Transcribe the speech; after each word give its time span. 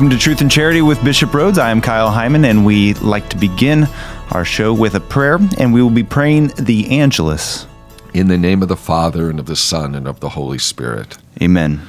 Welcome 0.00 0.16
to 0.16 0.24
Truth 0.24 0.40
and 0.40 0.50
Charity 0.50 0.80
with 0.80 1.04
Bishop 1.04 1.28
Rhoades. 1.28 1.58
I 1.58 1.70
am 1.70 1.82
Kyle 1.82 2.10
Heimann, 2.10 2.46
and 2.46 2.64
we 2.64 2.94
like 2.94 3.28
to 3.28 3.36
begin 3.36 3.86
our 4.30 4.46
show 4.46 4.72
with 4.72 4.94
a 4.94 5.00
prayer, 5.00 5.38
and 5.58 5.74
we 5.74 5.82
will 5.82 5.90
be 5.90 6.02
praying 6.02 6.52
the 6.58 6.98
Angelus. 6.98 7.66
In 8.14 8.28
the 8.28 8.38
name 8.38 8.62
of 8.62 8.68
the 8.68 8.78
Father, 8.78 9.28
and 9.28 9.38
of 9.38 9.44
the 9.44 9.56
Son, 9.56 9.94
and 9.94 10.08
of 10.08 10.20
the 10.20 10.30
Holy 10.30 10.56
Spirit. 10.56 11.18
Amen. 11.42 11.82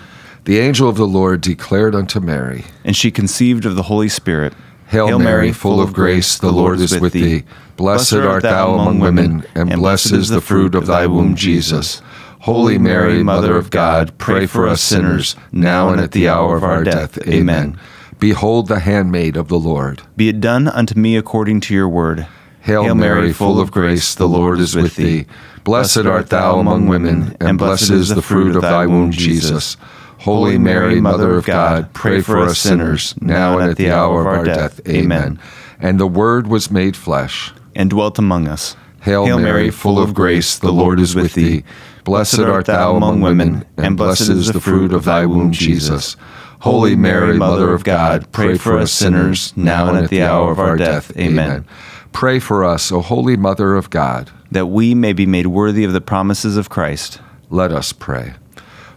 The 0.44 0.60
angel 0.60 0.90
of 0.90 0.98
the 0.98 1.08
Lord 1.08 1.40
declared 1.40 1.96
unto 1.96 2.20
Mary, 2.20 2.66
And 2.84 2.98
she 2.98 3.12
conceived 3.12 3.66
of 3.66 3.78
the 3.78 3.84
Holy 3.84 4.10
Spirit. 4.10 4.52
Hail, 4.88 5.18
Mary, 5.18 5.54
full 5.54 5.80
of 5.80 5.94
grace, 5.94 6.38
the 6.38 6.52
Lord 6.52 6.82
is 6.82 7.00
with 7.00 7.14
thee. 7.14 7.46
Blessed 7.78 8.16
art 8.16 8.44
thou 8.44 8.74
among 8.74 9.00
women, 9.00 9.46
and 9.56 9.72
blessed 9.72 10.12
is 10.12 10.28
the 10.28 10.42
fruit 10.42 10.76
of 10.76 10.86
thy 10.86 11.08
womb, 11.08 11.34
Jesus. 11.34 12.02
Holy 12.42 12.78
Mary, 12.78 13.24
Mother 13.24 13.56
of 13.56 13.70
God, 13.70 14.18
pray 14.18 14.48
for 14.48 14.68
us 14.68 14.82
sinners, 14.82 15.38
now 15.54 15.88
and 15.88 16.02
at 16.02 16.12
the 16.12 16.28
hour 16.28 16.58
of 16.58 16.66
our 16.66 16.84
death. 16.84 17.18
Amen. 17.26 17.80
Behold 18.22 18.68
the 18.68 18.82
handmaid 18.82 19.36
of 19.36 19.48
the 19.48 19.58
Lord. 19.58 20.04
Be 20.16 20.30
it 20.30 20.40
done 20.40 20.68
unto 20.68 20.94
me 20.94 21.18
according 21.18 21.60
to 21.62 21.74
your 21.74 21.90
word. 21.90 22.28
Hail, 22.60 22.94
Mary, 22.94 23.34
full 23.34 23.60
of 23.60 23.72
grace, 23.72 24.14
the 24.14 24.28
Lord 24.28 24.60
is 24.60 24.76
with 24.76 24.96
thee. 24.96 25.26
Blessed 25.64 26.06
art 26.06 26.30
thou 26.30 26.60
among 26.60 26.88
women, 26.88 27.36
and 27.40 27.58
blessed 27.58 27.90
is 27.90 28.10
the 28.10 28.22
fruit 28.22 28.56
of 28.56 28.62
thy 28.62 28.86
womb, 28.86 29.10
Jesus. 29.10 29.76
Holy 30.20 30.60
Mary, 30.60 31.02
Mother 31.02 31.36
of 31.36 31.48
God, 31.48 31.92
pray 31.96 32.22
for 32.22 32.38
us 32.42 32.60
sinners, 32.60 33.16
now 33.20 33.58
and 33.58 33.72
at 33.72 33.78
the 33.78 33.90
hour 33.90 34.22
of 34.22 34.28
our 34.28 34.44
death. 34.46 34.80
Amen. 34.88 35.40
And 35.80 36.00
the 36.00 36.06
Word 36.06 36.46
was 36.46 36.70
made 36.70 36.96
flesh. 36.96 37.52
And 37.76 37.90
dwelt 37.90 38.20
among 38.20 38.48
us. 38.48 38.76
Hail, 39.02 39.40
Mary, 39.40 39.72
full 39.72 39.98
of 39.98 40.14
grace, 40.14 40.60
the 40.60 40.72
Lord 40.72 41.00
is 41.00 41.16
with 41.16 41.34
thee. 41.34 41.64
Blessed 42.04 42.42
art 42.42 42.68
thou 42.68 42.96
among 42.96 43.22
women, 43.22 43.66
and 43.78 43.98
blessed 43.98 44.30
is 44.30 44.52
the 44.52 44.62
fruit 44.62 44.94
of 44.94 45.06
thy 45.06 45.26
womb, 45.26 45.52
Jesus. 45.52 46.16
Holy 46.62 46.96
Mary, 46.96 47.38
Mother 47.38 47.74
of 47.74 47.84
God, 47.84 48.32
pray 48.32 48.56
for 48.56 48.78
us 48.78 48.92
sinners, 48.92 49.52
now 49.58 49.90
and 49.90 50.04
at 50.04 50.12
the 50.12 50.22
hour 50.22 50.52
of 50.52 50.60
our 50.60 50.78
death. 50.78 51.16
Amen. 51.18 51.66
Pray 52.12 52.38
for 52.38 52.64
us, 52.64 52.92
O 52.92 53.02
Holy 53.02 53.36
Mother 53.36 53.76
of 53.76 53.90
God. 53.90 54.30
that 54.52 54.68
we 54.68 54.94
may 54.94 55.14
be 55.14 55.26
made 55.26 55.48
worthy 55.48 55.84
of 55.86 55.94
the 55.94 56.02
promises 56.02 56.58
of 56.58 56.70
Christ. 56.70 57.20
Let 57.50 57.72
us 57.72 57.94
pray. 57.94 58.34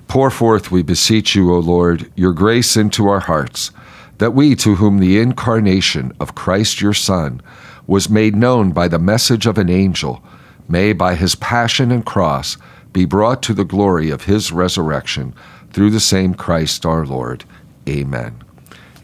Pour 0.09 0.31
forth, 0.31 0.71
we 0.71 0.83
beseech 0.83 1.35
you, 1.35 1.55
O 1.55 1.59
Lord, 1.59 2.11
your 2.17 2.33
grace 2.33 2.77
into 2.77 3.09
our 3.09 3.21
hearts, 3.21 3.71
that 4.19 4.33
we, 4.35 4.55
to 4.57 4.75
whom 4.75 4.99
the 4.99 5.19
incarnation 5.19 6.13
of 6.21 6.35
Christ 6.35 6.81
your 6.81 6.93
Son 6.93 7.41
was 7.87 8.11
made 8.11 8.37
known 8.37 8.73
by 8.73 8.89
the 8.89 8.99
message 8.99 9.47
of 9.47 9.57
an 9.57 9.71
angel, 9.71 10.23
may, 10.69 10.93
by 10.93 11.15
his 11.15 11.35
passion 11.35 11.91
and 11.91 12.05
cross, 12.05 12.59
be 12.93 13.05
brought 13.05 13.43
to 13.43 13.55
the 13.55 13.65
glory 13.65 14.11
of 14.11 14.25
his 14.25 14.53
resurrection 14.53 15.35
through 15.75 15.91
the 15.91 15.99
same 15.99 16.35
Christ 16.35 16.87
our 16.87 17.05
Lord. 17.05 17.45
Amen. 17.89 18.41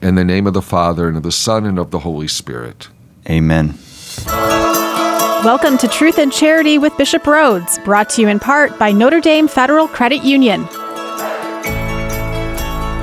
In 0.00 0.14
the 0.14 0.24
name 0.24 0.46
of 0.46 0.54
the 0.54 0.62
Father, 0.62 1.08
and 1.08 1.16
of 1.16 1.24
the 1.24 1.32
Son, 1.32 1.66
and 1.66 1.80
of 1.80 1.90
the 1.90 1.98
Holy 1.98 2.28
Spirit. 2.28 2.88
Amen. 3.28 3.74
Welcome 5.44 5.76
to 5.78 5.88
Truth 5.88 6.18
and 6.18 6.32
Charity 6.32 6.78
with 6.78 6.96
Bishop 6.96 7.24
Rhoades, 7.24 7.84
brought 7.84 8.08
to 8.10 8.22
you 8.22 8.28
in 8.28 8.38
part 8.38 8.78
by 8.78 8.92
Notre 8.92 9.20
Dame 9.20 9.48
Federal 9.48 9.88
Credit 9.88 10.22
Union. 10.22 10.62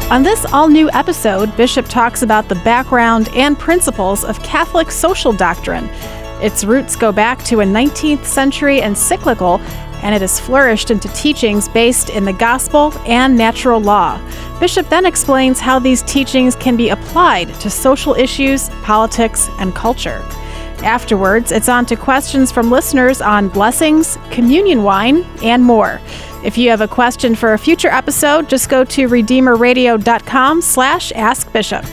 On 0.10 0.24
this 0.24 0.46
all 0.54 0.70
new 0.70 0.90
episode, 0.92 1.56
Bishop 1.58 1.88
talks 1.90 2.22
about 2.22 2.48
the 2.48 2.56
background 2.56 3.28
and 3.34 3.60
principles 3.60 4.24
of 4.24 4.42
Catholic 4.44 4.92
social 4.92 5.34
doctrine. 5.34 5.90
Its 6.42 6.64
roots 6.64 6.96
go 6.96 7.12
back 7.12 7.44
to 7.44 7.60
a 7.60 7.66
19th 7.66 8.24
century 8.24 8.80
encyclical, 8.80 9.60
and 10.04 10.14
it 10.14 10.22
has 10.22 10.40
flourished 10.40 10.92
into 10.92 11.08
teachings 11.10 11.68
based 11.70 12.10
in 12.10 12.26
the 12.26 12.34
gospel 12.34 12.94
and 13.06 13.36
natural 13.36 13.80
law. 13.80 14.20
Bishop 14.60 14.90
then 14.90 15.06
explains 15.06 15.60
how 15.60 15.80
these 15.80 16.04
teachings 16.04 16.56
can 16.56 16.76
be 16.76 16.90
applied 16.90 17.54
to 17.62 17.70
social 17.70 18.14
issues, 18.14 18.70
politics, 18.84 19.50
and 19.60 19.76
culture. 19.76 20.24
Afterwards, 20.84 21.52
it's 21.52 21.70
on 21.70 21.86
to 21.88 21.96
questions 21.96 22.52
from 22.52 22.70
listeners 22.70 23.22
on 23.22 23.50
blessings, 23.50 24.18
communion 24.30 24.84
wine, 24.84 25.26
and 25.44 25.64
more. 25.64 26.00
If 26.44 26.58
you 26.58 26.70
have 26.70 26.82
a 26.82 26.88
question 26.88 27.36
for 27.36 27.54
a 27.54 27.58
future 27.58 27.90
episode, 27.90 28.48
just 28.48 28.70
go 28.70 28.84
to 28.84 29.08
redeemerradio.com 29.08 30.62
slash 30.62 31.12
askbishop. 31.14 31.84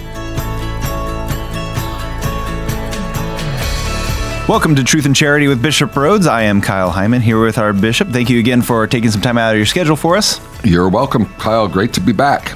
Welcome 4.47 4.75
to 4.75 4.85
Truth 4.85 5.07
and 5.07 5.17
Charity 5.17 5.49
with 5.49 5.63
Bishop 5.63 5.93
Rhoades. 5.93 6.27
I 6.27 6.43
am 6.43 6.61
Kyle 6.61 6.93
Heimann 6.93 7.23
here 7.23 7.43
with 7.43 7.57
our 7.57 7.73
bishop. 7.73 8.09
Thank 8.09 8.29
you 8.29 8.39
again 8.39 8.61
for 8.61 8.87
taking 8.87 9.11
some 9.11 9.23
time 9.23 9.39
out 9.39 9.53
of 9.53 9.57
your 9.57 9.65
schedule 9.65 9.97
for 9.97 10.19
us. 10.19 10.39
You're 10.63 10.91
welcome, 10.91 11.25
Kyle. 11.39 11.67
Great 11.67 11.95
to 11.95 12.01
be 12.03 12.13
back. 12.13 12.55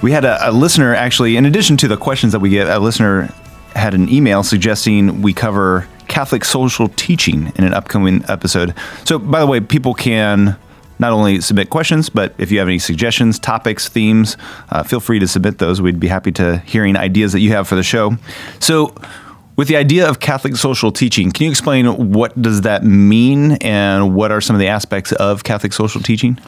We 0.00 0.12
had 0.12 0.24
a, 0.24 0.48
a 0.48 0.50
listener 0.50 0.94
actually, 0.94 1.36
in 1.36 1.44
addition 1.44 1.76
to 1.76 1.88
the 1.88 1.98
questions 1.98 2.32
that 2.32 2.38
we 2.38 2.48
get, 2.48 2.68
a 2.68 2.78
listener 2.78 3.30
had 3.74 3.92
an 3.92 4.08
email 4.08 4.42
suggesting 4.44 5.20
we 5.20 5.34
cover 5.34 5.86
Catholic 6.08 6.42
social 6.42 6.88
teaching 6.96 7.52
in 7.56 7.64
an 7.64 7.74
upcoming 7.74 8.24
episode. 8.28 8.74
So, 9.04 9.18
by 9.18 9.40
the 9.40 9.46
way, 9.46 9.60
people 9.60 9.92
can 9.92 10.56
not 10.98 11.12
only 11.12 11.42
submit 11.42 11.68
questions, 11.68 12.08
but 12.08 12.34
if 12.38 12.50
you 12.50 12.60
have 12.60 12.68
any 12.68 12.78
suggestions, 12.78 13.38
topics, 13.38 13.90
themes, 13.90 14.38
uh, 14.70 14.82
feel 14.82 15.00
free 15.00 15.18
to 15.18 15.28
submit 15.28 15.58
those. 15.58 15.82
We'd 15.82 16.00
be 16.00 16.08
happy 16.08 16.32
to 16.32 16.60
hearing 16.60 16.96
ideas 16.96 17.32
that 17.32 17.40
you 17.40 17.50
have 17.50 17.68
for 17.68 17.74
the 17.74 17.82
show. 17.82 18.16
So, 18.58 18.94
with 19.56 19.68
the 19.68 19.76
idea 19.76 20.08
of 20.08 20.20
Catholic 20.20 20.56
social 20.56 20.92
teaching, 20.92 21.30
can 21.32 21.44
you 21.44 21.50
explain 21.50 22.12
what 22.12 22.40
does 22.40 22.62
that 22.62 22.84
mean 22.84 23.52
and 23.62 24.14
what 24.14 24.30
are 24.30 24.40
some 24.40 24.54
of 24.54 24.60
the 24.60 24.68
aspects 24.68 25.12
of 25.12 25.44
Catholic 25.44 25.72
social 25.72 26.00
teaching? 26.00 26.38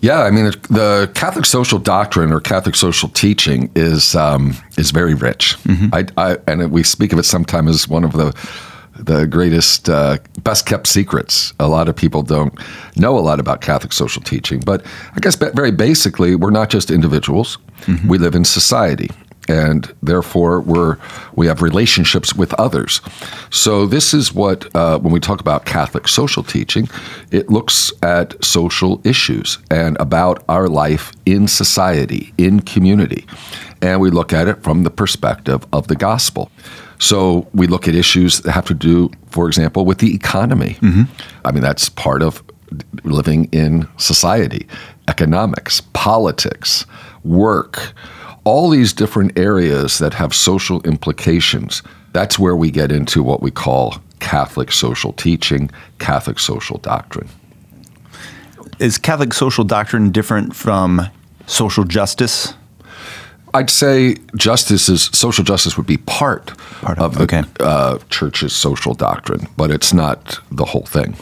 Yeah, 0.00 0.22
I 0.22 0.30
mean, 0.30 0.44
the 0.68 1.10
Catholic 1.14 1.46
social 1.46 1.78
doctrine 1.78 2.30
or 2.30 2.40
Catholic 2.40 2.74
social 2.74 3.08
teaching 3.08 3.70
is 3.74 4.14
um, 4.14 4.54
is 4.76 4.90
very 4.90 5.14
rich. 5.14 5.56
I, 5.94 6.06
I, 6.18 6.36
and 6.46 6.70
we 6.70 6.82
speak 6.82 7.14
of 7.14 7.18
it 7.18 7.24
sometimes 7.24 7.70
as 7.70 7.88
one 7.88 8.04
of 8.04 8.12
the 8.12 8.36
the 8.96 9.26
greatest, 9.26 9.88
uh, 9.88 10.18
best 10.42 10.66
kept 10.66 10.86
secrets. 10.86 11.52
A 11.58 11.66
lot 11.66 11.88
of 11.88 11.96
people 11.96 12.22
don't 12.22 12.56
know 12.96 13.18
a 13.18 13.20
lot 13.20 13.40
about 13.40 13.60
Catholic 13.60 13.92
social 13.92 14.22
teaching, 14.22 14.60
but 14.60 14.84
I 15.16 15.20
guess 15.20 15.34
very 15.36 15.72
basically, 15.72 16.36
we're 16.36 16.50
not 16.50 16.70
just 16.70 16.90
individuals. 16.90 17.58
We 18.08 18.18
live 18.18 18.34
in 18.34 18.44
society, 18.44 19.10
and 19.48 19.94
therefore 20.02 20.60
we're 20.60 20.96
we 21.34 21.46
have 21.46 21.62
relationships 21.62 22.34
with 22.34 22.52
others. 22.54 23.00
So 23.50 23.86
this 23.86 24.14
is 24.14 24.32
what 24.32 24.74
uh, 24.74 24.98
when 24.98 25.12
we 25.12 25.20
talk 25.20 25.40
about 25.40 25.64
Catholic 25.64 26.08
social 26.08 26.42
teaching, 26.42 26.88
it 27.30 27.50
looks 27.50 27.92
at 28.02 28.42
social 28.44 29.00
issues 29.04 29.58
and 29.70 29.96
about 30.00 30.44
our 30.48 30.68
life 30.68 31.12
in 31.26 31.48
society, 31.48 32.32
in 32.38 32.60
community, 32.60 33.26
and 33.82 34.00
we 34.00 34.10
look 34.10 34.32
at 34.32 34.48
it 34.48 34.62
from 34.62 34.82
the 34.82 34.90
perspective 34.90 35.66
of 35.72 35.88
the 35.88 35.96
gospel. 35.96 36.50
So 36.98 37.46
we 37.52 37.66
look 37.66 37.88
at 37.88 37.94
issues 37.94 38.40
that 38.40 38.52
have 38.52 38.66
to 38.66 38.74
do, 38.74 39.10
for 39.30 39.46
example, 39.46 39.84
with 39.84 39.98
the 39.98 40.14
economy. 40.14 40.78
I 41.44 41.52
mean, 41.52 41.62
that's 41.62 41.88
part 41.88 42.22
of 42.22 42.42
living 43.04 43.46
in 43.52 43.88
society, 43.98 44.66
economics, 45.08 45.82
politics, 45.92 46.86
work, 47.24 47.92
all 48.44 48.68
these 48.70 48.92
different 48.92 49.38
areas 49.38 49.98
that 49.98 50.14
have 50.14 50.34
social 50.34 50.82
implications. 50.82 51.82
That's 52.12 52.38
where 52.38 52.54
we 52.56 52.70
get 52.70 52.92
into 52.92 53.22
what 53.22 53.42
we 53.42 53.50
call 53.50 53.96
Catholic 54.20 54.70
social 54.72 55.12
teaching, 55.12 55.70
Catholic 55.98 56.38
social 56.38 56.78
doctrine. 56.78 57.28
Is 58.78 58.98
Catholic 58.98 59.32
social 59.34 59.64
doctrine 59.64 60.10
different 60.10 60.54
from 60.54 61.02
social 61.46 61.84
justice? 61.84 62.54
I'd 63.52 63.70
say 63.70 64.16
justice 64.36 64.88
is 64.88 65.04
social 65.12 65.44
justice 65.44 65.76
would 65.76 65.86
be 65.86 65.98
part, 65.98 66.56
Part 66.80 66.98
of- 66.98 67.12
of, 67.12 67.18
the 67.18 67.22
okay. 67.38 67.42
uh, 67.60 67.98
church's 68.10 68.52
social 68.52 68.94
doctrine, 68.94 69.46
but 69.56 69.70
it's 69.70 69.92
not 69.92 70.40
the 70.50 70.64
whole 70.64 70.86
thing. 70.86 71.16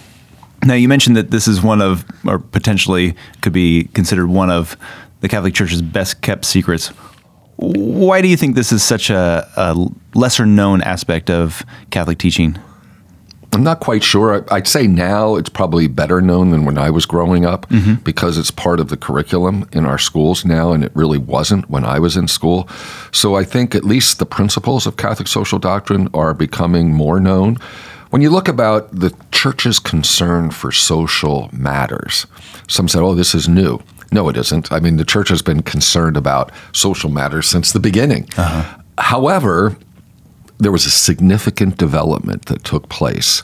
Now, 0.64 0.74
you 0.74 0.88
mentioned 0.88 1.16
that 1.16 1.30
this 1.30 1.46
is 1.48 1.60
one 1.60 1.82
of, 1.82 2.04
or 2.24 2.38
potentially 2.38 3.14
could 3.42 3.52
be 3.52 3.84
considered 3.94 4.28
one 4.28 4.48
of 4.50 4.76
the 5.20 5.28
Catholic 5.28 5.54
Church's 5.54 5.82
best 5.82 6.20
kept 6.22 6.44
secrets. 6.44 6.90
Why 7.56 8.22
do 8.22 8.28
you 8.28 8.36
think 8.36 8.54
this 8.54 8.72
is 8.72 8.82
such 8.82 9.10
a, 9.10 9.48
a 9.56 9.86
lesser 10.14 10.46
known 10.46 10.82
aspect 10.82 11.30
of 11.30 11.64
Catholic 11.90 12.18
teaching? 12.18 12.58
I'm 13.54 13.62
not 13.62 13.80
quite 13.80 14.02
sure. 14.02 14.46
I'd 14.50 14.66
say 14.66 14.86
now 14.86 15.36
it's 15.36 15.50
probably 15.50 15.86
better 15.86 16.22
known 16.22 16.50
than 16.50 16.64
when 16.64 16.78
I 16.78 16.88
was 16.88 17.04
growing 17.04 17.44
up 17.44 17.68
mm-hmm. 17.68 17.96
because 17.96 18.38
it's 18.38 18.50
part 18.50 18.80
of 18.80 18.88
the 18.88 18.96
curriculum 18.96 19.68
in 19.72 19.84
our 19.84 19.98
schools 19.98 20.44
now, 20.44 20.72
and 20.72 20.82
it 20.82 20.90
really 20.94 21.18
wasn't 21.18 21.68
when 21.68 21.84
I 21.84 21.98
was 21.98 22.16
in 22.16 22.28
school. 22.28 22.66
So 23.12 23.34
I 23.36 23.44
think 23.44 23.74
at 23.74 23.84
least 23.84 24.18
the 24.18 24.26
principles 24.26 24.86
of 24.86 24.96
Catholic 24.96 25.28
social 25.28 25.58
doctrine 25.58 26.08
are 26.14 26.32
becoming 26.32 26.92
more 26.92 27.20
known. 27.20 27.56
When 28.08 28.22
you 28.22 28.30
look 28.30 28.48
about 28.48 28.90
the 28.90 29.14
church's 29.32 29.78
concern 29.78 30.50
for 30.50 30.72
social 30.72 31.50
matters, 31.52 32.26
some 32.68 32.88
said, 32.88 33.02
oh, 33.02 33.14
this 33.14 33.34
is 33.34 33.48
new. 33.48 33.82
No, 34.12 34.28
it 34.28 34.36
isn't. 34.36 34.70
I 34.70 34.78
mean, 34.78 34.98
the 34.98 35.04
church 35.04 35.30
has 35.30 35.42
been 35.42 35.62
concerned 35.62 36.16
about 36.16 36.52
social 36.72 37.10
matters 37.10 37.48
since 37.48 37.72
the 37.72 37.80
beginning. 37.80 38.28
Uh-huh. 38.36 38.78
However, 38.98 39.76
there 40.58 40.70
was 40.70 40.86
a 40.86 40.90
significant 40.90 41.78
development 41.78 42.46
that 42.46 42.62
took 42.62 42.88
place 42.88 43.42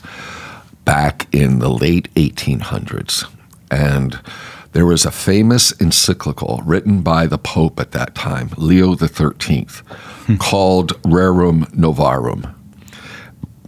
back 0.85 1.27
in 1.33 1.59
the 1.59 1.69
late 1.69 2.13
1800s. 2.13 3.25
And 3.71 4.19
there 4.73 4.85
was 4.85 5.05
a 5.05 5.11
famous 5.11 5.71
encyclical 5.73 6.61
written 6.63 7.01
by 7.01 7.25
the 7.25 7.39
Pope 7.39 7.79
at 7.79 7.91
that 7.91 8.13
time, 8.13 8.51
Leo 8.55 8.95
XIII, 8.95 9.67
hmm. 9.67 10.35
called 10.35 11.01
Rerum 11.01 11.65
Novarum. 11.71 12.53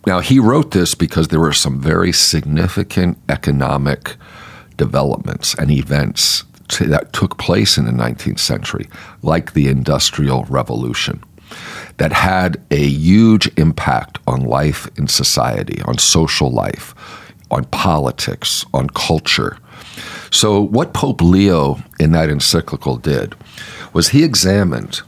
Now, 0.05 0.19
he 0.19 0.39
wrote 0.39 0.71
this 0.71 0.95
because 0.95 1.27
there 1.27 1.39
were 1.39 1.53
some 1.53 1.79
very 1.79 2.11
significant 2.11 3.17
economic 3.27 4.15
developments 4.77 5.53
and 5.55 5.69
events 5.69 6.43
t- 6.71 6.85
that 6.85 7.13
took 7.13 7.37
place 7.37 7.77
in 7.77 7.85
the 7.85 7.91
19th 7.91 8.39
century, 8.39 8.87
like 9.21 9.53
the 9.53 9.67
Industrial 9.67 10.45
Revolution, 10.45 11.23
that 11.97 12.11
had 12.13 12.61
a 12.71 12.83
huge 12.83 13.49
impact 13.57 14.17
on 14.25 14.41
life 14.41 14.89
in 14.97 15.07
society, 15.07 15.81
on 15.83 15.97
social 15.97 16.49
life, 16.49 16.95
on 17.51 17.65
politics, 17.65 18.65
on 18.73 18.89
culture. 18.89 19.57
So, 20.31 20.61
what 20.61 20.93
Pope 20.93 21.21
Leo 21.21 21.79
in 21.99 22.13
that 22.13 22.29
encyclical 22.29 22.97
did 22.97 23.35
was 23.93 24.09
he 24.09 24.23
examined 24.23 25.01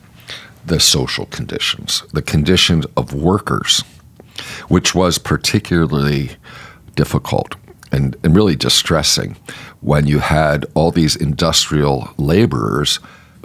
the 0.65 0.79
social 0.79 1.25
conditions, 1.27 2.03
the 2.13 2.21
conditions 2.21 2.85
of 2.97 3.13
workers, 3.13 3.83
which 4.67 4.93
was 4.93 5.17
particularly 5.17 6.31
difficult 6.95 7.55
and, 7.93 8.17
and 8.23 8.35
really 8.35 8.55
distressing 8.55 9.37
when 9.81 10.07
you 10.07 10.19
had 10.19 10.65
all 10.73 10.91
these 10.91 11.15
industrial 11.15 12.09
laborers 12.17 12.99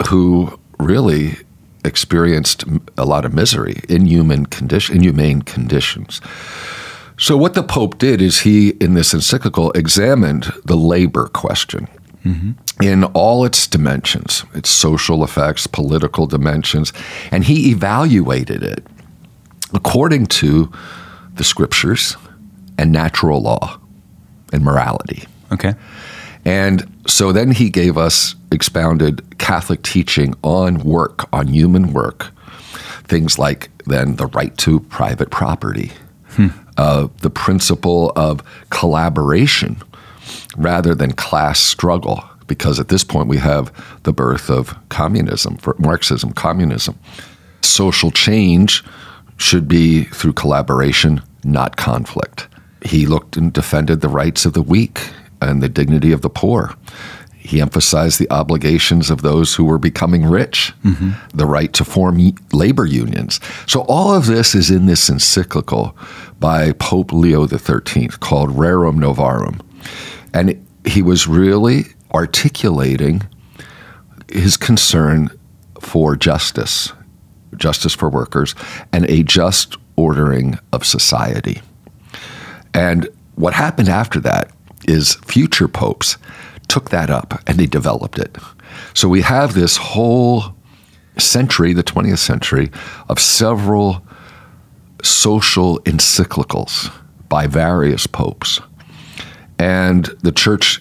who 0.09 0.59
really 0.79 1.37
experienced 1.85 2.65
a 2.97 3.05
lot 3.05 3.25
of 3.25 3.35
misery, 3.35 3.81
inhuman 3.89 4.47
condition, 4.47 4.97
inhumane 4.97 5.43
conditions. 5.43 6.21
So, 7.19 7.37
what 7.37 7.55
the 7.55 7.63
Pope 7.63 7.99
did 7.99 8.23
is 8.23 8.41
he, 8.41 8.71
in 8.81 8.95
this 8.95 9.13
encyclical, 9.13 9.73
examined 9.73 10.53
the 10.65 10.77
labor 10.77 11.27
question 11.27 11.89
mm-hmm. 12.25 12.53
in 12.83 13.05
all 13.05 13.45
its 13.45 13.67
dimensions, 13.67 14.45
its 14.55 14.71
social 14.71 15.25
effects, 15.25 15.67
political 15.67 16.27
dimensions, 16.27 16.93
and 17.33 17.45
he 17.45 17.71
evaluated 17.71 18.63
it 18.63 18.87
according 19.75 20.27
to 20.27 20.73
the 21.35 21.45
scriptures 21.45 22.17
and 22.79 22.93
natural 22.93 23.43
law 23.43 23.78
and 24.53 24.65
morality. 24.65 25.27
Okay. 25.53 25.75
And 26.45 26.91
so 27.07 27.33
then 27.33 27.51
he 27.51 27.71
gave 27.71 27.99
us 27.99 28.35
expounded 28.53 29.39
Catholic 29.39 29.83
teaching 29.83 30.35
on 30.43 30.79
work, 30.79 31.29
on 31.33 31.49
human 31.49 31.93
work, 31.93 32.29
things 33.05 33.39
like 33.39 33.71
then 33.85 34.17
the 34.17 34.27
right 34.27 34.57
to 34.59 34.81
private 34.81 35.31
property, 35.31 35.93
uh, 36.77 37.09
the 37.21 37.31
principle 37.31 38.13
of 38.17 38.43
collaboration 38.71 39.83
rather 40.57 40.95
than 40.95 41.13
class 41.13 41.59
struggle, 41.59 42.23
because 42.47 42.79
at 42.79 42.89
this 42.89 43.05
point 43.05 43.29
we 43.29 43.39
have 43.39 43.73
the 44.05 44.13
birth 44.13 44.49
of 44.49 44.77
communism, 44.89 45.57
for 45.57 45.75
Marxism, 45.79 46.33
communism. 46.33 46.99
Social 47.63 48.11
change 48.11 48.85
should 49.37 49.69
be 49.69 50.05
through 50.05 50.33
collaboration, 50.33 51.21
not 51.45 51.77
conflict. 51.77 52.49
He 52.85 53.07
looked 53.07 53.37
and 53.37 53.53
defended 53.53 54.01
the 54.01 54.09
rights 54.09 54.45
of 54.45 54.53
the 54.53 54.63
weak 54.63 55.11
and 55.41 55.63
the 55.63 55.69
dignity 55.69 56.13
of 56.13 56.23
the 56.23 56.31
poor. 56.31 56.75
He 57.39 57.61
emphasized 57.63 58.19
the 58.19 58.31
obligations 58.31 59.11
of 59.11 59.23
those 59.23 59.55
who 59.55 59.65
were 59.65 59.79
becoming 59.79 60.27
rich, 60.27 60.75
mm-hmm. 60.85 61.13
the 61.35 61.47
right 61.47 61.73
to 61.73 61.85
form 61.85 62.35
labor 62.53 62.85
unions. 62.85 63.41
So, 63.67 63.83
all 63.89 64.15
of 64.15 64.27
this 64.27 64.55
is 64.55 64.71
in 64.71 64.85
this 64.85 65.09
encyclical 65.09 65.97
by 66.41 66.73
Pope 66.73 67.13
Leo 67.13 67.47
XIII 67.47 68.09
called 68.21 68.51
Rerum 68.51 68.99
Novarum. 68.99 69.61
And 70.35 70.63
he 70.85 71.01
was 71.01 71.27
really 71.27 71.87
articulating 72.13 73.23
his 74.31 74.57
concern 74.57 75.31
for 75.81 76.17
justice, 76.17 76.93
justice 77.57 77.95
for 77.95 78.11
workers, 78.11 78.55
and 78.93 79.09
a 79.09 79.23
just 79.23 79.77
ordering 79.97 80.59
of 80.73 80.85
society. 80.85 81.63
And 82.79 83.09
what 83.35 83.55
happened 83.55 83.89
after 83.89 84.21
that 84.21 84.53
is 84.87 85.17
future 85.27 85.67
popes 85.67 86.17
took 86.69 86.91
that 86.91 87.11
up 87.11 87.43
and 87.49 87.59
they 87.59 87.67
developed 87.67 88.21
it. 88.21 88.39
So 88.95 89.09
we 89.09 89.23
have 89.23 89.55
this 89.55 89.77
whole 89.77 90.55
century, 91.19 91.73
the 91.73 91.83
20th 91.83 92.19
century, 92.19 92.71
of 93.09 93.19
several 93.19 94.07
social 95.03 95.81
encyclicals 95.81 96.93
by 97.29 97.49
various 97.49 98.07
popes. 98.07 98.61
And 99.59 100.05
the 100.23 100.31
church 100.31 100.81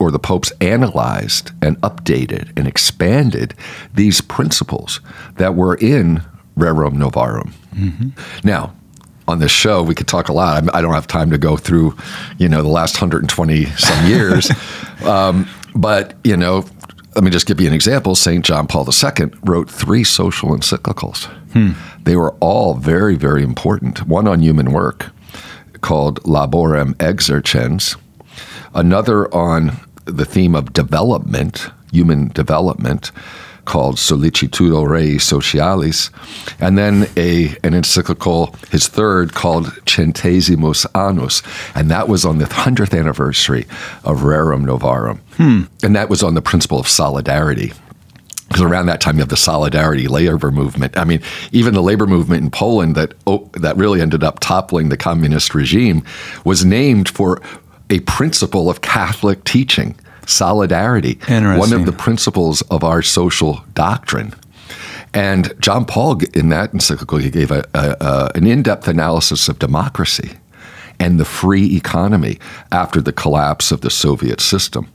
or 0.00 0.10
the 0.10 0.18
popes 0.18 0.52
analyzed 0.60 1.52
and 1.62 1.80
updated 1.82 2.50
and 2.56 2.66
expanded 2.66 3.54
these 3.94 4.20
principles 4.20 5.00
that 5.36 5.54
were 5.54 5.76
in 5.76 6.24
Rerum 6.58 6.94
Novarum. 6.94 7.52
Mm-hmm. 7.76 8.08
Now, 8.42 8.74
on 9.32 9.40
this 9.40 9.50
show, 9.50 9.82
we 9.82 9.94
could 9.94 10.06
talk 10.06 10.28
a 10.28 10.32
lot. 10.32 10.62
I 10.68 10.78
I 10.78 10.82
don't 10.82 10.94
have 10.94 11.06
time 11.06 11.30
to 11.30 11.38
go 11.38 11.56
through, 11.56 11.96
you 12.38 12.48
know, 12.48 12.62
the 12.62 12.68
last 12.68 12.94
120 12.94 13.64
some 13.66 14.06
years. 14.14 14.50
um, 15.04 15.48
but, 15.74 16.14
you 16.22 16.36
know, 16.36 16.64
let 17.14 17.24
me 17.24 17.30
just 17.30 17.46
give 17.46 17.60
you 17.60 17.66
an 17.66 17.74
example. 17.74 18.14
St. 18.14 18.44
John 18.44 18.66
Paul 18.66 18.86
II 18.86 19.30
wrote 19.44 19.70
three 19.70 20.04
social 20.04 20.50
encyclicals. 20.50 21.28
They 22.04 22.16
were 22.16 22.32
all 22.40 22.74
very, 22.74 23.16
very 23.16 23.42
important. 23.42 24.06
One 24.06 24.26
on 24.26 24.42
human 24.42 24.72
work 24.72 25.10
called 25.82 26.22
Laborem 26.22 26.94
Exercens, 26.94 27.96
another 28.74 29.32
on 29.34 29.72
the 30.06 30.24
theme 30.24 30.54
of 30.54 30.72
development, 30.72 31.68
human 31.92 32.28
development, 32.28 33.12
called 33.64 33.96
Sollicitudo 33.96 34.88
Rei 34.88 35.14
Socialis, 35.14 36.10
and 36.60 36.76
then 36.76 37.08
a 37.16 37.56
an 37.62 37.74
encyclical, 37.74 38.54
his 38.70 38.88
third, 38.88 39.34
called 39.34 39.66
Centesimus 39.86 40.86
Annus, 40.94 41.42
and 41.74 41.90
that 41.90 42.08
was 42.08 42.24
on 42.24 42.38
the 42.38 42.46
hundredth 42.46 42.94
anniversary 42.94 43.66
of 44.04 44.20
Rerum 44.20 44.64
Novarum, 44.64 45.18
hmm. 45.36 45.62
and 45.84 45.94
that 45.96 46.08
was 46.08 46.22
on 46.22 46.34
the 46.34 46.42
principle 46.42 46.78
of 46.78 46.88
solidarity. 46.88 47.72
Because 48.48 48.62
around 48.62 48.84
that 48.86 49.00
time 49.00 49.16
you 49.16 49.20
have 49.20 49.30
the 49.30 49.36
solidarity 49.36 50.08
labor 50.08 50.50
movement. 50.50 50.98
I 50.98 51.04
mean, 51.04 51.22
even 51.52 51.72
the 51.72 51.82
labor 51.82 52.06
movement 52.06 52.42
in 52.42 52.50
Poland 52.50 52.96
that 52.96 53.14
oh, 53.26 53.48
that 53.54 53.78
really 53.78 54.02
ended 54.02 54.22
up 54.22 54.40
toppling 54.40 54.90
the 54.90 54.98
communist 54.98 55.54
regime 55.54 56.04
was 56.44 56.62
named 56.62 57.08
for 57.08 57.40
a 57.88 58.00
principle 58.00 58.68
of 58.68 58.80
Catholic 58.80 59.44
teaching, 59.44 59.94
solidarity. 60.26 61.18
One 61.28 61.72
of 61.72 61.86
the 61.86 61.92
principles 61.92 62.62
of 62.62 62.84
our 62.84 63.02
social 63.02 63.64
doctrine. 63.74 64.34
And 65.14 65.52
John 65.60 65.84
Paul, 65.84 66.20
in 66.34 66.48
that 66.48 66.72
encyclical, 66.72 67.18
he 67.18 67.30
gave 67.30 67.50
a, 67.50 67.64
a, 67.74 67.96
a, 68.00 68.30
an 68.34 68.46
in 68.46 68.62
depth 68.62 68.88
analysis 68.88 69.48
of 69.48 69.58
democracy 69.58 70.32
and 70.98 71.20
the 71.20 71.24
free 71.24 71.76
economy 71.76 72.38
after 72.70 73.00
the 73.00 73.12
collapse 73.12 73.72
of 73.72 73.80
the 73.82 73.90
Soviet 73.90 74.40
system 74.40 74.88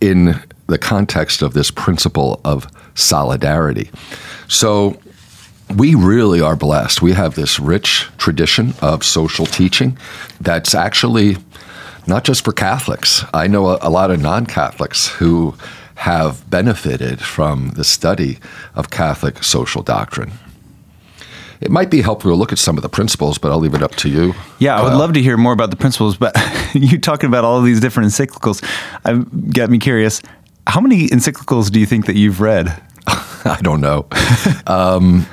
in 0.00 0.40
the 0.66 0.78
context 0.78 1.42
of 1.42 1.54
this 1.54 1.70
principle 1.70 2.40
of 2.44 2.66
solidarity. 2.94 3.90
So 4.48 5.00
we 5.76 5.94
really 5.94 6.40
are 6.40 6.56
blessed. 6.56 7.00
We 7.00 7.12
have 7.12 7.34
this 7.34 7.60
rich 7.60 8.08
tradition 8.18 8.74
of 8.82 9.04
social 9.04 9.46
teaching 9.46 9.96
that's 10.40 10.74
actually 10.74 11.36
not 12.10 12.24
just 12.24 12.44
for 12.44 12.52
Catholics. 12.52 13.24
I 13.32 13.46
know 13.46 13.68
a, 13.68 13.78
a 13.80 13.88
lot 13.88 14.10
of 14.10 14.20
non 14.20 14.44
Catholics 14.44 15.06
who 15.06 15.54
have 15.94 16.48
benefited 16.50 17.20
from 17.20 17.70
the 17.70 17.84
study 17.84 18.38
of 18.74 18.90
Catholic 18.90 19.44
social 19.44 19.82
doctrine. 19.82 20.32
It 21.60 21.70
might 21.70 21.90
be 21.90 22.00
helpful 22.00 22.30
to 22.30 22.34
look 22.34 22.52
at 22.52 22.58
some 22.58 22.76
of 22.76 22.82
the 22.82 22.88
principles, 22.88 23.38
but 23.38 23.50
I'll 23.50 23.58
leave 23.58 23.74
it 23.74 23.82
up 23.82 23.94
to 23.96 24.08
you. 24.08 24.34
Yeah, 24.58 24.80
I 24.80 24.82
would 24.82 24.94
love 24.94 25.12
to 25.12 25.22
hear 25.22 25.36
more 25.36 25.52
about 25.52 25.70
the 25.70 25.76
principles, 25.76 26.16
but 26.16 26.34
you 26.74 26.98
talking 26.98 27.28
about 27.28 27.44
all 27.44 27.62
these 27.62 27.80
different 27.80 28.10
encyclicals 28.10 28.64
I've 29.04 29.52
got 29.54 29.70
me 29.70 29.78
curious. 29.78 30.20
How 30.66 30.80
many 30.80 31.08
encyclicals 31.08 31.70
do 31.70 31.78
you 31.78 31.86
think 31.86 32.06
that 32.06 32.16
you've 32.16 32.40
read? 32.40 32.68
I 33.06 33.58
don't 33.62 33.80
know. 33.80 34.06
um, 34.66 35.26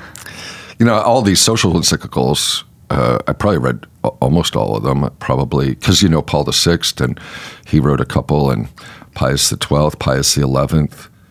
you 0.78 0.86
know, 0.86 0.94
all 0.94 1.22
these 1.22 1.40
social 1.40 1.72
encyclicals, 1.72 2.62
uh, 2.90 3.18
I 3.26 3.32
probably 3.32 3.58
read 3.58 3.86
almost 4.20 4.56
all 4.56 4.76
of 4.76 4.82
them, 4.82 5.10
probably, 5.20 5.70
because 5.74 6.02
you 6.02 6.08
know 6.08 6.22
Paul 6.22 6.44
VI, 6.44 6.78
and 7.00 7.20
he 7.66 7.80
wrote 7.80 8.00
a 8.00 8.04
couple, 8.06 8.50
and 8.50 8.68
Pius 9.14 9.48
XII, 9.48 9.90
Pius 9.98 10.32
XI. 10.34 10.44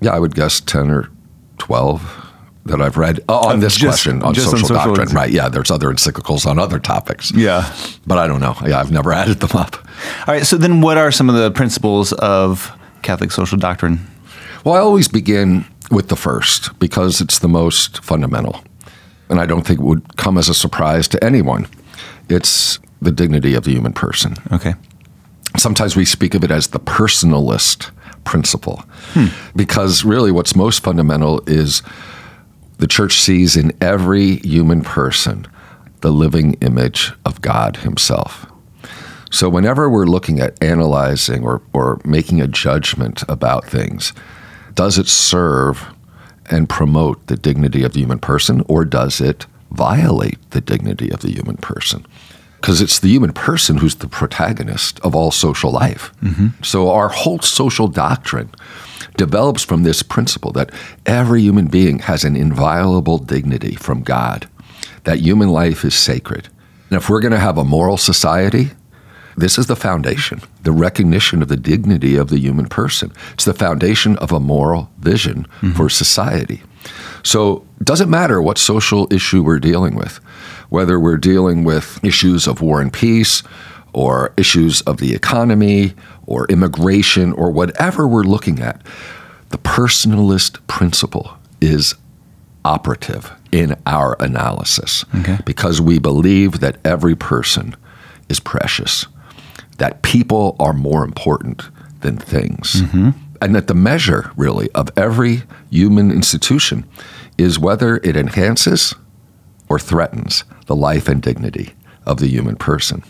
Yeah, 0.02 0.12
I 0.12 0.20
would 0.20 0.36
guess 0.36 0.60
10 0.62 0.90
or 0.92 1.10
12 1.58 2.24
that 2.66 2.82
I've 2.82 2.98
read 2.98 3.20
uh, 3.30 3.40
on 3.40 3.56
Of 3.56 3.62
this 3.62 3.76
just- 3.76 4.04
question, 4.04 4.22
on 4.22 4.34
just 4.34 4.48
on 4.48 4.52
social, 4.54 4.68
social 4.68 4.86
doctrine. 4.94 5.08
encyc- 5.08 5.16
Right, 5.16 5.32
yeah, 5.32 5.48
there's 5.50 5.72
other 5.72 5.88
encyclicals 5.90 6.46
on 6.46 6.60
other 6.60 6.80
topics. 6.80 7.32
Yeah. 7.32 7.72
But 8.06 8.18
I 8.18 8.28
don't 8.28 8.42
know. 8.42 8.56
Yeah, 8.66 8.80
I've 8.80 8.92
never 8.92 9.12
added 9.22 9.40
them 9.40 9.58
up. 9.58 9.76
All 10.28 10.34
right. 10.36 10.46
So 10.46 10.58
then, 10.58 10.82
what 10.82 10.98
are 10.98 11.12
some 11.12 11.30
of 11.30 11.36
the 11.36 11.50
principles 11.52 12.12
of 12.14 12.72
Catholic 13.04 13.32
social 13.32 13.58
doctrine? 13.58 14.06
Well, 14.66 14.76
I 14.76 14.80
always 14.80 15.08
begin 15.08 15.66
with 15.92 16.10
the 16.10 16.18
first 16.18 16.78
because 16.78 17.22
it's 17.22 17.40
the 17.40 17.48
most 17.48 18.04
fundamental. 18.04 18.62
And 19.30 19.40
I 19.40 19.46
don't 19.46 19.66
think 19.66 19.80
it 19.80 19.84
would 19.84 20.18
come 20.18 20.38
as 20.38 20.50
a 20.50 20.54
surprise 20.54 21.08
to 21.10 21.24
anyone. 21.24 21.68
It's 22.30 22.80
the 23.02 23.12
dignity 23.12 23.54
of 23.54 23.64
the 23.64 23.72
human 23.72 23.94
person. 23.94 24.36
Okay. 24.52 24.74
Sometimes 25.58 25.96
we 25.96 26.06
speak 26.06 26.34
of 26.34 26.44
it 26.44 26.52
as 26.52 26.68
the 26.68 26.80
personalist 26.80 27.92
principle, 28.24 28.84
hmm. 29.14 29.28
because 29.56 30.04
really 30.04 30.32
what's 30.32 30.56
most 30.56 30.84
fundamental 30.84 31.42
is 31.48 31.82
the 32.78 32.88
church 32.88 33.20
sees 33.20 33.56
in 33.56 33.72
every 33.82 34.38
human 34.38 34.82
person 34.82 35.48
the 36.02 36.12
living 36.12 36.54
image 36.62 37.12
of 37.26 37.42
God 37.42 37.78
Himself. 37.78 38.46
So, 39.32 39.50
whenever 39.50 39.90
we're 39.90 40.06
looking 40.06 40.40
at 40.40 40.62
analyzing 40.64 41.44
or, 41.44 41.62
or 41.74 42.00
making 42.06 42.42
a 42.42 42.48
judgment 42.48 43.24
about 43.28 43.66
things, 43.66 44.14
does 44.74 44.98
it 44.98 45.08
serve 45.08 45.86
and 46.50 46.70
promote 46.70 47.26
the 47.28 47.36
dignity 47.36 47.84
of 47.84 47.94
the 47.94 48.00
human 48.00 48.20
person, 48.20 48.64
or 48.68 48.86
does 48.86 49.20
it 49.22 49.46
violate 49.72 50.38
the 50.52 50.62
dignity 50.62 51.10
of 51.10 51.22
the 51.22 51.32
human 51.32 51.58
person? 51.58 52.06
Because 52.62 52.82
it's 52.82 53.00
the 53.00 53.10
human 53.10 53.34
person 53.34 53.78
who's 53.78 53.96
the 53.96 54.08
protagonist 54.08 55.00
of 55.02 55.16
all 55.16 55.32
social 55.32 55.72
life. 55.72 56.12
Mm-hmm. 56.24 56.64
So, 56.64 56.90
our 56.90 57.10
whole 57.10 57.40
social 57.40 57.88
doctrine 57.88 58.50
develops 59.16 59.64
from 59.64 59.84
this 59.84 60.04
principle 60.04 60.52
that 60.54 60.72
every 61.06 61.42
human 61.42 61.68
being 61.68 62.00
has 62.00 62.24
an 62.24 62.36
inviolable 62.36 63.18
dignity 63.18 63.76
from 63.76 64.02
God, 64.02 64.48
that 65.04 65.20
human 65.20 65.50
life 65.50 65.84
is 65.84 65.96
sacred. 65.96 66.50
And 66.90 66.98
if 66.98 67.10
we're 67.10 67.22
going 67.22 67.34
to 67.34 67.40
have 67.40 67.58
a 67.58 67.64
moral 67.64 67.98
society, 67.98 68.72
this 69.38 69.58
is 69.58 69.68
the 69.68 69.76
foundation, 69.76 70.42
the 70.64 70.72
recognition 70.72 71.42
of 71.42 71.48
the 71.48 71.58
dignity 71.58 72.16
of 72.16 72.30
the 72.30 72.40
human 72.40 72.68
person. 72.68 73.14
It's 73.34 73.46
the 73.46 73.54
foundation 73.54 74.18
of 74.18 74.32
a 74.32 74.40
moral 74.40 74.90
vision 75.00 75.46
mm-hmm. 75.62 75.72
for 75.72 75.90
society. 75.90 76.64
So 77.24 77.66
it 77.80 77.86
doesn't 77.86 78.10
matter 78.10 78.42
what 78.42 78.58
social 78.58 79.08
issue 79.14 79.44
we're 79.44 79.60
dealing 79.60 79.96
with, 79.96 80.18
whether 80.70 81.00
we're 81.00 81.18
dealing 81.18 81.64
with 81.64 82.04
issues 82.04 82.48
of 82.48 82.62
war 82.62 82.82
and 82.82 82.92
peace, 82.92 83.44
or 83.94 84.34
issues 84.38 84.82
of 84.82 84.98
the 84.98 85.14
economy, 85.14 85.94
or 86.26 86.46
immigration, 86.48 87.34
or 87.34 87.52
whatever 87.52 88.08
we're 88.08 88.24
looking 88.24 88.60
at, 88.60 88.82
the 89.50 89.58
personalist 89.58 90.60
principle 90.68 91.38
is 91.62 91.96
operative 92.66 93.32
in 93.52 93.76
our 93.86 94.18
analysis 94.20 95.06
Okay. 95.16 95.40
because 95.46 95.80
we 95.80 96.00
believe 96.00 96.60
that 96.60 96.78
every 96.84 97.16
person 97.16 97.76
is 98.30 98.40
precious, 98.40 99.08
that 99.78 100.02
people 100.02 100.56
are 100.60 100.74
more 100.74 101.04
important 101.04 101.70
than 102.02 102.18
things, 102.18 102.82
mm-hmm. 102.82 103.10
and 103.42 103.56
that 103.56 103.68
the 103.68 103.74
measure, 103.74 104.32
really, 104.36 104.70
of 104.72 104.90
every 104.98 105.44
human 105.70 106.12
institution 106.12 106.86
is 107.38 107.60
whether 107.60 107.98
it 107.98 108.16
enhances 108.16 108.96
or 109.70 109.80
threatens 109.80 110.44
the 110.66 110.76
life 110.76 111.08
and 111.08 111.22
dignity 111.22 111.74
of 112.06 112.18
the 112.18 112.28
human 112.28 112.56
person. 112.56 113.04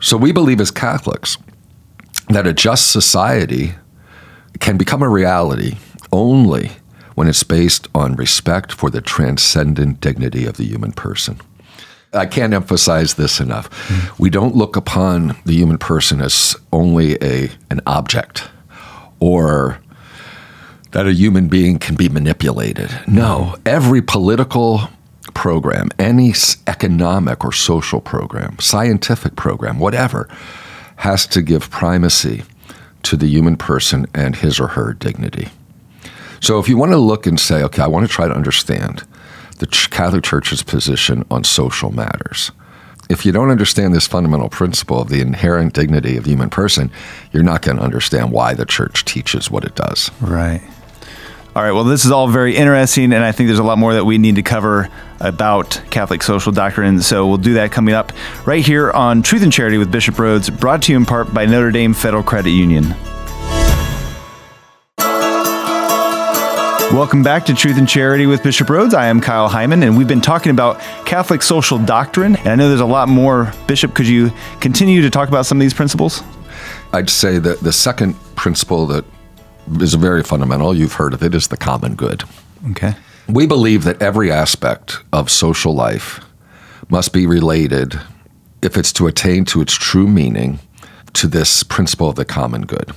So 0.00 0.16
we 0.16 0.32
believe 0.32 0.60
as 0.60 0.70
Catholics 0.70 1.38
that 2.28 2.46
a 2.46 2.52
just 2.52 2.90
society 2.90 3.74
can 4.58 4.76
become 4.76 5.02
a 5.02 5.08
reality 5.08 5.76
only 6.12 6.72
when 7.14 7.28
it's 7.28 7.42
based 7.42 7.88
on 7.94 8.16
respect 8.16 8.72
for 8.72 8.90
the 8.90 9.00
transcendent 9.00 10.00
dignity 10.00 10.46
of 10.46 10.56
the 10.56 10.64
human 10.64 10.92
person. 10.92 11.40
I 12.12 12.26
can't 12.26 12.52
emphasize 12.52 13.14
this 13.14 13.40
enough. 13.40 13.70
We 14.18 14.28
don't 14.28 14.54
look 14.54 14.76
upon 14.76 15.36
the 15.46 15.54
human 15.54 15.78
person 15.78 16.20
as 16.20 16.54
only 16.72 17.16
a 17.22 17.50
an 17.70 17.80
object 17.86 18.48
or 19.18 19.78
that 20.90 21.06
a 21.06 21.12
human 21.12 21.48
being 21.48 21.78
can 21.78 21.94
be 21.94 22.08
manipulated. 22.08 22.90
No, 23.06 23.56
every 23.64 24.02
political 24.02 24.90
program, 25.34 25.88
any 25.98 26.34
economic 26.66 27.44
or 27.44 27.52
social 27.52 28.00
program, 28.00 28.58
scientific 28.58 29.34
program, 29.36 29.78
whatever, 29.78 30.28
has 30.96 31.26
to 31.28 31.40
give 31.40 31.70
primacy 31.70 32.42
to 33.04 33.16
the 33.16 33.26
human 33.26 33.56
person 33.56 34.06
and 34.14 34.36
his 34.36 34.60
or 34.60 34.68
her 34.68 34.92
dignity. 34.92 35.48
So 36.40 36.58
if 36.58 36.68
you 36.68 36.76
want 36.76 36.92
to 36.92 36.98
look 36.98 37.26
and 37.26 37.40
say, 37.40 37.62
okay, 37.62 37.82
I 37.82 37.86
want 37.86 38.06
to 38.06 38.12
try 38.12 38.28
to 38.28 38.34
understand 38.34 39.04
the 39.62 39.88
Catholic 39.90 40.24
Church's 40.24 40.62
position 40.62 41.24
on 41.30 41.44
social 41.44 41.92
matters. 41.92 42.50
If 43.08 43.24
you 43.24 43.30
don't 43.30 43.50
understand 43.50 43.94
this 43.94 44.08
fundamental 44.08 44.48
principle 44.48 45.00
of 45.00 45.08
the 45.08 45.20
inherent 45.20 45.72
dignity 45.72 46.16
of 46.16 46.24
the 46.24 46.30
human 46.30 46.50
person, 46.50 46.90
you're 47.32 47.44
not 47.44 47.62
going 47.62 47.76
to 47.76 47.82
understand 47.82 48.32
why 48.32 48.54
the 48.54 48.66
church 48.66 49.04
teaches 49.04 49.50
what 49.50 49.64
it 49.64 49.76
does. 49.76 50.10
Right. 50.20 50.62
All 51.54 51.62
right. 51.62 51.70
Well, 51.70 51.84
this 51.84 52.04
is 52.04 52.10
all 52.10 52.26
very 52.26 52.56
interesting, 52.56 53.12
and 53.12 53.22
I 53.22 53.30
think 53.30 53.46
there's 53.46 53.60
a 53.60 53.64
lot 53.64 53.78
more 53.78 53.94
that 53.94 54.04
we 54.04 54.18
need 54.18 54.36
to 54.36 54.42
cover 54.42 54.88
about 55.20 55.80
Catholic 55.90 56.24
social 56.24 56.50
doctrine. 56.50 57.00
So 57.02 57.28
we'll 57.28 57.36
do 57.36 57.54
that 57.54 57.70
coming 57.70 57.94
up 57.94 58.12
right 58.46 58.64
here 58.64 58.90
on 58.90 59.22
Truth 59.22 59.42
and 59.42 59.52
Charity 59.52 59.78
with 59.78 59.92
Bishop 59.92 60.16
Rhoades, 60.16 60.58
brought 60.58 60.82
to 60.82 60.92
you 60.92 60.98
in 60.98 61.04
part 61.04 61.32
by 61.32 61.46
Notre 61.46 61.70
Dame 61.70 61.94
Federal 61.94 62.24
Credit 62.24 62.50
Union. 62.50 62.94
Welcome 66.92 67.22
back 67.22 67.46
to 67.46 67.54
Truth 67.54 67.78
and 67.78 67.88
Charity 67.88 68.26
with 68.26 68.42
Bishop 68.42 68.66
Rhoades. 68.66 68.92
I 68.92 69.06
am 69.06 69.18
Kyle 69.18 69.48
Heimann, 69.48 69.82
and 69.82 69.96
we've 69.96 70.06
been 70.06 70.20
talking 70.20 70.50
about 70.50 70.78
Catholic 71.06 71.40
social 71.40 71.78
doctrine. 71.78 72.36
And 72.36 72.48
I 72.48 72.54
know 72.54 72.68
there's 72.68 72.82
a 72.82 72.84
lot 72.84 73.08
more. 73.08 73.50
Bishop, 73.66 73.94
could 73.94 74.06
you 74.06 74.30
continue 74.60 75.00
to 75.00 75.08
talk 75.08 75.30
about 75.30 75.46
some 75.46 75.56
of 75.56 75.62
these 75.62 75.72
principles? 75.72 76.22
I'd 76.92 77.08
say 77.08 77.38
that 77.38 77.60
the 77.60 77.72
second 77.72 78.14
principle 78.36 78.86
that 78.88 79.06
is 79.80 79.94
very 79.94 80.22
fundamental, 80.22 80.76
you've 80.76 80.92
heard 80.92 81.14
of 81.14 81.22
it, 81.22 81.34
is 81.34 81.48
the 81.48 81.56
common 81.56 81.94
good. 81.94 82.24
Okay. 82.72 82.94
We 83.26 83.46
believe 83.46 83.84
that 83.84 84.02
every 84.02 84.30
aspect 84.30 84.98
of 85.14 85.30
social 85.30 85.74
life 85.74 86.20
must 86.90 87.14
be 87.14 87.26
related, 87.26 87.98
if 88.60 88.76
it's 88.76 88.92
to 88.92 89.06
attain 89.06 89.46
to 89.46 89.62
its 89.62 89.72
true 89.72 90.06
meaning, 90.06 90.58
to 91.14 91.26
this 91.26 91.62
principle 91.62 92.10
of 92.10 92.16
the 92.16 92.26
common 92.26 92.66
good. 92.66 92.92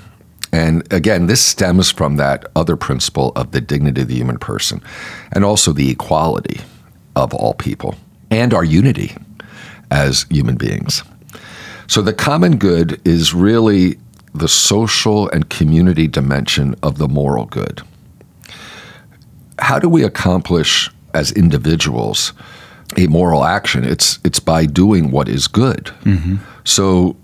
And 0.55 0.91
again, 0.93 1.27
this 1.27 1.43
stems 1.43 1.91
from 1.91 2.15
that 2.17 2.45
other 2.55 2.75
principle 2.75 3.31
of 3.35 3.51
the 3.51 3.61
dignity 3.61 4.01
of 4.01 4.07
the 4.07 4.15
human 4.15 4.37
person 4.37 4.81
and 5.31 5.43
also 5.43 5.71
the 5.73 5.89
equality 5.89 6.61
of 7.15 7.33
all 7.33 7.53
people 7.53 7.95
and 8.31 8.53
our 8.53 8.63
unity 8.63 9.15
as 9.91 10.25
human 10.29 10.55
beings. 10.55 11.03
So 11.87 12.01
the 12.01 12.13
common 12.13 12.57
good 12.57 13.01
is 13.05 13.33
really 13.33 13.99
the 14.33 14.47
social 14.47 15.29
and 15.29 15.49
community 15.49 16.07
dimension 16.07 16.75
of 16.83 16.97
the 16.97 17.07
moral 17.07 17.45
good 17.45 17.81
how 19.59 19.79
do 19.79 19.89
we 19.89 20.03
accomplish 20.03 20.89
as 21.13 21.31
individuals 21.31 22.33
a 22.97 23.07
moral 23.07 23.43
action? 23.43 23.83
It's 23.83 24.19
it's 24.23 24.39
by 24.39 24.65
doing 24.65 25.11
what 25.11 25.27
is 25.27 25.47
good. 25.47 25.85
Mm-hmm. 26.03 26.35
So 26.63 27.15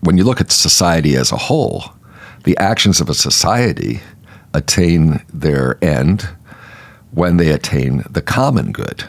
when 0.00 0.16
you 0.16 0.24
look 0.24 0.40
at 0.40 0.50
society 0.50 1.16
as 1.16 1.32
a 1.32 1.36
whole, 1.36 1.84
the 2.44 2.56
actions 2.58 3.00
of 3.00 3.08
a 3.08 3.14
society 3.14 4.00
attain 4.54 5.22
their 5.32 5.82
end 5.82 6.28
when 7.12 7.36
they 7.36 7.50
attain 7.50 8.04
the 8.08 8.22
common 8.22 8.72
good. 8.72 9.04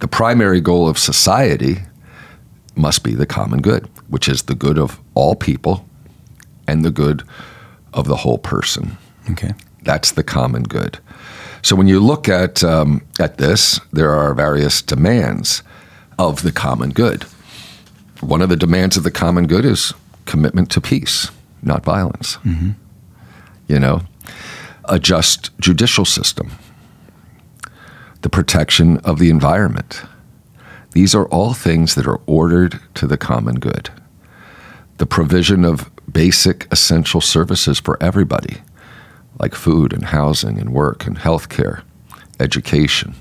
The 0.00 0.08
primary 0.08 0.60
goal 0.60 0.88
of 0.88 0.98
society 0.98 1.78
must 2.74 3.04
be 3.04 3.14
the 3.14 3.26
common 3.26 3.60
good, 3.60 3.88
which 4.08 4.28
is 4.28 4.42
the 4.42 4.54
good 4.54 4.78
of 4.78 5.00
all 5.14 5.34
people 5.34 5.86
and 6.66 6.84
the 6.84 6.90
good 6.90 7.22
of 7.92 8.08
the 8.08 8.16
whole 8.16 8.38
person. 8.38 8.96
Okay. 9.30 9.52
That's 9.82 10.12
the 10.12 10.22
common 10.22 10.62
good. 10.64 10.98
So 11.62 11.76
when 11.76 11.86
you 11.86 12.00
look 12.00 12.28
at 12.28 12.64
um, 12.64 13.02
at 13.20 13.38
this, 13.38 13.80
there 13.92 14.12
are 14.12 14.34
various 14.34 14.82
demands 14.82 15.62
of 16.18 16.42
the 16.42 16.52
common 16.52 16.90
good. 16.90 17.24
One 18.20 18.42
of 18.42 18.48
the 18.48 18.56
demands 18.56 18.96
of 18.96 19.02
the 19.02 19.10
common 19.10 19.46
good 19.46 19.64
is 19.64 19.94
commitment 20.24 20.70
to 20.70 20.80
peace, 20.80 21.30
not 21.62 21.84
violence. 21.84 22.36
Mm-hmm. 22.38 22.70
You 23.68 23.78
know, 23.78 24.02
a 24.84 24.98
just 24.98 25.56
judicial 25.58 26.04
system, 26.04 26.50
the 28.22 28.28
protection 28.28 28.98
of 28.98 29.18
the 29.18 29.30
environment. 29.30 30.02
These 30.92 31.14
are 31.14 31.26
all 31.28 31.54
things 31.54 31.94
that 31.94 32.06
are 32.06 32.20
ordered 32.26 32.80
to 32.94 33.06
the 33.06 33.16
common 33.16 33.56
good. 33.56 33.90
The 34.98 35.06
provision 35.06 35.64
of 35.64 35.90
basic 36.12 36.70
essential 36.70 37.20
services 37.20 37.80
for 37.80 37.96
everybody 38.02 38.58
like 39.38 39.54
food 39.54 39.92
and 39.92 40.04
housing 40.04 40.58
and 40.58 40.72
work 40.72 41.06
and 41.06 41.18
healthcare, 41.18 41.82
education. 42.38 43.14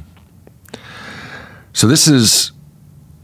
So, 1.73 1.87
this 1.87 2.07
is 2.07 2.51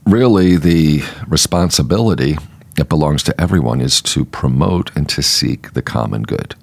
really 0.05 0.55
the 0.55 1.03
responsibility 1.27 2.37
that 2.77 2.89
belongs 2.89 3.23
to 3.23 3.41
everyone 3.41 3.81
is 3.81 4.01
to 4.01 4.23
promote 4.23 4.95
and 4.95 5.09
to 5.09 5.21
seek 5.21 5.73
the 5.73 5.81
common 5.81 6.23
good. 6.23 6.55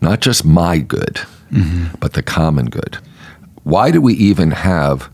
Not 0.00 0.20
just 0.20 0.44
my 0.44 0.78
good, 0.78 1.20
mm-hmm. 1.50 1.96
but 1.98 2.12
the 2.12 2.22
common 2.22 2.66
good. 2.66 2.98
Why 3.64 3.90
do 3.90 4.00
we 4.00 4.14
even 4.14 4.52
have 4.52 5.10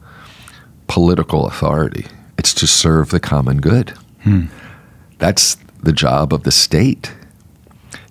political 0.88 1.46
authority? 1.46 2.06
It's 2.36 2.52
to 2.54 2.66
serve 2.66 3.10
the 3.10 3.20
common 3.20 3.60
good. 3.60 3.90
Hmm. 4.22 4.46
That's 5.18 5.56
the 5.82 5.92
job 5.92 6.34
of 6.34 6.42
the 6.42 6.50
state. 6.50 7.12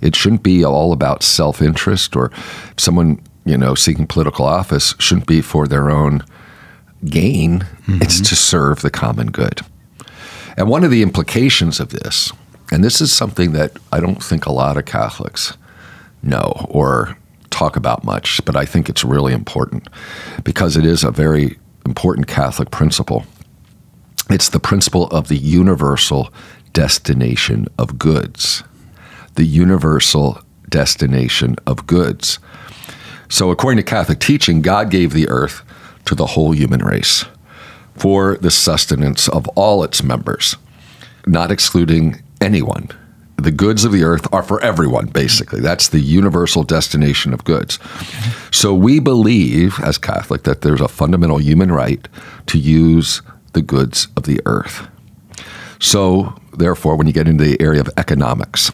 It 0.02 0.16
shouldn't 0.16 0.44
be 0.44 0.64
all 0.64 0.94
about 0.94 1.24
self 1.24 1.62
interest 1.62 2.16
or 2.16 2.32
someone, 2.78 3.22
you 3.44 3.58
know, 3.58 3.76
seeking 3.76 4.08
political 4.08 4.46
office 4.46 4.96
shouldn't 4.98 5.28
be 5.28 5.42
for 5.42 5.68
their 5.68 5.90
own 5.90 6.24
gain. 7.06 7.66
It's 7.88 8.16
mm-hmm. 8.16 8.24
to 8.24 8.36
serve 8.36 8.82
the 8.82 8.92
common 8.92 9.28
good. 9.32 9.62
And 10.60 10.68
one 10.68 10.84
of 10.84 10.92
the 10.92 11.02
implications 11.02 11.80
of 11.80 11.90
this 11.90 12.34
And 12.72 12.84
this 12.84 13.02
is 13.02 13.12
something 13.12 13.54
that 13.54 13.72
I 13.92 14.00
don't 14.00 14.22
think 14.22 14.46
a 14.46 14.52
lot 14.52 14.78
of 14.78 14.86
Catholics 14.86 15.58
know 16.22 16.68
or 16.70 17.18
talk 17.50 17.76
about 17.76 18.04
much, 18.04 18.44
but 18.46 18.56
I 18.56 18.66
think 18.66 18.90
it's 18.90 19.04
really 19.04 19.34
important 19.34 19.88
because 20.44 20.78
it 20.78 20.86
is 20.86 21.04
a 21.04 21.12
very 21.12 21.58
important 21.86 22.28
Catholic 22.28 22.70
principle. 22.72 23.26
It's 24.30 24.50
the 24.50 24.60
principle 24.60 25.08
of 25.08 25.30
the 25.30 25.38
universal 25.38 26.32
destination 26.74 27.68
of 27.80 27.98
goods. 27.98 28.64
The 29.36 29.46
universal 29.46 30.42
destination 30.68 31.56
of 31.66 31.88
goods. 31.88 32.38
So, 33.30 33.50
according 33.50 33.78
to 33.78 33.90
Catholic 33.90 34.20
teaching, 34.20 34.62
God 34.62 34.92
gave 34.92 35.14
the 35.14 35.30
earth 35.30 35.64
to 36.06 36.16
the 36.16 36.28
whole 36.28 36.52
human 36.52 36.84
race 36.84 37.26
for 38.00 38.38
the 38.38 38.52
sustenance 38.52 39.28
of 39.28 39.48
all 39.50 39.84
its 39.84 40.02
members, 40.02 40.56
not 41.28 41.52
excluding 41.52 42.24
anyone. 42.40 42.90
The 43.38 43.52
goods 43.52 43.86
of 43.86 43.92
the 43.92 44.04
earth 44.04 44.28
are 44.34 44.44
for 44.44 44.62
everyone, 44.62 45.08
basically. 45.08 45.62
That's 45.62 45.90
the 45.90 46.00
universal 46.00 46.64
destination 46.64 47.34
of 47.34 47.46
goods. 47.46 47.80
So 48.52 48.74
we 48.74 49.00
believe, 49.00 49.80
as 49.82 49.98
Catholic, 49.98 50.44
that 50.44 50.62
there's 50.62 50.82
a 50.82 50.88
fundamental 50.90 51.38
human 51.38 51.72
right 51.72 52.06
to 52.48 52.58
use 52.58 53.22
the 53.54 53.62
goods 53.62 54.08
of 54.18 54.24
the 54.24 54.42
earth. 54.46 54.88
So, 55.80 56.36
therefore, 56.58 56.98
when 56.98 57.08
you 57.08 57.14
get 57.14 57.28
into 57.28 57.46
the 57.46 57.62
area 57.62 57.80
of 57.80 57.90
economics, 57.96 58.72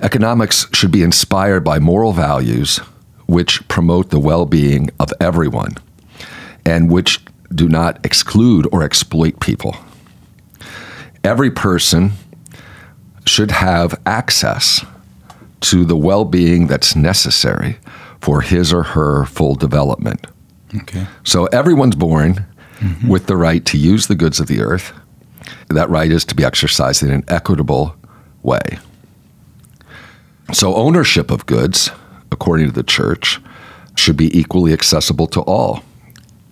economics 0.00 0.66
should 0.72 0.90
be 0.90 1.02
inspired 1.02 1.64
by 1.64 1.78
moral 1.78 2.12
values 2.12 2.78
which 3.26 3.66
promote 3.68 4.10
the 4.10 4.20
well 4.20 4.46
being 4.46 4.90
of 4.98 5.12
everyone 5.20 5.76
and 6.64 6.90
which 6.90 7.20
do 7.54 7.68
not 7.68 8.04
exclude 8.04 8.66
or 8.72 8.82
exploit 8.82 9.40
people. 9.40 9.76
Every 11.24 11.50
person 11.50 12.12
should 13.26 13.50
have 13.50 14.00
access 14.06 14.84
to 15.60 15.84
the 15.84 15.96
well 15.96 16.24
being 16.24 16.66
that's 16.66 16.94
necessary 16.94 17.78
for 18.20 18.40
his 18.40 18.72
or 18.72 18.82
her 18.82 19.24
full 19.24 19.54
development. 19.54 20.26
Okay. 20.74 21.06
So 21.24 21.46
everyone's 21.46 21.96
born 21.96 22.46
mm-hmm. 22.78 23.08
with 23.08 23.26
the 23.26 23.36
right 23.36 23.64
to 23.66 23.78
use 23.78 24.06
the 24.06 24.14
goods 24.14 24.40
of 24.40 24.46
the 24.46 24.60
earth. 24.60 24.92
That 25.68 25.90
right 25.90 26.10
is 26.10 26.24
to 26.26 26.34
be 26.34 26.44
exercised 26.44 27.02
in 27.02 27.10
an 27.10 27.24
equitable 27.28 27.96
way. 28.42 28.78
So 30.52 30.74
ownership 30.74 31.30
of 31.30 31.46
goods, 31.46 31.90
according 32.30 32.66
to 32.66 32.72
the 32.72 32.82
church, 32.82 33.40
should 33.96 34.16
be 34.16 34.36
equally 34.38 34.72
accessible 34.72 35.26
to 35.28 35.40
all. 35.40 35.82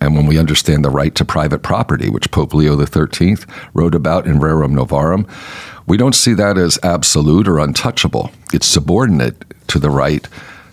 And 0.01 0.15
when 0.15 0.27
we 0.27 0.37
understand 0.37 0.83
the 0.83 0.89
right 0.89 1.15
to 1.15 1.25
private 1.25 1.63
property, 1.63 2.09
which 2.09 2.31
Pope 2.31 2.53
Leo 2.53 2.83
XIII 2.83 3.37
wrote 3.73 3.95
about 3.95 4.27
in 4.27 4.39
Rerum 4.39 4.75
Novarum, 4.75 5.27
we 5.87 5.97
don't 5.97 6.15
see 6.15 6.33
that 6.33 6.57
as 6.57 6.79
absolute 6.83 7.47
or 7.47 7.59
untouchable. 7.59 8.31
It's 8.53 8.67
subordinate 8.67 9.53
to 9.67 9.79
the 9.79 9.89
right 9.89 10.27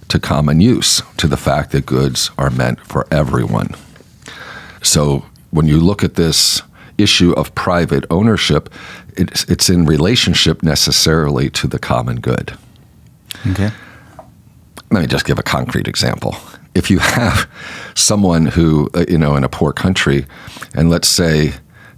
to 0.09 0.19
common 0.19 0.61
use, 0.61 1.02
to 1.17 1.26
the 1.26 1.37
fact 1.37 1.73
that 1.73 1.87
goods 1.87 2.31
are 2.37 2.50
meant 2.50 2.81
for 2.81 3.07
everyone. 3.11 3.75
So 4.83 5.25
when 5.50 5.67
you 5.67 5.79
look 5.79 6.02
at 6.02 6.14
this 6.14 6.62
issue 6.99 7.33
of 7.33 7.55
private 7.55 8.05
ownership, 8.11 8.69
it's, 9.17 9.45
it's 9.45 9.71
in 9.71 9.87
relationship 9.87 10.62
necessarily 10.62 11.49
to 11.50 11.67
the 11.67 11.79
common 11.79 12.21
good. 12.21 12.57
Okay. 13.50 13.71
Let 14.91 15.00
me 15.00 15.07
just 15.07 15.25
give 15.25 15.38
a 15.38 15.43
concrete 15.43 15.88
example 15.88 16.37
if 16.75 16.91
you 16.91 16.99
have 16.99 17.49
someone 17.95 18.47
who, 18.47 18.88
uh, 18.95 19.05
you 19.09 19.19
know, 19.19 19.37
in 19.37 19.45
a 19.45 19.49
poor 19.49 19.73
country, 19.73 20.26
and 20.75 20.91
let's 20.91 21.09
say 21.09 21.55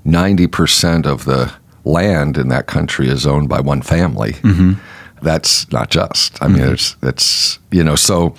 90% 0.07 1.07
of 1.07 1.25
the 1.25 1.53
land 1.85 2.37
in 2.37 2.49
that 2.49 2.67
country 2.67 3.09
is 3.09 3.27
owned 3.27 3.49
by 3.49 3.61
one 3.61 3.83
family, 3.83 4.33
mm-hmm. 4.33 4.73
that's 5.23 5.71
not 5.73 5.91
just. 5.91 6.43
I 6.43 6.49
mean, 6.49 6.59
mm-hmm. 6.59 6.75
it's, 6.75 6.97
it's, 7.03 7.59
you 7.71 7.85
know, 7.85 7.97
so 7.97 8.35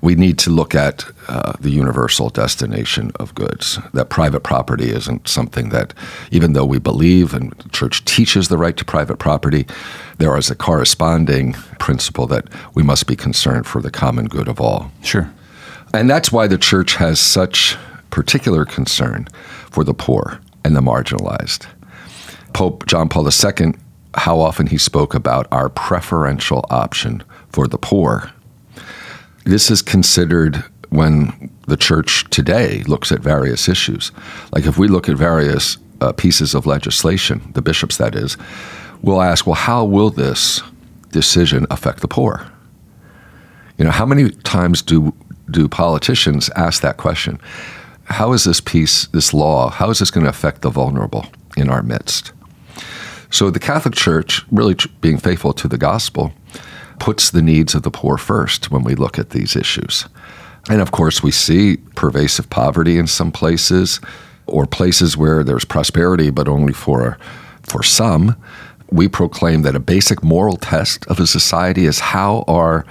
we 0.00 0.14
need 0.14 0.38
to 0.38 0.50
look 0.50 0.74
at 0.74 1.04
uh, 1.28 1.52
the 1.60 1.70
universal 1.70 2.30
destination 2.30 3.10
of 3.16 3.34
goods. 3.34 3.78
That 3.92 4.10
private 4.10 4.40
property 4.40 4.90
isn't 4.90 5.28
something 5.28 5.70
that, 5.70 5.92
even 6.30 6.52
though 6.52 6.64
we 6.64 6.78
believe 6.78 7.34
and 7.34 7.52
the 7.52 7.68
church 7.70 8.04
teaches 8.04 8.48
the 8.48 8.58
right 8.58 8.76
to 8.76 8.84
private 8.84 9.18
property, 9.18 9.66
there 10.18 10.36
is 10.36 10.50
a 10.50 10.54
corresponding 10.54 11.54
principle 11.78 12.26
that 12.28 12.46
we 12.74 12.82
must 12.82 13.06
be 13.06 13.16
concerned 13.16 13.66
for 13.66 13.82
the 13.82 13.90
common 13.90 14.26
good 14.26 14.48
of 14.48 14.60
all. 14.60 14.90
Sure. 15.02 15.30
And 15.92 16.08
that's 16.08 16.30
why 16.30 16.46
the 16.46 16.58
church 16.58 16.96
has 16.96 17.18
such 17.18 17.76
particular 18.10 18.64
concern 18.64 19.28
for 19.70 19.84
the 19.84 19.94
poor 19.94 20.40
and 20.64 20.76
the 20.76 20.80
marginalized. 20.80 21.66
Pope 22.52 22.86
John 22.86 23.08
Paul 23.08 23.28
II, 23.28 23.74
how 24.14 24.40
often 24.40 24.66
he 24.66 24.78
spoke 24.78 25.14
about 25.14 25.46
our 25.52 25.68
preferential 25.68 26.64
option 26.70 27.22
for 27.50 27.66
the 27.66 27.78
poor. 27.78 28.32
This 29.44 29.70
is 29.70 29.82
considered 29.82 30.64
when 30.90 31.50
the 31.66 31.76
church 31.76 32.28
today 32.30 32.82
looks 32.84 33.12
at 33.12 33.20
various 33.20 33.68
issues. 33.68 34.10
Like 34.52 34.66
if 34.66 34.78
we 34.78 34.88
look 34.88 35.08
at 35.08 35.16
various 35.16 35.76
uh, 36.00 36.12
pieces 36.12 36.54
of 36.54 36.66
legislation, 36.66 37.50
the 37.54 37.62
bishops 37.62 37.96
that 37.98 38.14
is, 38.14 38.36
we'll 39.02 39.22
ask, 39.22 39.46
well, 39.46 39.54
how 39.54 39.84
will 39.84 40.10
this 40.10 40.62
decision 41.10 41.66
affect 41.70 42.00
the 42.00 42.08
poor? 42.08 42.50
You 43.76 43.84
know, 43.84 43.90
how 43.90 44.06
many 44.06 44.30
times 44.30 44.82
do 44.82 45.14
do 45.50 45.68
politicians 45.68 46.50
ask 46.56 46.82
that 46.82 46.96
question? 46.96 47.40
How 48.04 48.32
is 48.32 48.44
this 48.44 48.60
piece, 48.60 49.06
this 49.08 49.34
law, 49.34 49.70
how 49.70 49.90
is 49.90 49.98
this 49.98 50.10
going 50.10 50.24
to 50.24 50.30
affect 50.30 50.62
the 50.62 50.70
vulnerable 50.70 51.26
in 51.56 51.68
our 51.68 51.82
midst? 51.82 52.32
So 53.30 53.50
the 53.50 53.60
Catholic 53.60 53.94
Church, 53.94 54.44
really 54.50 54.76
being 55.00 55.18
faithful 55.18 55.52
to 55.54 55.68
the 55.68 55.78
gospel, 55.78 56.32
puts 56.98 57.30
the 57.30 57.42
needs 57.42 57.74
of 57.74 57.82
the 57.82 57.90
poor 57.90 58.16
first 58.16 58.70
when 58.70 58.82
we 58.82 58.94
look 58.94 59.18
at 59.18 59.30
these 59.30 59.54
issues. 59.54 60.06
And 60.70 60.80
of 60.80 60.90
course, 60.90 61.22
we 61.22 61.30
see 61.30 61.76
pervasive 61.94 62.50
poverty 62.50 62.98
in 62.98 63.06
some 63.06 63.30
places 63.30 64.00
or 64.46 64.66
places 64.66 65.16
where 65.16 65.44
there's 65.44 65.64
prosperity, 65.64 66.30
but 66.30 66.48
only 66.48 66.72
for, 66.72 67.18
for 67.62 67.82
some. 67.82 68.36
We 68.90 69.08
proclaim 69.08 69.62
that 69.62 69.76
a 69.76 69.80
basic 69.80 70.22
moral 70.22 70.56
test 70.56 71.06
of 71.06 71.20
a 71.20 71.26
society 71.26 71.84
is 71.84 72.00
how 72.00 72.44
are 72.48 72.86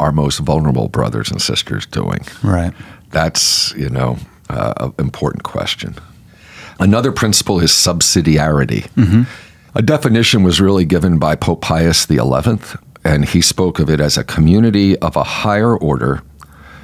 our 0.00 0.12
most 0.12 0.38
vulnerable 0.38 0.88
brothers 0.88 1.30
and 1.30 1.40
sisters 1.40 1.86
doing? 1.86 2.20
Right. 2.42 2.72
That's, 3.10 3.72
you 3.74 3.88
know, 3.88 4.18
uh, 4.48 4.74
an 4.78 4.94
important 4.98 5.42
question. 5.42 5.94
Another 6.78 7.12
principle 7.12 7.60
is 7.60 7.70
subsidiarity. 7.70 8.88
Mm-hmm. 8.94 9.22
A 9.74 9.82
definition 9.82 10.42
was 10.42 10.60
really 10.60 10.84
given 10.84 11.18
by 11.18 11.36
Pope 11.36 11.60
Pius 11.60 12.06
XI, 12.06 12.20
and 13.04 13.28
he 13.28 13.40
spoke 13.40 13.78
of 13.78 13.90
it 13.90 14.00
as 14.00 14.16
a 14.16 14.24
community 14.24 14.98
of 14.98 15.16
a 15.16 15.22
higher 15.22 15.76
order 15.76 16.22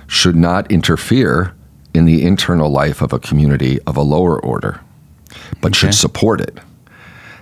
should 0.07 0.37
not 0.37 0.71
interfere 0.71 1.55
in 1.95 2.05
the 2.05 2.25
internal 2.25 2.71
life 2.71 3.03
of 3.03 3.13
a 3.13 3.19
community 3.19 3.81
of 3.87 3.97
a 3.97 4.03
lower 4.03 4.41
order, 4.41 4.81
but 5.61 5.73
okay. 5.73 5.79
should 5.79 5.95
support 5.95 6.41
it. 6.41 6.59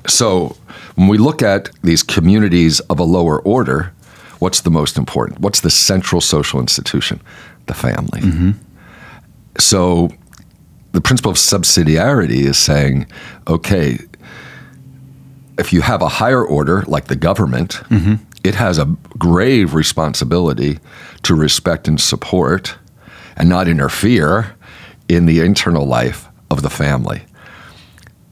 So 0.07 0.57
when 0.95 1.09
we 1.09 1.19
look 1.19 1.43
at 1.43 1.71
these 1.83 2.03
communities 2.03 2.81
of 2.81 2.99
a 2.99 3.05
lower 3.05 3.41
order, 3.41 3.93
what's 4.41 4.63
the 4.63 4.71
most 4.71 4.99
important? 4.99 5.41
What's 5.41 5.61
the 5.61 5.71
central 5.71 6.21
social 6.21 6.61
institution? 6.61 7.21
The 7.67 7.75
family. 7.75 8.21
Mm-hmm. 8.21 8.51
So 9.59 10.11
the 10.93 11.01
principle 11.01 11.31
of 11.31 11.37
subsidiarity 11.37 12.41
is 12.41 12.59
saying, 12.59 13.07
okay, 13.47 13.99
if 15.59 15.73
you 15.73 15.83
have 15.83 16.03
a 16.03 16.09
higher 16.09 16.45
order 16.45 16.83
like 16.87 17.07
the 17.07 17.17
government, 17.17 17.75
mm-hmm. 17.89 18.15
it 18.43 18.55
has 18.55 18.79
a 18.79 18.87
grave 19.19 19.75
responsibility 19.75 20.79
to 21.23 21.35
respect 21.35 21.87
and 21.87 22.01
support 22.01 22.77
and 23.37 23.49
not 23.49 23.69
interfere 23.69 24.57
in 25.09 25.27
the 25.27 25.41
internal 25.41 25.87
life 25.87 26.29
of 26.51 26.63
the 26.63 26.71
family. 26.71 27.23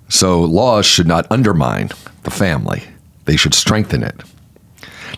So 0.09 0.41
laws 0.41 0.87
should 0.87 1.07
not 1.07 1.27
undermine 1.31 1.91
the 2.23 2.31
family, 2.31 2.83
they 3.27 3.37
should 3.37 3.55
strengthen 3.55 4.03
it. 4.03 4.23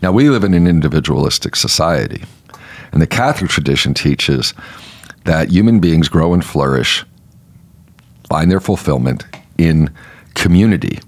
Now, 0.02 0.12
we 0.12 0.30
live 0.30 0.44
in 0.44 0.54
an 0.54 0.66
individualistic 0.66 1.56
society, 1.56 2.24
and 2.92 3.02
the 3.02 3.06
Catholic 3.06 3.50
tradition 3.50 3.94
teaches 3.94 4.54
that 5.24 5.50
human 5.50 5.80
beings 5.80 6.08
grow 6.08 6.32
and 6.32 6.44
flourish, 6.44 7.04
find 8.28 8.50
their 8.50 8.60
fulfillment 8.60 9.24
in 9.58 9.92
community. 10.34 11.00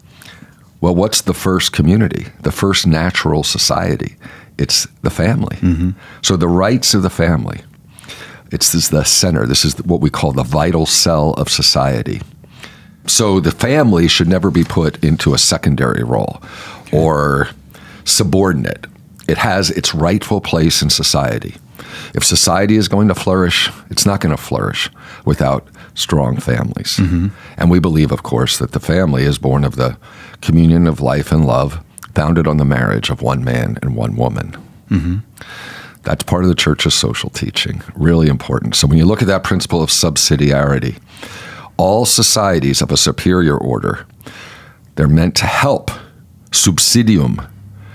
Well, 0.81 0.95
what's 0.95 1.23
the 1.23 1.35
first 1.35 1.73
community? 1.73 2.27
The 2.43 2.53
first 2.53 2.87
natural 2.87 3.43
society? 3.45 4.17
It's 4.59 4.87
the 5.03 5.11
family. 5.11 5.57
Mm-hmm. 5.57 5.91
So 6.23 6.37
the 6.37 6.49
rights 6.49 6.93
of 6.95 7.03
the 7.03 7.11
family. 7.11 7.63
It's 8.51 8.73
this, 8.73 8.89
the 8.89 9.05
center. 9.05 9.47
This 9.47 9.65
is 9.65 9.77
what 9.85 10.01
we 10.01 10.11
call 10.11 10.33
the 10.33 10.43
vital 10.43 10.85
cell 10.85 11.33
of 11.35 11.49
society. 11.49 12.21
So 13.07 13.41
the 13.41 13.51
family 13.51 14.09
should 14.09 14.29
never 14.29 14.51
be 14.51 14.65
put 14.65 15.03
into 15.03 15.35
a 15.35 15.39
secondary 15.39 16.05
role 16.05 16.43
okay. 16.87 16.99
or 16.99 17.49
subordinate. 18.05 18.87
It 19.29 19.39
has 19.39 19.71
its 19.71 19.95
rightful 19.95 20.41
place 20.41 20.83
in 20.83 20.91
society. 20.91 21.55
If 22.15 22.25
society 22.25 22.77
is 22.77 22.89
going 22.89 23.09
to 23.09 23.15
flourish, 23.15 23.71
it's 23.91 24.07
not 24.07 24.21
going 24.21 24.35
to 24.35 24.43
flourish 24.43 24.91
without 25.25 25.69
strong 25.95 26.39
families. 26.39 26.97
Mm-hmm. 26.97 27.29
And 27.57 27.71
we 27.71 27.79
believe, 27.79 28.13
of 28.13 28.23
course, 28.23 28.59
that 28.59 28.73
the 28.73 28.81
family 28.81 29.25
is 29.25 29.39
born 29.39 29.65
of 29.65 29.77
the 29.77 29.97
communion 30.41 30.87
of 30.87 31.01
life 31.01 31.33
and 31.33 31.47
love 31.47 31.83
founded 32.15 32.47
on 32.47 32.57
the 32.57 32.65
marriage 32.65 33.11
of 33.11 33.23
one 33.23 33.45
man 33.45 33.79
and 33.83 33.97
one 33.97 34.17
woman. 34.17 34.57
That's 36.03 36.25
part 36.25 36.43
of 36.43 36.49
the 36.49 36.57
church's 36.57 36.95
social 36.95 37.31
teaching, 37.31 37.83
really 37.95 38.29
important. 38.29 38.75
So 38.75 38.87
when 38.87 38.99
you 38.99 39.07
look 39.07 39.23
at 39.23 39.29
that 39.29 39.45
principle 39.45 39.83
of 39.83 39.91
subsidiarity, 39.91 40.99
all 41.77 42.05
societies 42.05 42.83
of 42.83 42.91
a 42.91 42.97
superior 42.97 43.57
order, 43.57 44.05
they're 44.97 45.09
meant 45.09 45.37
to 45.37 45.47
help, 45.47 45.91
subsidium, 46.51 47.49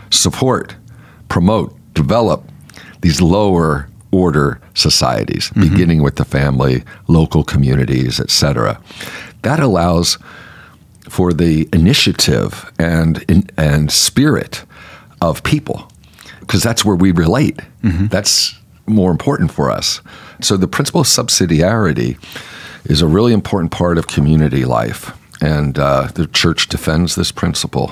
support, 0.09 0.75
promote, 1.29 1.75
develop 1.93 2.43
these 3.01 3.21
lower 3.21 3.89
order 4.11 4.59
societies, 4.73 5.51
beginning 5.51 6.01
with 6.01 6.15
the 6.15 6.25
family, 6.25 6.83
local 7.07 7.43
communities, 7.43 8.19
etc. 8.19 8.79
That 9.41 9.59
allows 9.59 10.17
for 11.09 11.33
the 11.33 11.67
initiative 11.73 12.71
and 12.79 13.51
and 13.57 13.91
spirit 13.91 14.63
of 15.21 15.43
people 15.43 15.89
because 16.41 16.63
that's 16.63 16.85
where 16.85 16.95
we 16.95 17.11
relate. 17.11 17.59
That's 18.07 18.55
more 18.85 19.11
important 19.11 19.51
for 19.51 19.69
us. 19.69 20.01
So 20.41 20.55
the 20.57 20.67
principle 20.67 21.01
of 21.01 21.07
subsidiarity 21.07 22.17
is 22.85 23.01
a 23.01 23.07
really 23.07 23.33
important 23.33 23.71
part 23.71 23.97
of 23.97 24.07
community 24.07 24.63
life, 24.63 25.11
and 25.41 25.77
uh, 25.77 26.07
the 26.13 26.25
church 26.27 26.67
defends 26.69 27.15
this 27.15 27.31
principle. 27.31 27.91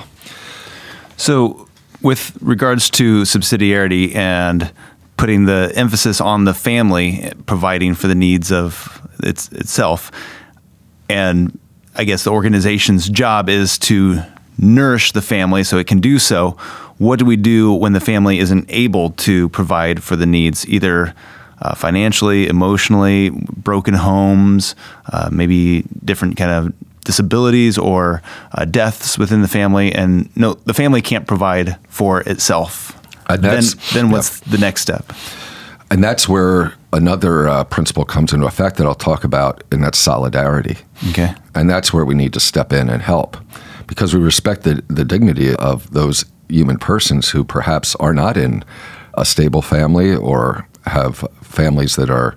So, 1.18 1.65
with 2.06 2.38
regards 2.40 2.88
to 2.88 3.22
subsidiarity 3.22 4.14
and 4.14 4.72
putting 5.16 5.46
the 5.46 5.72
emphasis 5.74 6.20
on 6.20 6.44
the 6.44 6.54
family, 6.54 7.32
providing 7.46 7.96
for 7.96 8.06
the 8.06 8.14
needs 8.14 8.52
of 8.52 9.04
its, 9.24 9.50
itself, 9.50 10.12
and 11.08 11.58
I 11.96 12.04
guess 12.04 12.22
the 12.22 12.30
organization's 12.30 13.08
job 13.08 13.48
is 13.48 13.76
to 13.90 14.22
nourish 14.56 15.10
the 15.12 15.20
family 15.20 15.64
so 15.64 15.78
it 15.78 15.88
can 15.88 15.98
do 15.98 16.20
so. 16.20 16.50
What 16.98 17.18
do 17.18 17.24
we 17.24 17.36
do 17.36 17.72
when 17.72 17.92
the 17.92 18.00
family 18.00 18.38
isn't 18.38 18.66
able 18.68 19.10
to 19.26 19.48
provide 19.48 20.00
for 20.00 20.14
the 20.14 20.26
needs, 20.26 20.64
either 20.68 21.12
uh, 21.60 21.74
financially, 21.74 22.46
emotionally, 22.46 23.30
broken 23.30 23.94
homes, 23.94 24.76
uh, 25.12 25.28
maybe 25.32 25.82
different 26.04 26.36
kind 26.36 26.52
of 26.52 26.72
disabilities 27.06 27.78
or 27.78 28.20
uh, 28.52 28.64
deaths 28.64 29.16
within 29.16 29.40
the 29.40 29.48
family, 29.48 29.94
and 29.94 30.28
no, 30.36 30.54
the 30.54 30.74
family 30.74 31.00
can't 31.00 31.26
provide 31.26 31.76
for 31.88 32.20
itself. 32.22 32.92
And 33.28 33.42
then, 33.42 33.62
then 33.94 34.10
what's 34.10 34.40
the 34.40 34.58
next 34.58 34.82
step? 34.82 35.12
And 35.90 36.02
that's 36.02 36.28
where 36.28 36.74
another 36.92 37.48
uh, 37.48 37.64
principle 37.64 38.04
comes 38.04 38.32
into 38.32 38.46
effect 38.46 38.76
that 38.76 38.86
I'll 38.86 38.94
talk 38.94 39.24
about, 39.24 39.62
and 39.70 39.82
that's 39.82 39.98
solidarity. 39.98 40.76
Okay. 41.10 41.32
And 41.54 41.70
that's 41.70 41.92
where 41.92 42.04
we 42.04 42.14
need 42.14 42.32
to 42.34 42.40
step 42.40 42.72
in 42.72 42.88
and 42.88 43.02
help 43.02 43.36
because 43.86 44.12
we 44.12 44.20
respect 44.20 44.62
the, 44.64 44.82
the 44.88 45.04
dignity 45.04 45.54
of 45.54 45.90
those 45.92 46.24
human 46.48 46.78
persons 46.78 47.30
who 47.30 47.44
perhaps 47.44 47.94
are 47.96 48.12
not 48.12 48.36
in 48.36 48.64
a 49.14 49.24
stable 49.24 49.62
family 49.62 50.14
or 50.14 50.66
have 50.86 51.24
families 51.40 51.96
that 51.96 52.10
are 52.10 52.34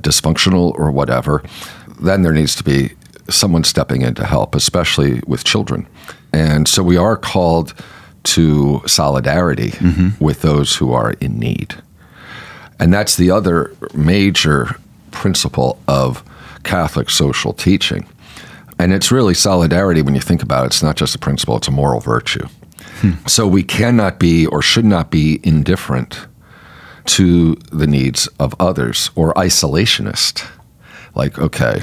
dysfunctional 0.00 0.72
or 0.78 0.90
whatever. 0.92 1.42
Then 2.00 2.22
there 2.22 2.32
needs 2.32 2.54
to 2.56 2.64
be 2.64 2.92
someone 3.28 3.64
stepping 3.64 4.02
in 4.02 4.14
to 4.14 4.24
help, 4.24 4.54
especially 4.54 5.20
with 5.26 5.44
children. 5.44 5.86
And 6.32 6.66
so 6.66 6.82
we 6.82 6.96
are 6.96 7.16
called 7.16 7.74
to 8.24 8.82
solidarity 8.86 9.70
mm-hmm. 9.70 10.24
with 10.24 10.42
those 10.42 10.76
who 10.76 10.92
are 10.92 11.12
in 11.12 11.38
need. 11.38 11.74
And 12.78 12.92
that's 12.92 13.16
the 13.16 13.30
other 13.30 13.74
major 13.94 14.76
principle 15.10 15.78
of 15.86 16.24
Catholic 16.64 17.10
social 17.10 17.52
teaching. 17.52 18.06
And 18.78 18.92
it's 18.92 19.12
really 19.12 19.34
solidarity 19.34 20.02
when 20.02 20.14
you 20.14 20.20
think 20.20 20.42
about 20.42 20.64
it. 20.64 20.66
It's 20.68 20.82
not 20.82 20.96
just 20.96 21.14
a 21.14 21.18
principle, 21.18 21.56
it's 21.56 21.68
a 21.68 21.72
moral 21.72 22.00
virtue. 22.00 22.46
Hmm. 23.00 23.12
So 23.26 23.46
we 23.46 23.62
cannot 23.62 24.18
be 24.18 24.46
or 24.46 24.62
should 24.62 24.84
not 24.84 25.10
be 25.10 25.40
indifferent 25.42 26.26
to 27.04 27.54
the 27.70 27.86
needs 27.86 28.26
of 28.38 28.54
others 28.58 29.10
or 29.14 29.34
isolationist. 29.34 30.48
Like, 31.14 31.38
okay, 31.38 31.82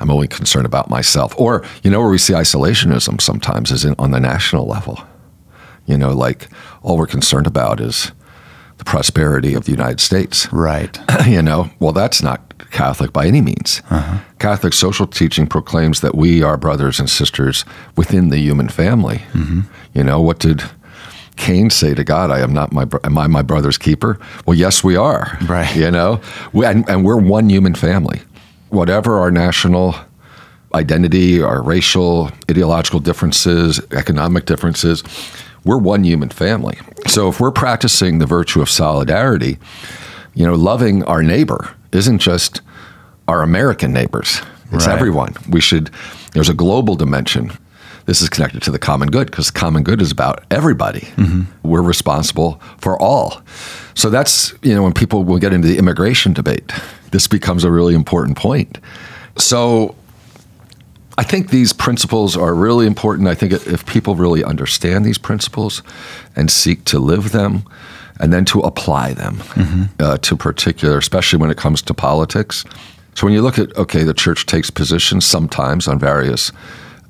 I'm 0.00 0.10
only 0.10 0.28
concerned 0.28 0.66
about 0.66 0.90
myself. 0.90 1.34
Or, 1.38 1.64
you 1.82 1.90
know, 1.90 2.00
where 2.00 2.10
we 2.10 2.18
see 2.18 2.32
isolationism 2.32 3.20
sometimes 3.20 3.70
is 3.70 3.84
in, 3.84 3.94
on 3.98 4.10
the 4.10 4.20
national 4.20 4.66
level. 4.66 5.00
You 5.86 5.98
know, 5.98 6.12
like 6.12 6.48
all 6.82 6.96
we're 6.96 7.06
concerned 7.06 7.46
about 7.46 7.80
is 7.80 8.12
the 8.78 8.84
prosperity 8.84 9.54
of 9.54 9.66
the 9.66 9.70
United 9.72 10.00
States 10.00 10.50
Right. 10.52 10.98
you 11.26 11.42
know, 11.42 11.70
well, 11.80 11.92
that's 11.92 12.22
not 12.22 12.70
Catholic 12.70 13.12
by 13.12 13.26
any 13.26 13.42
means. 13.42 13.82
Uh-huh. 13.90 14.20
Catholic 14.38 14.72
social 14.72 15.06
teaching 15.06 15.46
proclaims 15.46 16.00
that 16.00 16.14
we 16.14 16.42
are 16.42 16.56
brothers 16.56 16.98
and 16.98 17.10
sisters 17.10 17.64
within 17.96 18.30
the 18.30 18.38
human 18.38 18.68
family. 18.68 19.18
Mm-hmm. 19.32 19.60
You 19.92 20.04
know, 20.04 20.20
what 20.20 20.38
did 20.38 20.62
Cain 21.36 21.68
say 21.68 21.94
to 21.94 22.04
God? 22.04 22.30
I 22.30 22.40
am 22.40 22.54
not 22.54 22.72
my, 22.72 22.86
am 23.04 23.18
I 23.18 23.26
my 23.26 23.42
brother's 23.42 23.76
keeper? 23.76 24.18
Well, 24.46 24.56
yes, 24.56 24.82
we 24.82 24.96
are. 24.96 25.36
Right. 25.42 25.74
You 25.76 25.90
know, 25.90 26.20
we, 26.52 26.64
and, 26.64 26.88
and 26.88 27.04
we're 27.04 27.20
one 27.20 27.50
human 27.50 27.74
family. 27.74 28.22
Whatever 28.70 29.18
our 29.18 29.30
national 29.30 29.94
identity, 30.74 31.42
our 31.42 31.62
racial, 31.62 32.30
ideological 32.50 33.00
differences, 33.00 33.80
economic 33.92 34.46
differences, 34.46 35.02
we're 35.64 35.78
one 35.78 36.04
human 36.04 36.28
family. 36.30 36.78
So 37.06 37.28
if 37.28 37.40
we're 37.40 37.50
practicing 37.50 38.18
the 38.18 38.26
virtue 38.26 38.62
of 38.62 38.70
solidarity, 38.70 39.58
you 40.34 40.46
know, 40.46 40.54
loving 40.54 41.02
our 41.04 41.22
neighbor 41.22 41.74
isn't 41.92 42.18
just 42.18 42.60
our 43.28 43.42
American 43.42 43.92
neighbors. 43.92 44.40
It's 44.72 44.86
Right. 44.86 44.94
everyone. 44.96 45.34
We 45.48 45.60
should 45.60 45.90
there's 46.32 46.48
a 46.48 46.54
global 46.54 46.94
dimension. 46.94 47.50
This 48.06 48.22
is 48.22 48.28
connected 48.28 48.62
to 48.62 48.70
the 48.70 48.78
common 48.78 49.10
good 49.10 49.26
because 49.30 49.50
common 49.50 49.82
good 49.82 50.00
is 50.00 50.10
about 50.12 50.44
everybody. 50.50 51.08
Mm-hmm. 51.16 51.42
We're 51.68 51.82
responsible 51.82 52.60
for 52.78 53.00
all. 53.00 53.42
So 53.94 54.10
that's, 54.10 54.54
you 54.62 54.74
know, 54.74 54.82
when 54.84 54.92
people 54.92 55.24
will 55.24 55.38
get 55.38 55.52
into 55.52 55.68
the 55.68 55.76
immigration 55.78 56.32
debate, 56.32 56.72
this 57.10 57.26
becomes 57.28 57.64
a 57.64 57.70
really 57.70 57.94
important 57.94 58.36
point. 58.36 58.78
So 59.36 59.94
I 61.18 61.22
think 61.22 61.50
these 61.50 61.72
principles 61.72 62.36
are 62.36 62.54
really 62.54 62.86
important. 62.86 63.28
I 63.28 63.34
think 63.34 63.52
if 63.52 63.84
people 63.86 64.14
really 64.14 64.42
understand 64.44 65.04
these 65.04 65.18
principles 65.18 65.82
and 66.36 66.50
seek 66.50 66.84
to 66.86 66.98
live 66.98 67.32
them 67.32 67.62
and 68.20 68.32
then 68.32 68.44
to 68.46 68.60
apply 68.60 69.14
them 69.14 69.42
uh, 69.98 70.18
to 70.18 70.36
particular, 70.36 70.98
especially 70.98 71.38
when 71.38 71.50
it 71.50 71.56
comes 71.56 71.82
to 71.82 71.94
politics. 71.94 72.64
So 73.14 73.26
when 73.26 73.32
you 73.34 73.42
look 73.42 73.58
at, 73.58 73.76
okay, 73.76 74.02
the 74.04 74.14
church 74.14 74.46
takes 74.46 74.70
positions 74.70 75.24
sometimes 75.26 75.88
on 75.88 75.98
various 75.98 76.52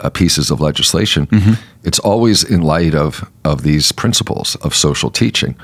uh, 0.00 0.08
pieces 0.10 0.50
of 0.50 0.60
legislation, 0.60 1.28
it's 1.84 1.98
always 1.98 2.42
in 2.42 2.62
light 2.62 2.94
of, 2.94 3.28
of 3.44 3.62
these 3.62 3.92
principles 3.92 4.56
of 4.56 4.74
social 4.74 5.10
teaching, 5.10 5.54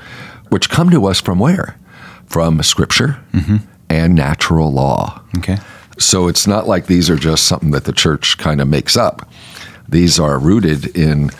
which 0.49 0.69
come 0.69 0.89
to 0.91 1.05
us 1.07 1.19
from 1.19 1.39
where? 1.39 1.75
From 2.27 2.61
scripture 2.63 3.17
and 3.89 4.15
natural 4.15 4.71
law. 4.71 5.21
Okay. 5.37 5.57
So 5.97 6.27
it's 6.27 6.45
not 6.45 6.67
like 6.67 6.87
these 6.87 7.09
are 7.09 7.15
just 7.15 7.47
something 7.47 7.71
that 7.71 7.85
the 7.85 7.93
church 7.93 8.37
kind 8.37 8.61
of 8.61 8.67
makes 8.67 8.95
up. 8.95 9.27
These 9.89 10.19
are 10.19 10.37
rooted 10.37 10.95
in 10.95 11.31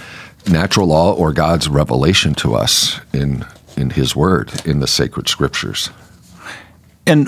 natural 0.49 0.87
law 0.87 1.13
or 1.13 1.33
God's 1.33 1.67
revelation 1.67 2.33
to 2.35 2.55
us 2.55 2.99
in 3.13 3.45
in 3.75 3.91
his 3.91 4.15
word 4.15 4.51
in 4.65 4.79
the 4.79 4.87
sacred 4.87 5.27
scriptures. 5.29 5.91
And 7.05 7.27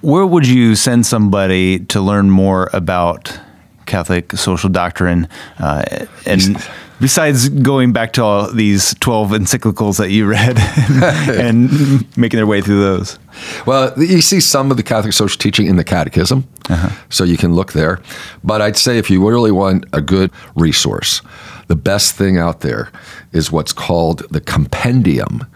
where 0.00 0.24
would 0.24 0.46
you 0.46 0.76
send 0.76 1.04
somebody 1.06 1.80
to 1.86 2.00
learn 2.00 2.30
more 2.30 2.70
about 2.72 3.38
Catholic 3.86 4.32
social 4.32 4.70
doctrine? 4.70 5.28
Uh, 5.58 6.06
and 6.24 6.56
besides 7.00 7.48
going 7.48 7.92
back 7.92 8.12
to 8.14 8.22
all 8.22 8.52
these 8.52 8.94
12 9.00 9.30
encyclicals 9.30 9.98
that 9.98 10.10
you 10.10 10.26
read 10.26 10.58
and 11.38 12.16
making 12.16 12.38
their 12.38 12.46
way 12.46 12.60
through 12.60 12.80
those. 12.80 13.18
Well, 13.66 13.92
you 13.96 14.20
see 14.20 14.40
some 14.40 14.70
of 14.70 14.76
the 14.76 14.82
Catholic 14.82 15.12
social 15.12 15.38
teaching 15.38 15.66
in 15.66 15.76
the 15.76 15.84
Catechism, 15.84 16.46
uh-huh. 16.68 16.90
so 17.08 17.24
you 17.24 17.36
can 17.36 17.54
look 17.54 17.72
there. 17.72 18.00
But 18.42 18.60
I'd 18.60 18.76
say 18.76 18.98
if 18.98 19.10
you 19.10 19.26
really 19.26 19.52
want 19.52 19.86
a 19.92 20.00
good 20.00 20.30
resource, 20.56 21.22
the 21.68 21.76
best 21.76 22.14
thing 22.14 22.38
out 22.38 22.60
there 22.60 22.90
is 23.32 23.52
what's 23.52 23.72
called 23.72 24.22
the 24.30 24.40
Compendium 24.40 25.46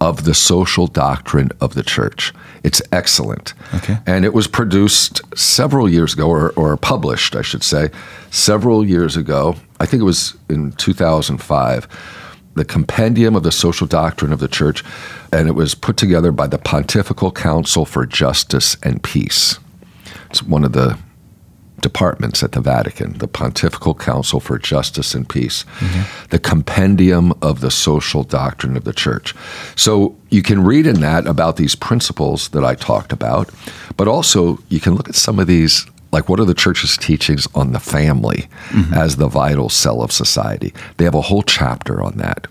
of 0.00 0.24
the 0.24 0.34
Social 0.34 0.86
Doctrine 0.86 1.50
of 1.60 1.74
the 1.74 1.82
Church. 1.82 2.32
It's 2.64 2.80
excellent. 2.90 3.54
Okay. 3.74 3.98
And 4.06 4.24
it 4.24 4.32
was 4.32 4.46
produced 4.46 5.20
several 5.38 5.88
years 5.88 6.14
ago, 6.14 6.28
or, 6.28 6.50
or 6.52 6.76
published, 6.76 7.36
I 7.36 7.42
should 7.42 7.62
say, 7.62 7.90
several 8.30 8.84
years 8.84 9.16
ago. 9.16 9.56
I 9.78 9.86
think 9.86 10.00
it 10.00 10.04
was 10.04 10.36
in 10.48 10.72
2005 10.72 11.88
the 12.54 12.64
Compendium 12.64 13.36
of 13.36 13.44
the 13.44 13.52
Social 13.52 13.86
Doctrine 13.86 14.32
of 14.32 14.40
the 14.40 14.48
Church, 14.48 14.84
and 15.32 15.48
it 15.48 15.52
was 15.52 15.74
put 15.74 15.96
together 15.96 16.32
by 16.32 16.48
the 16.48 16.58
Pontifical 16.58 17.30
Council 17.30 17.84
for 17.84 18.04
Justice 18.04 18.76
and 18.82 19.02
Peace. 19.02 19.58
It's 20.28 20.42
one 20.42 20.64
of 20.64 20.72
the 20.72 20.98
departments 21.80 22.42
at 22.42 22.52
the 22.52 22.60
Vatican, 22.60 23.18
the 23.18 23.28
Pontifical 23.28 23.94
Council 23.94 24.40
for 24.40 24.58
Justice 24.58 25.14
and 25.14 25.28
Peace, 25.28 25.64
mm-hmm. 25.78 26.26
the 26.28 26.38
Compendium 26.38 27.32
of 27.42 27.60
the 27.60 27.70
Social 27.70 28.22
Doctrine 28.22 28.76
of 28.76 28.84
the 28.84 28.92
Church. 28.92 29.34
So 29.76 30.16
you 30.30 30.42
can 30.42 30.62
read 30.62 30.86
in 30.86 31.00
that 31.00 31.26
about 31.26 31.56
these 31.56 31.74
principles 31.74 32.48
that 32.50 32.64
I 32.64 32.74
talked 32.74 33.12
about, 33.12 33.50
but 33.96 34.08
also 34.08 34.58
you 34.68 34.80
can 34.80 34.94
look 34.94 35.08
at 35.08 35.14
some 35.14 35.38
of 35.38 35.46
these 35.46 35.86
Like, 36.12 36.28
what 36.28 36.40
are 36.40 36.44
the 36.44 36.54
church's 36.54 36.96
teachings 36.96 37.46
on 37.54 37.72
the 37.72 37.80
family 37.80 38.48
mm-hmm. 38.70 38.94
as 38.94 39.16
the 39.16 39.28
vital 39.28 39.68
cell 39.68 40.02
of 40.02 40.10
society? 40.10 40.74
They 40.96 41.04
have 41.04 41.14
a 41.14 41.20
whole 41.20 41.42
chapter 41.42 42.02
on 42.02 42.16
that. 42.16 42.46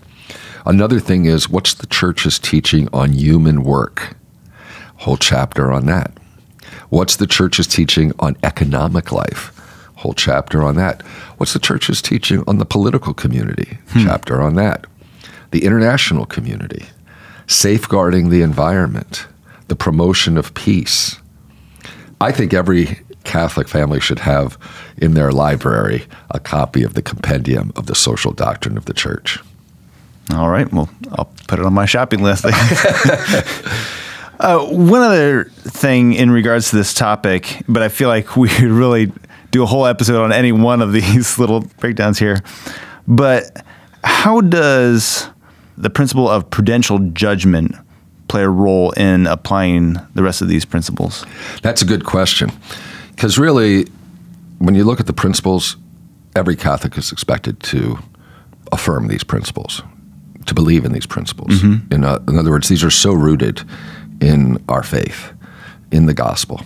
Another 0.64 1.00
thing 1.00 1.26
is, 1.26 1.48
what's 1.48 1.74
the 1.74 1.86
church's 1.86 2.38
teaching 2.38 2.88
on 2.92 3.12
human 3.12 3.62
work? 3.62 4.16
Whole 4.96 5.16
chapter 5.16 5.70
on 5.72 5.86
that. 5.86 6.12
What's 6.90 7.16
the 7.16 7.26
church's 7.26 7.66
teaching 7.66 8.12
on 8.18 8.36
economic 8.42 9.12
life? 9.12 9.56
Whole 9.96 10.12
chapter 10.12 10.62
on 10.62 10.74
that. 10.76 11.02
What's 11.36 11.52
the 11.52 11.58
church's 11.58 12.02
teaching 12.02 12.42
on 12.46 12.58
the 12.58 12.64
political 12.64 13.14
community? 13.14 13.78
Hmm. 13.90 14.04
Chapter 14.04 14.40
on 14.40 14.56
that. 14.56 14.86
The 15.52 15.64
international 15.64 16.26
community, 16.26 16.86
safeguarding 17.46 18.30
the 18.30 18.42
environment, 18.42 19.26
the 19.68 19.76
promotion 19.76 20.36
of 20.36 20.54
peace. 20.54 21.18
I 22.20 22.32
think 22.32 22.52
every 22.52 23.00
Catholic 23.24 23.68
family 23.68 24.00
should 24.00 24.20
have 24.20 24.58
in 24.96 25.14
their 25.14 25.30
library 25.30 26.06
a 26.30 26.40
copy 26.40 26.82
of 26.82 26.94
the 26.94 27.02
compendium 27.02 27.72
of 27.76 27.86
the 27.86 27.94
social 27.94 28.32
doctrine 28.32 28.76
of 28.76 28.86
the 28.86 28.94
church. 28.94 29.38
All 30.32 30.48
right. 30.48 30.72
Well, 30.72 30.88
I'll 31.12 31.30
put 31.48 31.58
it 31.58 31.66
on 31.66 31.74
my 31.74 31.86
shopping 31.86 32.22
list. 32.22 32.44
uh, 34.40 34.58
one 34.66 35.02
other 35.02 35.44
thing 35.44 36.14
in 36.14 36.30
regards 36.30 36.70
to 36.70 36.76
this 36.76 36.94
topic, 36.94 37.62
but 37.68 37.82
I 37.82 37.88
feel 37.88 38.08
like 38.08 38.36
we 38.36 38.48
could 38.50 38.70
really 38.70 39.12
do 39.50 39.62
a 39.62 39.66
whole 39.66 39.86
episode 39.86 40.22
on 40.22 40.32
any 40.32 40.52
one 40.52 40.82
of 40.82 40.92
these 40.92 41.38
little 41.38 41.60
breakdowns 41.78 42.18
here. 42.18 42.40
But 43.06 43.64
how 44.04 44.40
does 44.40 45.28
the 45.76 45.90
principle 45.90 46.28
of 46.28 46.48
prudential 46.50 46.98
judgment 47.10 47.74
play 48.28 48.42
a 48.42 48.48
role 48.48 48.92
in 48.92 49.26
applying 49.26 49.96
the 50.14 50.22
rest 50.22 50.40
of 50.40 50.48
these 50.48 50.64
principles? 50.64 51.26
That's 51.62 51.82
a 51.82 51.84
good 51.84 52.04
question. 52.04 52.50
Because 53.10 53.38
really, 53.38 53.86
when 54.58 54.74
you 54.74 54.84
look 54.84 55.00
at 55.00 55.06
the 55.06 55.12
principles, 55.12 55.76
every 56.36 56.56
Catholic 56.56 56.96
is 56.96 57.12
expected 57.12 57.60
to 57.60 57.98
affirm 58.72 59.08
these 59.08 59.24
principles, 59.24 59.82
to 60.46 60.54
believe 60.54 60.84
in 60.84 60.92
these 60.92 61.06
principles. 61.06 61.62
In, 61.90 62.04
uh, 62.04 62.20
in 62.28 62.38
other 62.38 62.50
words, 62.50 62.68
these 62.68 62.84
are 62.84 62.90
so 62.90 63.12
rooted 63.12 63.62
in 64.20 64.62
our 64.68 64.82
faith, 64.82 65.32
in 65.90 66.06
the 66.06 66.14
gospel. 66.14 66.60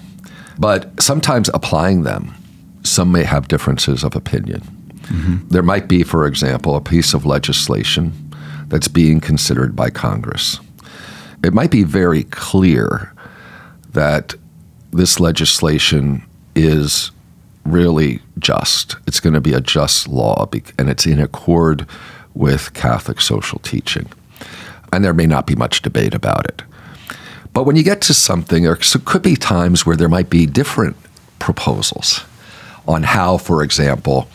But 0.58 1.00
sometimes 1.00 1.50
applying 1.52 2.02
them, 2.02 2.34
some 2.82 3.10
may 3.10 3.24
have 3.24 3.48
differences 3.48 4.04
of 4.04 4.14
opinion. 4.14 4.60
Mm-hmm. 5.04 5.48
There 5.48 5.62
might 5.62 5.88
be, 5.88 6.02
for 6.02 6.26
example, 6.26 6.76
a 6.76 6.80
piece 6.80 7.14
of 7.14 7.26
legislation 7.26 8.12
that's 8.68 8.88
being 8.88 9.20
considered 9.20 9.76
by 9.76 9.90
Congress. 9.90 10.58
It 11.42 11.52
might 11.52 11.70
be 11.70 11.82
very 11.82 12.24
clear 12.24 13.12
that 13.92 14.34
this 14.92 15.20
legislation 15.20 16.24
is 16.54 17.10
really 17.64 18.20
just. 18.38 18.96
It's 19.06 19.20
going 19.20 19.34
to 19.34 19.40
be 19.40 19.52
a 19.52 19.60
just 19.60 20.08
law, 20.08 20.48
and 20.78 20.88
it's 20.88 21.06
in 21.06 21.20
accord 21.20 21.86
with 22.34 22.72
Catholic 22.74 23.20
social 23.20 23.58
teaching. 23.60 24.08
And 24.92 25.04
there 25.04 25.14
may 25.14 25.26
not 25.26 25.46
be 25.46 25.54
much 25.54 25.82
debate 25.82 26.14
about 26.14 26.46
it. 26.46 26.62
But 27.54 27.64
when 27.64 27.76
you 27.76 27.82
get 27.82 28.02
to 28.02 28.14
something, 28.14 28.64
there 28.64 28.76
could 29.04 29.22
be 29.22 29.36
times 29.36 29.86
where 29.86 29.96
there 29.96 30.08
might 30.08 30.28
be 30.28 30.44
different 30.44 30.96
proposals 31.38 32.24
on 32.86 33.04
how, 33.04 33.38
for 33.38 33.62
example, 33.62 34.28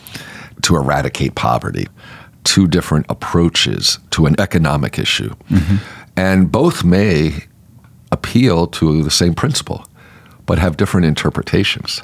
to 0.62 0.74
eradicate 0.74 1.34
poverty, 1.34 1.86
two 2.44 2.66
different 2.66 3.06
approaches 3.08 3.98
to 4.10 4.26
an 4.26 4.34
economic 4.40 4.98
issue. 4.98 5.34
Mm-hmm. 5.50 5.76
And 6.16 6.50
both 6.50 6.82
may 6.82 7.44
appeal 8.10 8.66
to 8.66 9.02
the 9.02 9.10
same 9.10 9.34
principle, 9.34 9.86
but 10.46 10.58
have 10.58 10.76
different 10.76 11.06
interpretations. 11.06 12.02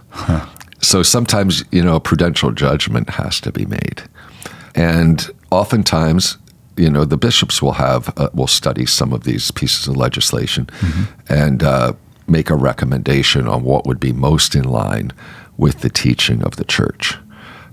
So 0.80 1.02
sometimes, 1.02 1.64
you 1.72 1.82
know, 1.82 1.96
a 1.96 2.00
prudential 2.00 2.52
judgment 2.52 3.10
has 3.10 3.40
to 3.40 3.50
be 3.50 3.66
made. 3.66 4.02
And 4.74 5.28
oftentimes, 5.50 6.36
you 6.76 6.90
know, 6.90 7.04
the 7.04 7.16
bishops 7.16 7.62
will 7.62 7.72
have 7.72 8.12
uh, 8.18 8.28
will 8.34 8.46
study 8.46 8.86
some 8.86 9.12
of 9.12 9.24
these 9.24 9.50
pieces 9.50 9.88
of 9.88 9.96
legislation 9.96 10.68
and 11.28 11.62
uh, 11.62 11.92
make 12.26 12.50
a 12.50 12.54
recommendation 12.54 13.48
on 13.48 13.62
what 13.62 13.86
would 13.86 14.00
be 14.00 14.12
most 14.12 14.54
in 14.54 14.64
line 14.64 15.12
with 15.56 15.80
the 15.80 15.90
teaching 15.90 16.42
of 16.42 16.56
the 16.56 16.64
church. 16.64 17.16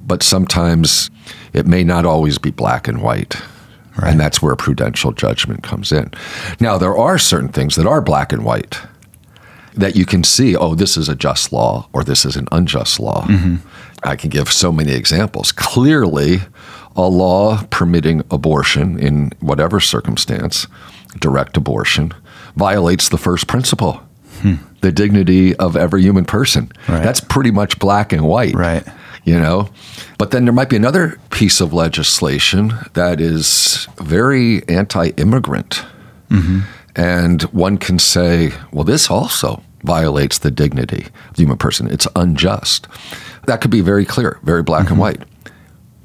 But 0.06 0.24
sometimes 0.24 1.10
it 1.54 1.66
may 1.66 1.84
not 1.84 2.06
always 2.06 2.38
be 2.38 2.52
black 2.52 2.88
and 2.88 3.02
white. 3.02 3.36
And 4.12 4.20
that's 4.20 4.42
where 4.42 4.56
prudential 4.56 5.12
judgment 5.12 5.62
comes 5.62 5.92
in. 5.92 6.10
Now, 6.60 6.80
there 6.80 6.98
are 6.98 7.20
certain 7.20 7.50
things 7.50 7.76
that 7.76 7.86
are 7.86 8.02
black 8.02 8.34
and 8.34 8.44
white 8.44 8.80
that 9.76 9.96
you 9.96 10.06
can 10.06 10.24
see, 10.24 10.56
oh, 10.56 10.74
this 10.76 10.98
is 10.98 11.10
a 11.10 11.16
just 11.16 11.54
law 11.54 11.88
or 11.94 12.04
this 12.04 12.26
is 12.26 12.36
an 12.36 12.48
unjust 12.52 13.00
law. 13.00 13.28
I 14.04 14.16
can 14.16 14.30
give 14.30 14.52
so 14.52 14.72
many 14.72 14.94
examples. 14.94 15.52
Clearly, 15.52 16.40
a 16.96 17.08
law 17.08 17.64
permitting 17.70 18.24
abortion 18.32 19.00
in 19.00 19.32
whatever 19.40 19.80
circumstance, 19.80 20.68
direct 21.20 21.58
abortion, 21.58 22.14
violates 22.56 23.10
the 23.10 23.18
first 23.18 23.48
principle. 23.48 24.02
Hmm. 24.42 24.56
The 24.82 24.92
dignity 24.92 25.56
of 25.56 25.78
every 25.78 26.02
human 26.02 26.26
person. 26.26 26.72
Right. 26.88 27.04
That's 27.04 27.22
pretty 27.22 27.52
much 27.52 27.80
black 27.80 28.12
and 28.12 28.24
white 28.26 28.54
Right. 28.54 28.86
you 29.24 29.40
know 29.40 29.70
but 30.18 30.32
then 30.32 30.44
there 30.46 30.54
might 30.54 30.70
be 30.70 30.76
another 30.76 31.18
piece 31.30 31.62
of 31.62 31.74
legislation 31.74 32.74
that 32.94 33.22
is 33.22 33.88
very 34.02 34.68
anti-immigrant 34.68 35.84
mm-hmm. 36.30 36.60
and 36.96 37.44
one 37.44 37.78
can 37.78 37.98
say 37.98 38.52
well 38.74 38.84
this 38.84 39.10
also 39.10 39.64
violates 39.84 40.40
the 40.40 40.52
dignity 40.52 41.06
of 41.30 41.36
the 41.36 41.44
human 41.44 41.58
person 41.58 41.90
it's 41.90 42.08
unjust 42.18 42.88
that 43.46 43.62
could 43.62 43.72
be 43.72 43.82
very 43.82 44.04
clear 44.06 44.40
very 44.44 44.64
black 44.64 44.82
and 44.90 44.90
mm-hmm. 44.90 45.00
white 45.00 45.22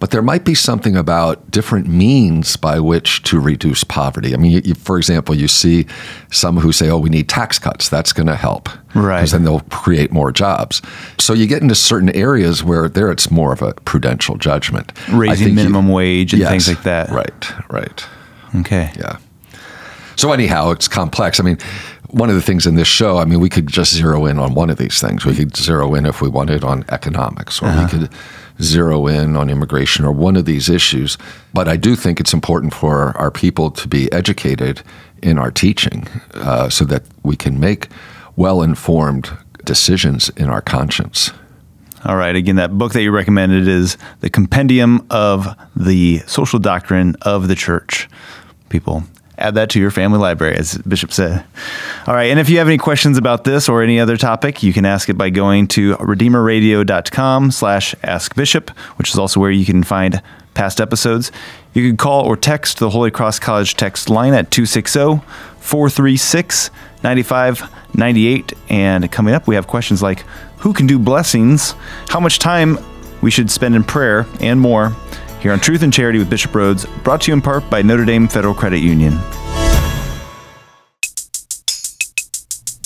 but 0.01 0.11
there 0.13 0.23
might 0.23 0.45
be 0.45 0.55
something 0.55 0.97
about 0.97 1.51
different 1.51 1.89
means 1.89 2.57
by 2.57 2.79
which 2.79 3.23
to 3.25 3.41
reduce 3.41 3.83
poverty. 3.83 4.33
I 4.33 4.37
mean, 4.37 4.53
you, 4.53 4.63
you, 4.65 4.75
for 4.75 4.97
example, 4.97 5.35
you 5.35 5.49
see 5.49 5.87
some 6.31 6.57
who 6.59 6.73
say, 6.73 6.89
"Oh, 6.89 6.99
we 6.99 7.11
need 7.11 7.29
tax 7.29 7.59
cuts. 7.59 7.89
That's 7.89 8.13
going 8.13 8.29
to 8.29 8.37
help, 8.37 8.69
Right. 8.95 9.19
Because 9.19 9.33
then 9.33 9.45
they'll 9.45 9.61
create 9.71 10.13
more 10.13 10.31
jobs." 10.31 10.81
So 11.19 11.33
you 11.33 11.47
get 11.47 11.63
into 11.63 11.75
certain 11.75 12.11
areas 12.11 12.63
where 12.63 12.89
there 12.89 13.11
it's 13.11 13.31
more 13.31 13.53
of 13.53 13.63
a 13.63 13.75
prudential 13.85 14.37
judgment, 14.37 14.93
Raising 15.11 15.37
think 15.37 15.49
you- 15.49 15.55
minimum 15.55 15.89
wage 15.89 16.33
and 16.33 16.41
Yes, 16.41 16.51
things 16.51 16.69
like 16.69 16.83
that. 16.85 17.11
Right, 17.11 17.53
right, 17.71 18.05
Okay. 18.55 18.93
yeah. 18.97 19.17
So 20.17 20.33
anyhow, 20.33 20.71
it's 20.71 20.89
complex. 20.89 21.39
I 21.39 21.45
mean, 21.45 21.59
one 22.11 22.29
of 22.29 22.35
the 22.35 22.43
things 22.43 22.67
in 22.67 22.75
this 22.75 22.89
show, 22.89 23.19
I 23.19 23.25
mean, 23.25 23.41
we 23.41 23.49
could 23.49 23.67
just 23.67 23.95
zero 23.95 24.27
in 24.27 24.39
on 24.39 24.55
one 24.55 24.71
of 24.71 24.79
these 24.79 25.01
things. 25.01 25.25
We 25.25 25.35
could 25.35 25.57
zero 25.57 25.95
in 25.95 26.07
if 26.07 26.21
we 26.21 26.29
wanted 26.29 26.65
on 26.65 26.85
economics, 26.89 27.63
or 27.63 27.67
we 27.67 27.71
uh-huh. 27.73 27.89
could 27.89 28.11
zero 28.63 29.07
in 29.07 29.37
on 29.37 29.51
immigration, 29.51 30.05
or 30.05 30.13
one 30.13 30.37
of 30.37 30.45
these 30.45 30.69
issues. 30.69 31.19
But 31.53 31.69
I 31.69 31.77
do 31.77 31.97
think 31.97 32.21
it's 32.21 32.33
important 32.33 32.75
for 32.75 33.17
our 33.17 33.31
people 33.31 33.71
to 33.71 33.89
be 33.89 34.11
educated 34.13 34.83
in 35.23 35.39
our 35.39 35.51
teaching, 35.51 36.07
uh, 36.35 36.69
so 36.69 36.85
that 36.85 37.03
we 37.23 37.37
can 37.37 37.59
make 37.59 37.89
well-informed 38.37 39.31
decisions 39.65 40.29
in 40.31 40.49
our 40.49 40.63
conscience. 40.63 41.33
All 42.05 42.17
right. 42.17 42.37
Again, 42.37 42.57
that 42.57 42.79
book 42.79 42.93
that 42.93 43.03
you 43.03 43.11
recommended 43.11 43.67
is 43.67 43.97
The 44.21 44.31
Compendium 44.31 45.05
of 45.11 45.49
the 45.75 46.19
Social 46.27 46.61
Doctrine 46.61 47.17
of 47.23 47.49
the 47.49 47.57
Church. 47.57 48.09
People, 48.69 49.03
add 49.39 49.55
that 49.55 49.71
to 49.71 49.81
your 49.81 49.91
family 49.91 50.19
library, 50.19 50.57
as 50.57 50.79
Bishop 50.79 51.13
said. 51.13 51.45
All 52.07 52.15
right. 52.15 52.31
And 52.31 52.39
if 52.39 52.49
you 52.49 52.59
have 52.59 52.67
any 52.67 52.79
questions 52.79 53.17
about 53.17 53.45
this 53.45 53.69
or 53.69 53.83
any 53.83 54.01
other 54.01 54.17
topic, 54.17 54.63
you 54.63 54.73
can 54.73 54.85
ask 54.85 55.09
it 55.09 55.15
by 55.15 55.31
going 55.31 55.69
to 55.69 55.95
redeemerradio.com 55.97 57.51
slash 57.51 57.95
askbishop, 58.03 58.71
which 58.97 59.11
is 59.11 59.19
also 59.19 59.41
where 59.41 59.51
you 59.51 59.65
can 59.65 59.83
find 59.83 60.23
past 60.55 60.81
episodes. 60.81 61.31
You 61.73 61.89
can 61.89 61.97
call 61.97 62.27
or 62.27 62.37
text 62.37 62.79
the 62.79 62.91
Holy 62.91 63.11
Cross 63.11 63.39
College 63.39 63.77
text 63.77 64.11
line 64.11 64.35
at 64.35 64.51
260 64.51 65.21
436 65.61 66.71
9598. 67.03 68.53
And 68.69 69.11
coming 69.13 69.35
up, 69.35 69.47
we 69.47 69.55
have 69.55 69.67
questions 69.67 70.03
like 70.03 70.25
who 70.59 70.73
can 70.73 70.87
do 70.87 70.99
blessings, 70.99 71.75
how 72.09 72.21
much 72.21 72.39
time 72.39 72.79
we 73.21 73.31
should 73.31 73.51
spend 73.51 73.75
in 73.75 73.85
prayer, 73.85 74.27
and 74.41 74.61
more 74.61 74.97
here 75.41 75.53
on 75.53 75.61
Truth 75.61 75.83
and 75.83 75.93
Charity 75.93 76.19
with 76.19 76.31
Bishop 76.31 76.53
Rhoades, 76.53 76.87
brought 77.05 77.23
to 77.23 77.31
you 77.31 77.35
in 77.35 77.43
part 77.43 77.69
by 77.71 77.83
Notre 77.83 78.05
Dame 78.05 78.29
Federal 78.29 78.55
Credit 78.55 78.79
Union. 78.79 79.19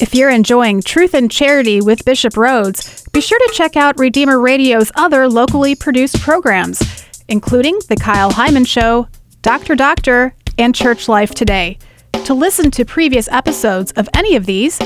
If 0.01 0.15
you're 0.15 0.31
enjoying 0.31 0.83
Truth 0.83 1.15
and 1.15 1.31
Charity 1.31 1.81
with 1.81 2.05
Bishop 2.05 2.35
Rhoades, 2.35 3.11
be 3.12 3.21
sure 3.21 3.38
to 3.38 3.55
check 3.55 3.77
out 3.77 3.99
Redeemer 3.99 4.41
Radio's 4.41 4.91
other 4.97 5.29
locally 5.29 5.75
produced 5.75 6.21
programs, 6.21 6.83
including 7.29 7.79
The 7.88 7.97
Kyle 7.97 8.33
Heimann 8.33 8.67
Show, 8.67 9.07
Dr. 9.43 9.75
Doctor, 9.75 10.35
and 10.59 10.75
Church 10.75 11.09
Life 11.09 11.35
Today. 11.35 11.79
To 12.25 12.35
listen 12.35 12.71
to 12.73 12.85
previous 12.85 13.29
episodes 13.29 13.93
of 13.93 14.09
any 14.15 14.37
of 14.37 14.47
these, 14.47 14.79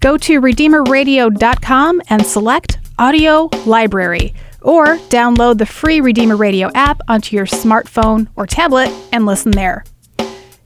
go 0.00 0.16
to 0.18 0.40
RedeemerRadio.com 0.40 2.02
and 2.08 2.26
select 2.26 2.78
Audio 2.98 3.48
Library, 3.66 4.34
or 4.64 4.96
download 5.08 5.58
the 5.58 5.66
free 5.66 6.00
Redeemer 6.00 6.36
Radio 6.36 6.70
app 6.74 7.00
onto 7.06 7.36
your 7.36 7.46
smartphone 7.46 8.28
or 8.34 8.46
tablet 8.46 8.92
and 9.12 9.26
listen 9.26 9.52
there. 9.52 9.84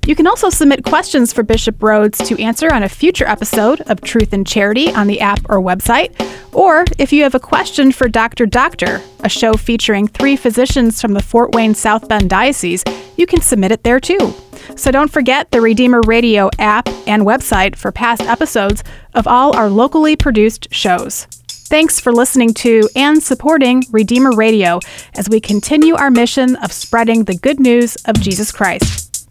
You 0.08 0.14
can 0.14 0.26
also 0.26 0.48
submit 0.48 0.84
questions 0.84 1.34
for 1.34 1.42
Bishop 1.42 1.80
Rhoades 1.80 2.26
to 2.28 2.42
answer 2.42 2.72
on 2.72 2.82
a 2.82 2.88
future 2.88 3.26
episode 3.26 3.82
of 3.82 4.00
Truth 4.00 4.32
and 4.32 4.46
Charity 4.46 4.90
on 4.94 5.06
the 5.06 5.20
app 5.20 5.40
or 5.50 5.60
website. 5.60 6.18
Or 6.54 6.86
if 6.96 7.12
you 7.12 7.24
have 7.24 7.34
a 7.34 7.40
question 7.40 7.92
for 7.92 8.08
Dr. 8.08 8.46
Doctor, 8.46 9.02
a 9.20 9.28
show 9.28 9.52
featuring 9.52 10.08
three 10.08 10.34
physicians 10.34 11.02
from 11.02 11.12
the 11.12 11.22
Fort 11.22 11.54
Wayne 11.54 11.74
South 11.74 12.08
Bend 12.08 12.30
Diocese, 12.30 12.82
you 13.18 13.26
can 13.26 13.42
submit 13.42 13.70
it 13.70 13.82
there 13.82 14.00
too. 14.00 14.32
So 14.76 14.90
don't 14.90 15.12
forget 15.12 15.50
the 15.50 15.60
Redeemer 15.60 16.00
Radio 16.06 16.48
app 16.58 16.88
and 17.06 17.24
website 17.24 17.76
for 17.76 17.92
past 17.92 18.22
episodes 18.22 18.82
of 19.12 19.26
all 19.26 19.54
our 19.56 19.68
locally 19.68 20.16
produced 20.16 20.72
shows. 20.72 21.26
Thanks 21.68 22.00
for 22.00 22.14
listening 22.14 22.54
to 22.54 22.88
and 22.96 23.22
supporting 23.22 23.84
Redeemer 23.90 24.30
Radio 24.32 24.80
as 25.14 25.28
we 25.28 25.38
continue 25.38 25.96
our 25.96 26.10
mission 26.10 26.56
of 26.56 26.72
spreading 26.72 27.24
the 27.24 27.34
good 27.34 27.60
news 27.60 27.94
of 28.06 28.18
Jesus 28.18 28.50
Christ. 28.50 29.26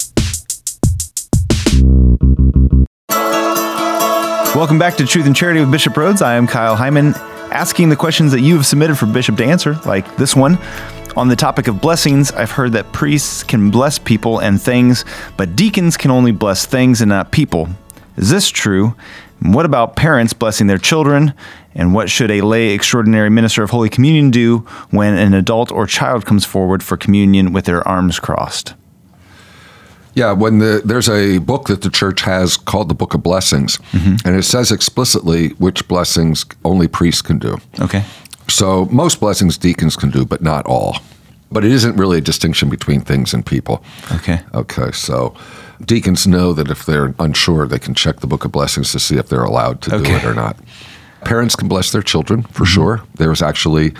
Welcome 4.56 4.78
back 4.78 4.97
to 4.97 5.08
Truth 5.08 5.26
and 5.26 5.36
Charity 5.36 5.62
with 5.62 5.71
Bishop 5.71 5.95
Rhoades. 5.95 6.21
I 6.21 6.36
am 6.36 6.45
Kyle 6.45 6.78
Heimann, 6.78 7.15
asking 7.50 7.89
the 7.89 7.95
questions 7.95 8.32
that 8.34 8.41
you 8.41 8.56
have 8.56 8.67
submitted 8.67 9.00
for 9.00 9.08
Bishop 9.08 9.36
to 9.38 9.43
answer, 9.43 9.73
like 9.88 10.15
this 10.17 10.36
one. 10.36 10.60
On 11.15 11.30
the 11.30 11.36
topic 11.36 11.67
of 11.67 11.82
blessings, 11.82 12.32
I've 12.34 12.52
heard 12.52 12.73
that 12.73 12.93
priests 12.93 13.41
can 13.41 13.71
bless 13.71 13.97
people 13.97 14.38
and 14.38 14.62
things, 14.62 15.06
but 15.38 15.56
deacons 15.56 15.97
can 15.97 16.12
only 16.12 16.34
bless 16.34 16.67
things 16.67 17.02
and 17.02 17.10
not 17.10 17.32
people. 17.32 17.67
Is 18.15 18.30
this 18.30 18.47
true? 18.47 18.93
What 19.41 19.65
about 19.65 19.95
parents 19.95 20.34
blessing 20.34 20.67
their 20.67 20.78
children? 20.78 21.34
And 21.76 21.93
what 21.93 22.10
should 22.10 22.32
a 22.32 22.41
lay 22.41 22.69
extraordinary 22.69 23.30
minister 23.30 23.63
of 23.63 23.69
Holy 23.69 23.89
Communion 23.89 24.32
do 24.32 24.60
when 24.89 25.13
an 25.13 25.34
adult 25.34 25.71
or 25.71 25.86
child 25.86 26.26
comes 26.26 26.43
forward 26.43 26.82
for 26.82 26.97
communion 26.97 27.54
with 27.54 27.65
their 27.65 27.88
arms 27.88 28.19
crossed? 28.19 28.73
Yeah, 30.15 30.32
when 30.32 30.58
the, 30.58 30.82
there's 30.84 31.08
a 31.08 31.38
book 31.38 31.67
that 31.67 31.84
the 31.84 31.91
church 31.91 32.21
has 32.21 32.58
called 32.58 32.89
the 32.89 32.95
Book 32.95 33.13
of 33.13 33.21
Blessings, 33.21 33.78
mm-hmm. 33.91 34.15
and 34.28 34.36
it 34.36 34.43
says 34.43 34.71
explicitly 34.71 35.50
which 35.60 35.88
blessings 35.88 36.43
only 36.65 36.88
priests 36.88 37.21
can 37.21 37.38
do. 37.38 37.58
Okay. 37.80 38.04
So 38.50 38.86
most 38.86 39.19
blessings 39.19 39.60
deacons 39.60 39.95
can 39.95 40.10
do, 40.10 40.26
but 40.26 40.41
not 40.41 40.65
all. 40.65 40.97
But 41.52 41.64
it 41.64 41.72
isn't 41.72 41.96
really 41.96 42.18
a 42.18 42.22
distinction 42.22 42.70
between 42.70 43.02
things 43.02 43.34
and 43.34 43.46
people. 43.46 43.84
Okay. 44.12 44.42
Okay, 44.54 44.92
so 44.92 45.34
deacons 45.86 46.28
know 46.28 46.54
that 46.54 46.70
if 46.70 46.86
they're 46.86 47.14
unsure, 47.20 47.68
they 47.68 47.80
can 47.80 47.94
check 47.94 48.20
the 48.20 48.28
Book 48.28 48.44
of 48.46 48.52
Blessings 48.52 48.92
to 48.92 49.00
see 49.00 49.18
if 49.18 49.30
they're 49.30 49.44
allowed 49.44 49.82
to 49.84 49.92
do 49.92 50.16
it 50.16 50.26
or 50.26 50.34
not. 50.34 50.58
Parents 51.24 51.56
can 51.56 51.68
bless 51.68 51.92
their 51.92 52.02
children 52.02 52.44
for 52.44 52.66
sure. 52.66 53.02
There 53.16 53.32
is 53.32 53.42
actually 53.42 53.94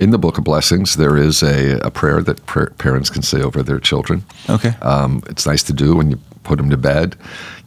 in 0.00 0.10
the 0.10 0.18
Book 0.18 0.38
of 0.38 0.44
Blessings 0.44 0.96
there 0.96 1.16
is 1.16 1.42
a, 1.42 1.78
a 1.80 1.90
prayer 1.90 2.22
that 2.22 2.44
par- 2.46 2.70
parents 2.78 3.10
can 3.10 3.22
say 3.22 3.42
over 3.42 3.62
their 3.62 3.80
children. 3.80 4.24
Okay. 4.48 4.74
Um, 4.82 5.22
it's 5.28 5.46
nice 5.46 5.62
to 5.64 5.72
do 5.72 5.96
when 5.96 6.10
you 6.10 6.18
put 6.44 6.56
them 6.56 6.70
to 6.70 6.76
bed. 6.76 7.16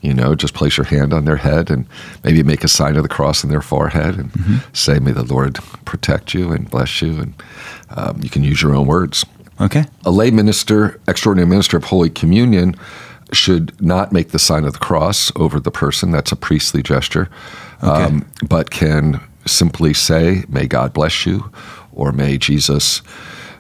You 0.02 0.14
know, 0.14 0.34
just 0.34 0.54
place 0.54 0.78
your 0.78 0.86
hand 0.86 1.14
on 1.14 1.26
their 1.26 1.36
head 1.36 1.70
and 1.70 1.86
maybe 2.24 2.42
make 2.42 2.64
a 2.64 2.68
sign 2.68 2.96
of 2.96 3.04
the 3.04 3.10
cross 3.10 3.44
on 3.44 3.52
their 3.52 3.62
forehead 3.62 4.16
and 4.18 4.64
say, 4.74 4.98
"May 4.98 5.12
the 5.12 5.24
Lord 5.24 5.60
protect 5.86 6.34
you 6.34 6.52
and 6.52 6.68
bless 6.70 7.02
you." 7.04 7.20
And 7.20 7.34
um, 7.96 8.20
you 8.22 8.30
can 8.30 8.44
use 8.44 8.62
your 8.62 8.76
own 8.76 8.88
words. 8.88 9.26
Okay. 9.60 9.86
A 10.06 10.12
lay 10.12 10.32
minister, 10.32 11.00
extraordinary 11.08 11.50
minister 11.50 11.78
of 11.78 11.86
Holy 11.86 12.10
Communion, 12.10 12.76
should 13.32 13.80
not 13.82 14.12
make 14.12 14.30
the 14.30 14.40
sign 14.40 14.66
of 14.66 14.74
the 14.74 14.80
cross 14.80 15.32
over 15.36 15.60
the 15.60 15.72
person. 15.72 16.12
That's 16.12 16.32
a 16.32 16.36
priestly 16.36 16.84
gesture, 16.84 17.30
um, 17.82 18.28
but 18.48 18.72
can 18.72 19.22
simply 19.46 19.94
say, 19.94 20.44
"May 20.50 20.68
God 20.68 20.94
bless 20.94 21.26
you," 21.26 21.52
or 21.94 22.12
"May 22.12 22.38
Jesus 22.38 23.02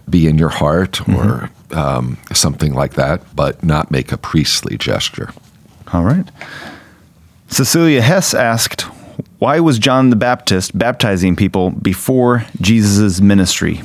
be 0.10 0.28
in 0.28 0.38
your 0.38 0.50
heart," 0.50 1.08
or 1.08 1.50
um, 1.72 2.18
something 2.34 2.74
like 2.74 2.96
that, 2.96 3.36
but 3.36 3.64
not 3.64 3.92
make 3.92 4.12
a 4.12 4.18
priestly 4.18 4.78
gesture. 4.78 5.30
All 5.94 6.04
right. 6.04 6.26
Cecilia 7.48 8.02
Hess 8.02 8.34
asked, 8.34 8.88
why 9.40 9.60
was 9.60 9.80
John 9.80 10.10
the 10.10 10.16
Baptist 10.16 10.78
baptizing 10.78 11.36
people 11.36 11.72
before 11.72 12.46
Jesus' 12.62 13.20
ministry? 13.20 13.82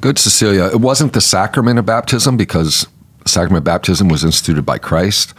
Good, 0.00 0.18
Cecilia. 0.18 0.66
It 0.66 0.80
wasn't 0.80 1.12
the 1.12 1.20
sacrament 1.20 1.78
of 1.78 1.86
baptism 1.86 2.36
because 2.36 2.86
sacrament 3.26 3.58
of 3.58 3.64
baptism 3.64 4.08
was 4.08 4.24
instituted 4.24 4.62
by 4.62 4.78
Christ. 4.78 5.34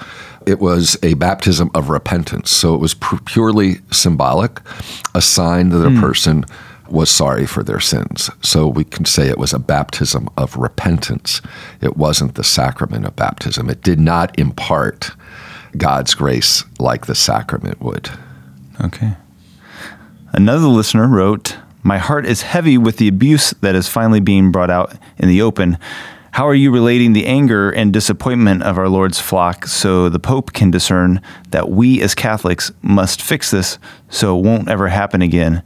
It 0.46 0.60
was 0.60 0.98
a 1.04 1.14
baptism 1.16 1.72
of 1.74 1.90
repentance. 1.90 2.52
So 2.52 2.74
it 2.76 2.80
was 2.80 2.94
pu- 2.94 3.20
purely 3.20 3.78
symbolic, 3.92 4.60
a 5.16 5.22
sign 5.22 5.70
that 5.70 5.86
a 5.86 5.90
hmm. 5.90 6.00
person 6.00 6.46
was 6.90 7.10
sorry 7.10 7.46
for 7.46 7.64
their 7.64 7.80
sins. 7.80 8.30
So 8.42 8.68
we 8.68 8.84
can 8.84 9.06
say 9.06 9.28
it 9.28 9.38
was 9.38 9.54
a 9.54 9.60
baptism 9.60 10.28
of 10.38 10.58
repentance. 10.58 11.42
It 11.82 11.98
wasn't 11.98 12.36
the 12.36 12.44
sacrament 12.44 13.06
of 13.06 13.16
baptism. 13.16 13.70
It 13.70 13.84
did 13.84 14.00
not 14.00 14.38
impart 14.40 15.12
God's 15.78 16.16
grace 16.16 16.64
like 16.80 17.06
the 17.06 17.16
sacrament 17.16 17.82
would. 17.82 18.10
Okay. 18.82 19.16
Another 20.34 20.68
listener 20.68 21.08
wrote, 21.08 21.58
My 21.84 21.98
heart 21.98 22.26
is 22.26 22.42
heavy 22.42 22.78
with 22.78 22.98
the 22.98 23.08
abuse 23.08 23.52
that 23.62 23.76
is 23.76 23.88
finally 23.88 24.20
being 24.20 24.52
brought 24.52 24.70
out 24.70 24.94
in 25.18 25.28
the 25.30 25.42
open. 25.42 25.78
How 26.32 26.48
are 26.48 26.56
you 26.56 26.72
relating 26.72 27.14
the 27.14 27.26
anger 27.26 27.72
and 27.72 27.92
disappointment 27.92 28.64
of 28.64 28.78
our 28.78 28.88
Lord's 28.88 29.20
flock 29.20 29.66
so 29.66 30.10
the 30.10 30.20
Pope 30.20 30.54
can 30.54 30.72
discern 30.72 31.22
that 31.50 31.70
we 31.70 32.02
as 32.02 32.14
Catholics 32.14 32.72
must 32.82 33.22
fix 33.22 33.52
this 33.52 33.80
so 34.10 34.38
it 34.38 34.44
won't 34.44 34.70
ever 34.70 34.90
happen 34.90 35.22
again? 35.22 35.64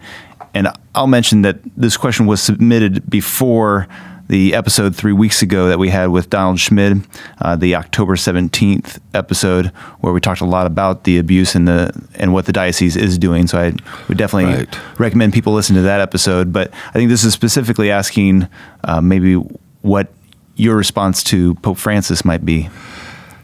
And 0.54 0.70
I'll 0.94 1.08
mention 1.08 1.42
that 1.42 1.58
this 1.76 1.98
question 1.98 2.28
was 2.28 2.42
submitted 2.42 3.10
before 3.10 3.88
the 4.34 4.56
episode 4.56 4.96
three 4.96 5.14
weeks 5.14 5.44
ago 5.44 5.68
that 5.68 5.78
we 5.78 5.90
had 5.90 6.08
with 6.08 6.28
Donald 6.28 6.60
Schmid, 6.60 7.06
uh, 7.40 7.56
the 7.56 7.76
October 7.76 8.16
17th 8.16 9.00
episode, 9.14 9.68
where 10.00 10.12
we 10.12 10.20
talked 10.20 10.42
a 10.42 10.46
lot 10.46 10.66
about 10.66 11.04
the 11.04 11.20
abuse 11.20 11.54
and 11.54 11.68
the 11.68 11.92
and 12.16 12.34
what 12.34 12.48
the 12.48 12.52
diocese 12.52 12.96
is 12.98 13.20
doing. 13.20 13.46
So 13.46 13.60
I 13.60 13.74
would 14.08 14.18
definitely 14.18 14.56
Right. 14.56 14.80
recommend 14.98 15.34
people 15.34 15.54
listen 15.54 15.76
to 15.76 15.84
that 15.84 16.00
episode. 16.02 16.52
But 16.52 16.74
I 16.90 16.94
think 16.94 17.12
this 17.12 17.24
is 17.24 17.32
specifically 17.34 17.92
asking 17.92 18.48
uh, 18.84 19.02
maybe 19.02 19.36
what 19.84 20.12
your 20.56 20.76
response 20.78 21.22
to 21.26 21.54
Pope 21.62 21.78
Francis 21.78 22.26
might 22.26 22.44
be. 22.44 22.72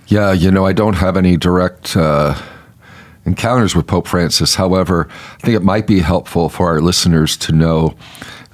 Yeah, 0.08 0.32
you 0.32 0.50
know, 0.50 0.66
I 0.66 0.74
don't 0.74 0.96
have 0.96 1.16
any 1.18 1.38
direct 1.38 1.96
uh, 1.96 2.34
encounters 3.28 3.76
with 3.76 3.86
Pope 3.86 4.08
Francis. 4.08 4.56
However, 4.56 5.08
I 5.36 5.46
think 5.46 5.56
it 5.56 5.62
might 5.64 5.86
be 5.86 6.00
helpful 6.00 6.50
for 6.50 6.66
our 6.68 6.82
listeners 6.82 7.38
to 7.38 7.52
know 7.52 7.94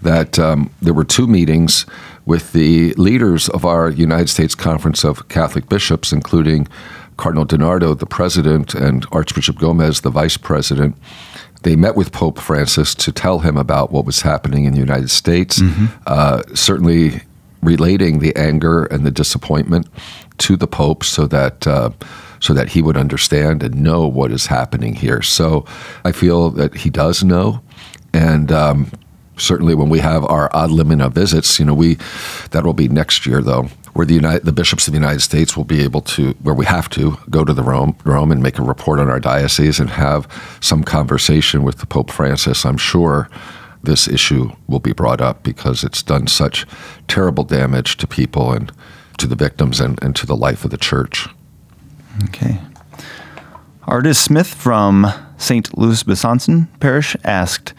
that 0.01 0.37
um, 0.37 0.69
there 0.81 0.93
were 0.93 1.05
two 1.05 1.25
meetings 1.27 1.85
with 2.25 2.53
the 2.53 2.93
leaders 2.93 3.49
of 3.49 3.65
our 3.65 3.89
United 3.89 4.29
States 4.29 4.55
Conference 4.55 5.03
of 5.03 5.27
Catholic 5.29 5.69
Bishops, 5.69 6.11
including 6.11 6.67
Cardinal 7.17 7.45
DiNardo, 7.45 7.97
the 7.97 8.05
president, 8.05 8.73
and 8.73 9.05
Archbishop 9.11 9.57
Gomez, 9.57 10.01
the 10.01 10.09
vice 10.09 10.37
president. 10.37 10.95
They 11.63 11.75
met 11.75 11.95
with 11.95 12.11
Pope 12.11 12.39
Francis 12.39 12.93
to 12.95 13.11
tell 13.11 13.39
him 13.39 13.57
about 13.57 13.91
what 13.91 14.05
was 14.05 14.21
happening 14.21 14.65
in 14.65 14.73
the 14.73 14.79
United 14.79 15.09
States, 15.09 15.61
uh, 16.05 16.43
certainly 16.53 17.21
relating 17.61 18.19
the 18.19 18.35
anger 18.35 18.85
and 18.85 19.05
the 19.05 19.11
disappointment 19.11 19.87
to 20.39 20.55
the 20.55 20.67
Pope 20.67 21.03
so 21.03 21.27
that. 21.27 21.65
Uh, 21.67 21.91
so 22.41 22.53
that 22.53 22.69
he 22.69 22.81
would 22.81 22.97
understand 22.97 23.63
and 23.63 23.81
know 23.81 24.05
what 24.05 24.31
is 24.31 24.45
happening 24.45 24.93
here. 24.93 25.21
So 25.23 25.65
I 26.03 26.11
feel 26.11 26.51
that 26.51 26.75
he 26.75 26.91
does 26.91 27.23
know, 27.23 27.61
and 28.13 28.51
um, 28.51 28.91
certainly 29.37 29.75
when 29.75 29.89
we 29.89 29.99
have 29.99 30.23
our 30.25 30.45
ad 30.55 30.69
limina 30.69 31.11
visits, 31.11 31.59
you 31.59 31.65
know, 31.65 31.73
we 31.73 31.97
that 32.51 32.63
will 32.65 32.73
be 32.73 32.87
next 32.87 33.25
year 33.25 33.41
though, 33.41 33.63
where 33.93 34.05
the 34.05 34.13
United, 34.13 34.45
the 34.45 34.51
bishops 34.51 34.87
of 34.87 34.93
the 34.93 34.99
United 34.99 35.21
States 35.21 35.55
will 35.55 35.63
be 35.63 35.81
able 35.81 36.01
to, 36.01 36.31
where 36.41 36.55
we 36.55 36.65
have 36.65 36.89
to 36.89 37.17
go 37.29 37.43
to 37.43 37.53
the 37.53 37.63
Rome, 37.63 37.95
Rome 38.03 38.31
and 38.31 38.41
make 38.41 38.59
a 38.59 38.63
report 38.63 38.99
on 38.99 39.09
our 39.09 39.19
diocese 39.19 39.79
and 39.79 39.89
have 39.89 40.27
some 40.61 40.83
conversation 40.83 41.63
with 41.63 41.77
the 41.77 41.85
Pope 41.85 42.11
Francis. 42.11 42.65
I'm 42.65 42.77
sure 42.77 43.29
this 43.83 44.07
issue 44.07 44.51
will 44.67 44.79
be 44.79 44.93
brought 44.93 45.21
up 45.21 45.43
because 45.43 45.83
it's 45.83 46.03
done 46.03 46.27
such 46.27 46.65
terrible 47.07 47.43
damage 47.43 47.97
to 47.97 48.07
people 48.07 48.51
and 48.51 48.71
to 49.17 49.27
the 49.27 49.35
victims 49.35 49.79
and, 49.79 50.01
and 50.03 50.15
to 50.15 50.25
the 50.25 50.35
life 50.35 50.65
of 50.65 50.71
the 50.71 50.77
church. 50.77 51.27
Okay. 52.25 52.59
Artist 53.83 54.23
Smith 54.23 54.53
from 54.53 55.05
St. 55.37 55.77
Louis 55.77 56.03
Besançon 56.03 56.67
Parish 56.79 57.15
asked, 57.23 57.73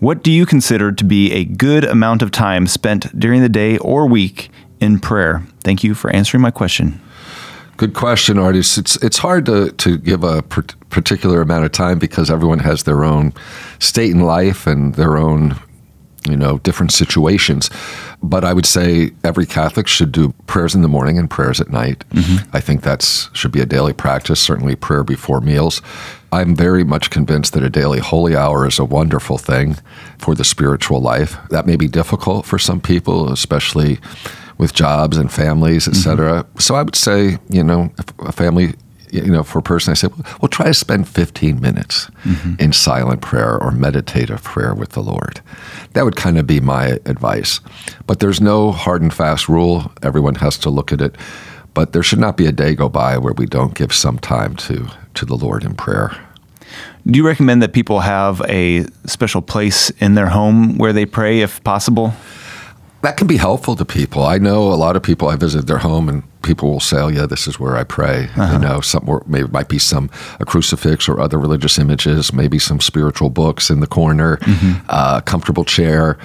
What 0.00 0.22
do 0.22 0.30
you 0.30 0.46
consider 0.46 0.92
to 0.92 1.04
be 1.04 1.32
a 1.32 1.44
good 1.44 1.84
amount 1.84 2.22
of 2.22 2.30
time 2.30 2.68
spent 2.68 3.18
during 3.18 3.42
the 3.42 3.48
day 3.48 3.78
or 3.78 4.06
week 4.06 4.48
in 4.80 5.00
prayer? 5.00 5.44
Thank 5.64 5.82
you 5.82 5.94
for 5.94 6.08
answering 6.10 6.40
my 6.40 6.52
question. 6.52 7.00
Good 7.76 7.94
question, 7.94 8.38
artists. 8.38 8.78
It's 8.78 8.96
it's 9.02 9.18
hard 9.18 9.46
to, 9.46 9.70
to 9.72 9.98
give 9.98 10.22
a 10.24 10.42
particular 10.42 11.40
amount 11.40 11.64
of 11.64 11.72
time 11.72 11.98
because 11.98 12.30
everyone 12.30 12.60
has 12.60 12.84
their 12.84 13.04
own 13.04 13.32
state 13.80 14.10
in 14.10 14.20
life 14.20 14.66
and 14.66 14.94
their 14.94 15.16
own, 15.16 15.56
you 16.28 16.36
know, 16.36 16.58
different 16.58 16.92
situations. 16.92 17.70
But 18.22 18.44
I 18.44 18.52
would 18.52 18.66
say 18.66 19.12
every 19.24 19.46
Catholic 19.46 19.86
should 19.86 20.12
do 20.12 20.32
prayers 20.46 20.74
in 20.74 20.82
the 20.82 20.88
morning 20.88 21.18
and 21.18 21.30
prayers 21.30 21.60
at 21.60 21.70
night. 21.70 22.04
Mm-hmm. 22.10 22.56
I 22.56 22.60
think 22.60 22.82
that's 22.82 23.30
should 23.34 23.52
be 23.52 23.60
a 23.60 23.66
daily 23.66 23.92
practice. 23.92 24.40
Certainly, 24.40 24.76
prayer 24.76 25.04
before 25.04 25.40
meals. 25.40 25.82
I'm 26.30 26.54
very 26.54 26.84
much 26.84 27.10
convinced 27.10 27.54
that 27.54 27.62
a 27.62 27.70
daily 27.70 28.00
holy 28.00 28.36
hour 28.36 28.66
is 28.66 28.78
a 28.78 28.84
wonderful 28.84 29.38
thing 29.38 29.76
for 30.18 30.34
the 30.34 30.44
spiritual 30.44 31.00
life. 31.00 31.36
That 31.50 31.66
may 31.66 31.76
be 31.76 31.88
difficult 31.88 32.44
for 32.44 32.58
some 32.58 32.80
people, 32.80 33.32
especially 33.32 33.98
with 34.58 34.74
jobs 34.74 35.16
and 35.16 35.32
families, 35.32 35.88
etc. 35.88 36.42
Mm-hmm. 36.42 36.58
So 36.58 36.74
I 36.74 36.82
would 36.82 36.96
say, 36.96 37.38
you 37.48 37.62
know, 37.62 37.90
if 37.98 38.18
a 38.18 38.32
family 38.32 38.74
you 39.12 39.30
know, 39.30 39.42
for 39.42 39.58
a 39.58 39.62
person, 39.62 39.90
I 39.90 39.94
say, 39.94 40.08
well, 40.40 40.48
try 40.48 40.66
to 40.66 40.74
spend 40.74 41.08
15 41.08 41.60
minutes 41.60 42.06
mm-hmm. 42.24 42.54
in 42.58 42.72
silent 42.72 43.20
prayer 43.20 43.60
or 43.60 43.70
meditative 43.70 44.42
prayer 44.42 44.74
with 44.74 44.90
the 44.90 45.02
Lord. 45.02 45.40
That 45.92 46.04
would 46.04 46.16
kind 46.16 46.38
of 46.38 46.46
be 46.46 46.60
my 46.60 46.98
advice. 47.06 47.60
But 48.06 48.20
there's 48.20 48.40
no 48.40 48.72
hard 48.72 49.02
and 49.02 49.12
fast 49.12 49.48
rule. 49.48 49.92
Everyone 50.02 50.36
has 50.36 50.58
to 50.58 50.70
look 50.70 50.92
at 50.92 51.00
it. 51.00 51.16
But 51.74 51.92
there 51.92 52.02
should 52.02 52.18
not 52.18 52.36
be 52.36 52.46
a 52.46 52.52
day 52.52 52.74
go 52.74 52.88
by 52.88 53.18
where 53.18 53.34
we 53.34 53.46
don't 53.46 53.74
give 53.74 53.92
some 53.92 54.18
time 54.18 54.56
to, 54.56 54.88
to 55.14 55.24
the 55.24 55.36
Lord 55.36 55.64
in 55.64 55.74
prayer. 55.74 56.16
Do 57.06 57.16
you 57.16 57.26
recommend 57.26 57.62
that 57.62 57.72
people 57.72 58.00
have 58.00 58.42
a 58.48 58.84
special 59.06 59.40
place 59.40 59.90
in 60.00 60.14
their 60.14 60.26
home 60.26 60.76
where 60.76 60.92
they 60.92 61.06
pray 61.06 61.40
if 61.40 61.62
possible? 61.64 62.12
That 63.02 63.16
can 63.16 63.26
be 63.26 63.36
helpful 63.36 63.76
to 63.76 63.84
people. 63.84 64.24
I 64.24 64.38
know 64.38 64.72
a 64.72 64.74
lot 64.74 64.96
of 64.96 65.02
people. 65.02 65.28
I 65.28 65.36
visit 65.36 65.66
their 65.66 65.78
home, 65.78 66.08
and 66.08 66.22
people 66.42 66.70
will 66.70 66.80
say, 66.80 66.98
oh, 66.98 67.08
"Yeah, 67.08 67.26
this 67.26 67.46
is 67.46 67.60
where 67.60 67.76
I 67.76 67.84
pray." 67.84 68.28
You 68.54 68.58
know, 68.58 68.80
some 68.80 69.08
or 69.08 69.22
maybe 69.26 69.44
it 69.44 69.52
might 69.52 69.68
be 69.68 69.78
some 69.78 70.10
a 70.40 70.44
crucifix 70.44 71.08
or 71.08 71.20
other 71.20 71.38
religious 71.38 71.78
images, 71.78 72.32
maybe 72.32 72.58
some 72.58 72.80
spiritual 72.80 73.30
books 73.30 73.70
in 73.70 73.80
the 73.80 73.86
corner, 73.86 74.38
uh, 74.88 75.16
a 75.18 75.22
comfortable 75.22 75.64
chair, 75.64 76.18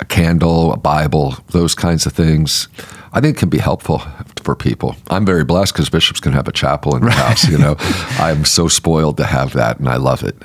a 0.00 0.04
candle, 0.04 0.72
a 0.72 0.76
Bible, 0.76 1.36
those 1.50 1.74
kinds 1.74 2.06
of 2.06 2.12
things. 2.12 2.68
I 3.12 3.20
think 3.20 3.36
can 3.36 3.48
be 3.48 3.58
helpful 3.58 4.02
for 4.42 4.56
people. 4.56 4.96
I'm 5.08 5.24
very 5.24 5.44
blessed 5.44 5.72
because 5.72 5.88
bishops 5.88 6.20
can 6.20 6.32
have 6.32 6.48
a 6.48 6.52
chapel 6.52 6.96
in 6.96 7.04
the 7.04 7.12
house. 7.12 7.48
You 7.48 7.58
know, 7.58 7.76
I'm 8.18 8.44
so 8.44 8.66
spoiled 8.68 9.18
to 9.18 9.24
have 9.24 9.52
that, 9.52 9.78
and 9.78 9.88
I 9.88 9.96
love 9.96 10.22
it. 10.24 10.36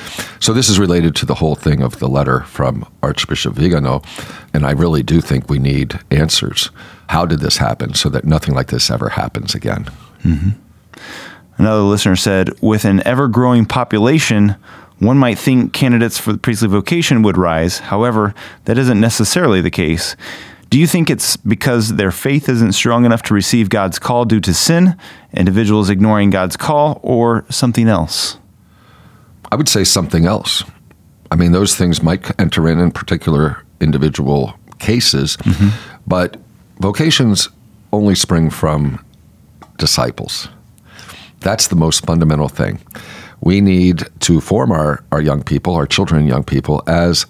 So 0.41 0.53
this 0.53 0.68
is 0.68 0.78
related 0.78 1.14
to 1.16 1.26
the 1.26 1.35
whole 1.35 1.55
thing 1.55 1.83
of 1.83 1.99
the 1.99 2.09
letter 2.09 2.41
from 2.45 2.87
Archbishop 3.03 3.55
Vigano, 3.55 4.03
and 4.55 4.66
I 4.66 4.72
really 4.72 5.03
do 5.03 5.20
think 5.20 5.49
we 5.49 5.59
need 5.59 6.01
answers. 6.11 6.70
How 7.12 7.26
did 7.26 7.40
this 7.40 7.58
happen, 7.58 7.92
so 7.92 8.08
that 8.08 8.24
nothing 8.24 8.54
like 8.54 8.68
this 8.68 8.90
ever 8.90 9.10
happens 9.10 9.54
again? 9.54 9.84
Mm-hmm. 10.24 10.50
Another 11.58 11.82
listener 11.82 12.16
said, 12.16 12.58
with 12.62 12.86
an 12.86 13.06
ever 13.06 13.28
growing 13.28 13.66
population, 13.66 14.56
one 14.98 15.18
might 15.18 15.38
think 15.38 15.74
candidates 15.74 16.16
for 16.16 16.32
the 16.32 16.38
priestly 16.38 16.68
vocation 16.68 17.22
would 17.22 17.36
rise. 17.36 17.80
However, 17.80 18.34
that 18.64 18.78
isn't 18.78 18.98
necessarily 18.98 19.60
the 19.60 19.70
case. 19.70 20.16
Do 20.70 20.78
you 20.78 20.86
think 20.86 21.10
it's 21.10 21.36
because 21.36 21.96
their 21.96 22.12
faith 22.12 22.48
isn't 22.48 22.72
strong 22.72 23.04
enough 23.04 23.20
to 23.24 23.34
receive 23.34 23.68
God's 23.68 23.98
call 23.98 24.24
due 24.24 24.40
to 24.40 24.54
sin, 24.54 24.96
individuals 25.34 25.90
ignoring 25.90 26.30
God's 26.30 26.56
call, 26.56 26.98
or 27.02 27.44
something 27.50 27.88
else? 27.88 28.38
I 29.50 29.56
would 29.56 29.68
say 29.68 29.84
something 29.84 30.24
else. 30.24 30.64
I 31.30 31.36
mean, 31.36 31.52
those 31.52 31.76
things 31.76 32.02
might 32.02 32.40
enter 32.40 32.70
in 32.70 32.78
in 32.78 32.90
particular 32.90 33.62
individual 33.82 34.54
cases, 34.78 35.36
mm-hmm. 35.36 35.76
but 36.06 36.38
vocations 36.83 37.49
only 37.93 38.14
spring 38.16 38.51
from 38.51 39.03
disciples. 39.78 40.49
That's 41.41 41.68
the 41.68 41.76
most 41.76 42.05
fundamental 42.05 42.49
thing. 42.49 42.80
We 43.41 43.61
need 43.61 44.05
to 44.20 44.41
form 44.41 44.72
our, 44.72 45.05
our 45.12 45.20
young 45.20 45.43
people, 45.45 45.74
our 45.74 45.87
children 45.87 46.20
and 46.20 46.28
young 46.28 46.45
people, 46.45 46.83
as 46.87 47.26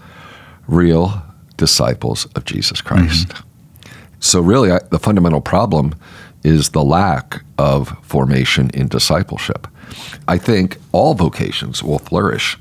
real 0.66 1.22
disciples 1.56 2.26
of 2.34 2.44
Jesus 2.44 2.80
Christ. 2.80 3.28
Mm-hmm. 3.28 3.90
So, 4.20 4.40
really, 4.40 4.70
I, 4.70 4.78
the 4.90 4.98
fundamental 4.98 5.40
problem 5.40 5.94
is 6.44 6.70
the 6.70 6.84
lack 6.84 7.42
of 7.58 7.96
formation 8.02 8.70
in 8.70 8.88
discipleship. 8.88 9.66
I 10.28 10.38
think 10.38 10.78
all 10.92 11.14
vocations 11.14 11.82
will 11.82 11.98
flourish. 11.98 12.58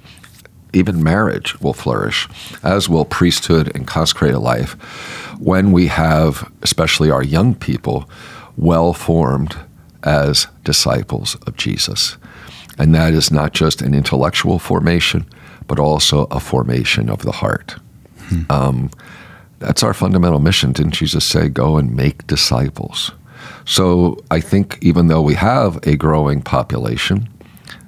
Even 0.74 1.04
marriage 1.04 1.60
will 1.60 1.74
flourish, 1.74 2.28
as 2.64 2.88
will 2.88 3.06
priesthood 3.06 3.72
and 3.76 3.86
consecrated 3.88 4.40
life, 4.40 4.74
when 5.40 5.72
we 5.72 5.88
have, 5.88 6.50
especially 6.62 7.12
our 7.12 7.24
young 7.24 7.56
people, 7.56 8.10
well 8.58 8.94
formed 8.94 9.58
as 10.04 10.48
disciples 10.64 11.36
of 11.48 11.58
Jesus. 11.58 12.18
And 12.78 12.96
that 12.96 13.14
is 13.14 13.32
not 13.32 13.54
just 13.54 13.82
an 13.82 13.94
intellectual 13.94 14.60
formation, 14.60 15.26
but 15.68 15.80
also 15.80 16.26
a 16.32 16.40
formation 16.40 17.10
of 17.10 17.24
the 17.24 17.32
heart. 17.34 17.76
Um, 18.50 18.90
that's 19.60 19.84
our 19.84 19.94
fundamental 19.94 20.40
mission. 20.40 20.72
Didn't 20.72 20.94
Jesus 20.94 21.26
say, 21.26 21.50
go 21.50 21.78
and 21.78 21.96
make 21.96 22.26
disciples? 22.28 23.12
So 23.66 24.18
I 24.32 24.40
think 24.40 24.78
even 24.82 25.08
though 25.08 25.22
we 25.22 25.36
have 25.36 25.80
a 25.86 25.96
growing 25.96 26.42
population 26.42 27.30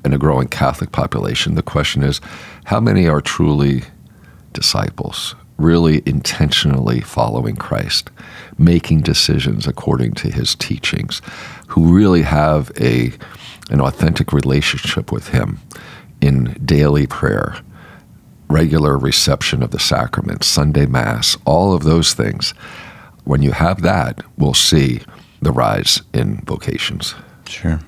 and 0.03 0.13
a 0.13 0.17
growing 0.17 0.47
Catholic 0.49 0.91
population, 0.91 1.55
the 1.55 1.63
question 1.63 2.03
is 2.03 2.21
how 2.65 2.79
many 2.79 3.07
are 3.07 3.21
truly 3.21 3.83
disciples, 4.53 5.35
really 5.57 6.01
intentionally 6.05 7.01
following 7.01 7.55
Christ, 7.55 8.09
making 8.57 9.01
decisions 9.01 9.67
according 9.67 10.13
to 10.13 10.31
his 10.31 10.55
teachings, 10.55 11.21
who 11.67 11.95
really 11.95 12.21
have 12.21 12.71
a, 12.79 13.11
an 13.69 13.81
authentic 13.81 14.31
relationship 14.31 15.11
with 15.11 15.29
him 15.29 15.59
in 16.21 16.53
daily 16.65 17.07
prayer, 17.07 17.57
regular 18.49 18.97
reception 18.97 19.63
of 19.63 19.71
the 19.71 19.79
sacraments, 19.79 20.47
Sunday 20.47 20.85
Mass, 20.85 21.37
all 21.45 21.73
of 21.73 21.83
those 21.83 22.13
things. 22.13 22.51
When 23.23 23.41
you 23.41 23.51
have 23.51 23.81
that, 23.81 24.21
we'll 24.37 24.53
see 24.53 25.01
the 25.41 25.51
rise 25.51 26.01
in 26.13 26.37
vocations. 26.45 27.15
Sure. 27.47 27.79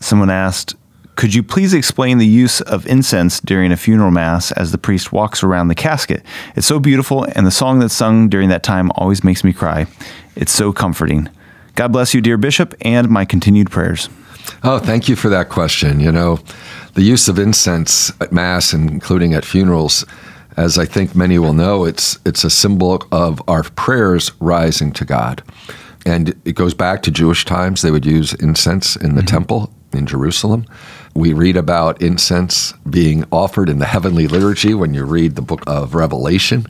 Someone 0.00 0.30
asked, 0.30 0.76
could 1.18 1.34
you 1.34 1.42
please 1.42 1.74
explain 1.74 2.18
the 2.18 2.26
use 2.26 2.60
of 2.60 2.86
incense 2.86 3.40
during 3.40 3.72
a 3.72 3.76
funeral 3.76 4.12
mass 4.12 4.52
as 4.52 4.70
the 4.70 4.78
priest 4.78 5.12
walks 5.12 5.42
around 5.42 5.66
the 5.66 5.74
casket? 5.74 6.24
It's 6.54 6.68
so 6.68 6.78
beautiful, 6.78 7.26
and 7.34 7.44
the 7.44 7.50
song 7.50 7.80
that's 7.80 7.92
sung 7.92 8.28
during 8.28 8.50
that 8.50 8.62
time 8.62 8.92
always 8.94 9.24
makes 9.24 9.42
me 9.42 9.52
cry. 9.52 9.88
It's 10.36 10.52
so 10.52 10.72
comforting. 10.72 11.28
God 11.74 11.90
bless 11.90 12.14
you, 12.14 12.20
dear 12.20 12.36
Bishop, 12.36 12.72
and 12.82 13.10
my 13.10 13.24
continued 13.24 13.68
prayers. 13.68 14.08
Oh, 14.62 14.78
thank 14.78 15.08
you 15.08 15.16
for 15.16 15.28
that 15.28 15.48
question. 15.48 15.98
You 15.98 16.12
know, 16.12 16.38
the 16.94 17.02
use 17.02 17.26
of 17.26 17.36
incense 17.36 18.12
at 18.20 18.30
Mass, 18.30 18.72
including 18.72 19.34
at 19.34 19.44
funerals, 19.44 20.04
As 20.56 20.78
I 20.78 20.84
think 20.84 21.16
many 21.16 21.36
will 21.40 21.52
know, 21.52 21.84
it's 21.84 22.16
it's 22.24 22.44
a 22.44 22.50
symbol 22.50 23.02
of 23.10 23.42
our 23.48 23.64
prayers 23.64 24.30
rising 24.38 24.92
to 24.92 25.04
God. 25.04 25.42
And 26.06 26.40
it 26.44 26.54
goes 26.54 26.74
back 26.74 27.02
to 27.02 27.10
Jewish 27.10 27.44
times. 27.44 27.82
They 27.82 27.90
would 27.90 28.06
use 28.06 28.34
incense 28.34 28.94
in 28.94 29.16
the 29.16 29.22
mm-hmm. 29.22 29.26
temple 29.26 29.72
in 29.92 30.06
Jerusalem. 30.06 30.64
We 31.14 31.32
read 31.32 31.56
about 31.56 32.00
incense 32.00 32.72
being 32.88 33.24
offered 33.32 33.68
in 33.68 33.78
the 33.78 33.86
heavenly 33.86 34.28
liturgy 34.28 34.74
when 34.74 34.94
you 34.94 35.04
read 35.04 35.34
the 35.34 35.42
book 35.42 35.62
of 35.66 35.94
Revelation. 35.94 36.66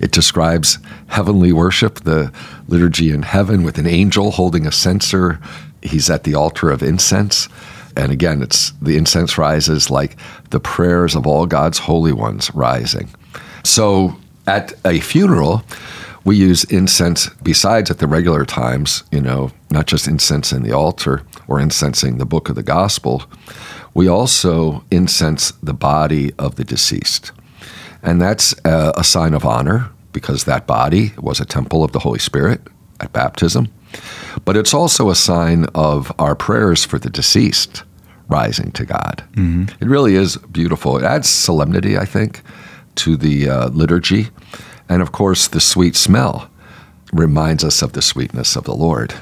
It 0.00 0.10
describes 0.10 0.78
heavenly 1.06 1.52
worship, 1.52 2.00
the 2.00 2.32
liturgy 2.68 3.10
in 3.10 3.22
heaven 3.22 3.62
with 3.62 3.78
an 3.78 3.86
angel 3.86 4.32
holding 4.32 4.66
a 4.66 4.72
censer. 4.72 5.40
He's 5.82 6.10
at 6.10 6.24
the 6.24 6.34
altar 6.34 6.70
of 6.70 6.82
incense. 6.82 7.48
And 7.96 8.10
again, 8.10 8.42
it's 8.42 8.72
the 8.82 8.96
incense 8.96 9.36
rises 9.36 9.90
like 9.90 10.16
the 10.50 10.60
prayers 10.60 11.14
of 11.14 11.26
all 11.26 11.46
God's 11.46 11.78
holy 11.78 12.12
ones 12.12 12.50
rising. 12.54 13.08
So 13.64 14.16
at 14.46 14.72
a 14.84 15.00
funeral, 15.00 15.62
we 16.24 16.36
use 16.36 16.64
incense 16.64 17.28
besides 17.42 17.90
at 17.90 17.98
the 17.98 18.06
regular 18.06 18.44
times, 18.44 19.02
you 19.10 19.20
know, 19.20 19.50
not 19.70 19.86
just 19.86 20.06
incense 20.06 20.52
in 20.52 20.62
the 20.62 20.72
altar 20.72 21.22
or 21.48 21.60
incensing 21.60 22.18
the 22.18 22.26
book 22.26 22.48
of 22.48 22.54
the 22.54 22.62
gospel. 22.62 23.24
We 23.94 24.08
also 24.08 24.84
incense 24.90 25.52
the 25.62 25.74
body 25.74 26.32
of 26.38 26.56
the 26.56 26.64
deceased. 26.64 27.32
And 28.02 28.20
that's 28.20 28.54
a, 28.64 28.92
a 28.96 29.04
sign 29.04 29.34
of 29.34 29.44
honor 29.44 29.90
because 30.12 30.44
that 30.44 30.66
body 30.66 31.12
was 31.18 31.40
a 31.40 31.44
temple 31.44 31.84
of 31.84 31.92
the 31.92 32.00
Holy 32.00 32.18
Spirit 32.18 32.60
at 33.00 33.12
baptism. 33.12 33.68
But 34.44 34.56
it's 34.56 34.74
also 34.74 35.10
a 35.10 35.14
sign 35.14 35.66
of 35.74 36.12
our 36.18 36.34
prayers 36.34 36.84
for 36.84 36.98
the 36.98 37.10
deceased 37.10 37.84
rising 38.28 38.72
to 38.72 38.86
God. 38.86 39.24
It 39.80 39.88
really 39.88 40.14
is 40.14 40.36
beautiful. 40.36 40.96
It 40.96 41.04
adds 41.04 41.28
solemnity, 41.28 41.98
I 41.98 42.06
think, 42.06 42.40
to 42.96 43.16
the 43.16 43.48
uh, 43.48 43.68
liturgy. 43.68 44.28
And 44.88 45.02
of 45.02 45.12
course, 45.12 45.48
the 45.48 45.60
sweet 45.60 45.96
smell 45.96 46.50
reminds 47.12 47.62
us 47.62 47.82
of 47.82 47.92
the 47.92 48.02
sweetness 48.02 48.56
of 48.56 48.64
the 48.64 48.74
Lord. 48.74 49.14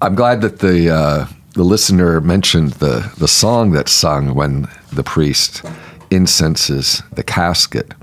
I'm 0.00 0.14
glad 0.14 0.40
that 0.42 0.58
the 0.58 0.90
uh, 0.90 1.26
the 1.58 1.64
listener 1.64 2.20
mentioned 2.20 2.74
the 2.74 3.12
the 3.18 3.26
song 3.26 3.72
that's 3.72 3.90
sung 3.90 4.32
when 4.32 4.68
the 4.92 5.02
priest 5.02 5.64
incenses 6.08 7.02
the 7.12 7.24
casket, 7.24 7.94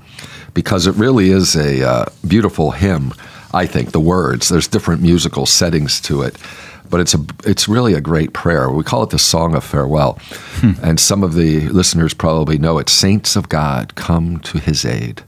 because 0.53 0.87
it 0.87 0.95
really 0.95 1.29
is 1.29 1.55
a 1.55 1.81
uh, 1.81 2.05
beautiful 2.27 2.71
hymn. 2.71 3.13
I 3.53 3.65
think 3.65 3.91
the 3.91 4.01
words. 4.01 4.49
There's 4.49 4.67
different 4.67 5.01
musical 5.01 5.45
settings 5.45 6.01
to 6.01 6.21
it, 6.21 6.35
but 6.89 6.99
it's 6.99 7.13
a 7.13 7.25
it's 7.45 7.69
really 7.69 7.93
a 7.93 8.01
great 8.01 8.33
prayer. 8.33 8.69
We 8.69 8.83
call 8.83 9.03
it 9.03 9.11
the 9.11 9.19
song 9.19 9.55
of 9.55 9.63
farewell, 9.63 10.19
and 10.83 10.99
some 10.99 11.23
of 11.23 11.33
the 11.33 11.69
listeners 11.69 12.13
probably 12.13 12.57
know 12.57 12.77
it. 12.77 12.89
Saints 12.89 13.37
of 13.37 13.47
God, 13.47 13.95
come 13.95 14.41
to 14.41 14.57
His 14.57 14.83
aid. 14.83 15.23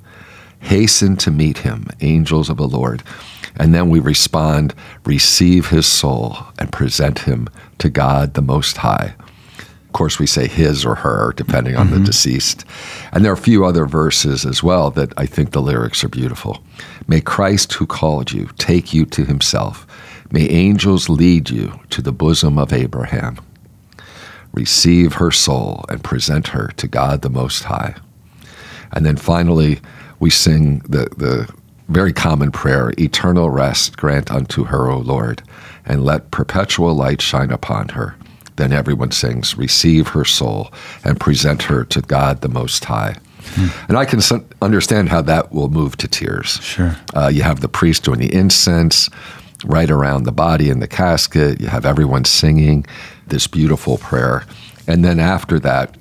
Hasten 0.59 1.15
to 1.17 1.31
meet 1.31 1.59
Him, 1.59 1.87
angels 2.01 2.49
of 2.49 2.57
the 2.57 2.67
Lord. 2.67 3.03
And 3.59 3.73
then 3.73 3.89
we 3.89 3.99
respond, 3.99 4.75
receive 5.03 5.69
his 5.69 5.87
soul 5.87 6.37
and 6.59 6.71
present 6.71 7.19
him 7.19 7.47
to 7.79 7.89
God 7.89 8.33
the 8.33 8.41
Most 8.41 8.77
High. 8.77 9.15
Of 9.59 9.93
course, 9.93 10.19
we 10.19 10.27
say 10.27 10.47
his 10.47 10.85
or 10.85 10.95
her, 10.95 11.33
depending 11.35 11.75
on 11.75 11.89
the 11.89 11.95
mm-hmm. 11.95 12.05
deceased. 12.05 12.65
And 13.11 13.23
there 13.23 13.31
are 13.31 13.35
a 13.35 13.37
few 13.37 13.65
other 13.65 13.85
verses 13.85 14.45
as 14.45 14.61
well 14.61 14.91
that 14.91 15.13
I 15.17 15.25
think 15.25 15.51
the 15.51 15.61
lyrics 15.61 16.03
are 16.03 16.09
beautiful. 16.09 16.61
May 17.07 17.21
Christ, 17.21 17.73
who 17.73 17.87
called 17.87 18.31
you, 18.31 18.49
take 18.57 18.93
you 18.93 19.05
to 19.05 19.25
himself. 19.25 19.87
May 20.31 20.47
angels 20.49 21.09
lead 21.09 21.49
you 21.49 21.79
to 21.91 22.01
the 22.01 22.11
bosom 22.11 22.57
of 22.57 22.73
Abraham. 22.73 23.39
Receive 24.53 25.13
her 25.13 25.31
soul 25.31 25.85
and 25.89 26.03
present 26.03 26.49
her 26.49 26.67
to 26.77 26.87
God 26.87 27.21
the 27.21 27.29
Most 27.29 27.63
High. 27.63 27.95
And 28.91 29.05
then 29.05 29.17
finally, 29.17 29.79
we 30.19 30.29
sing 30.29 30.79
the, 30.79 31.07
the 31.17 31.51
very 31.89 32.13
common 32.13 32.51
prayer 32.51 32.93
Eternal 32.97 33.49
rest 33.49 33.97
grant 33.97 34.31
unto 34.31 34.65
her, 34.65 34.89
O 34.89 34.99
Lord, 34.99 35.41
and 35.87 36.03
let 36.03 36.31
perpetual 36.31 36.93
light 36.93 37.21
shine 37.21 37.51
upon 37.51 37.89
her. 37.89 38.15
Then 38.57 38.73
everyone 38.73 39.11
sings, 39.11 39.57
Receive 39.57 40.09
her 40.09 40.25
soul 40.25 40.71
and 41.03 41.19
present 41.19 41.63
her 41.63 41.83
to 41.85 42.01
God 42.01 42.41
the 42.41 42.49
Most 42.49 42.85
High. 42.85 43.17
And 43.87 43.97
I 43.97 44.05
can 44.05 44.19
understand 44.61 45.09
how 45.09 45.21
that 45.21 45.51
will 45.51 45.69
move 45.69 45.95
to 45.97 46.07
tears. 46.07 46.59
Sure. 46.61 46.95
Uh, 47.15 47.27
you 47.27 47.43
have 47.43 47.61
the 47.61 47.69
priest 47.69 48.03
doing 48.03 48.19
the 48.19 48.33
incense 48.33 49.09
right 49.63 49.89
around 49.89 50.23
the 50.23 50.31
body 50.31 50.69
in 50.69 50.79
the 50.79 50.87
casket. 50.87 51.61
You 51.61 51.67
have 51.67 51.85
everyone 51.85 52.25
singing 52.25 52.85
this 53.27 53.47
beautiful 53.47 53.97
prayer. 53.97 54.43
And 54.85 55.03
then 55.03 55.19
after 55.19 55.59
that, 55.59 55.95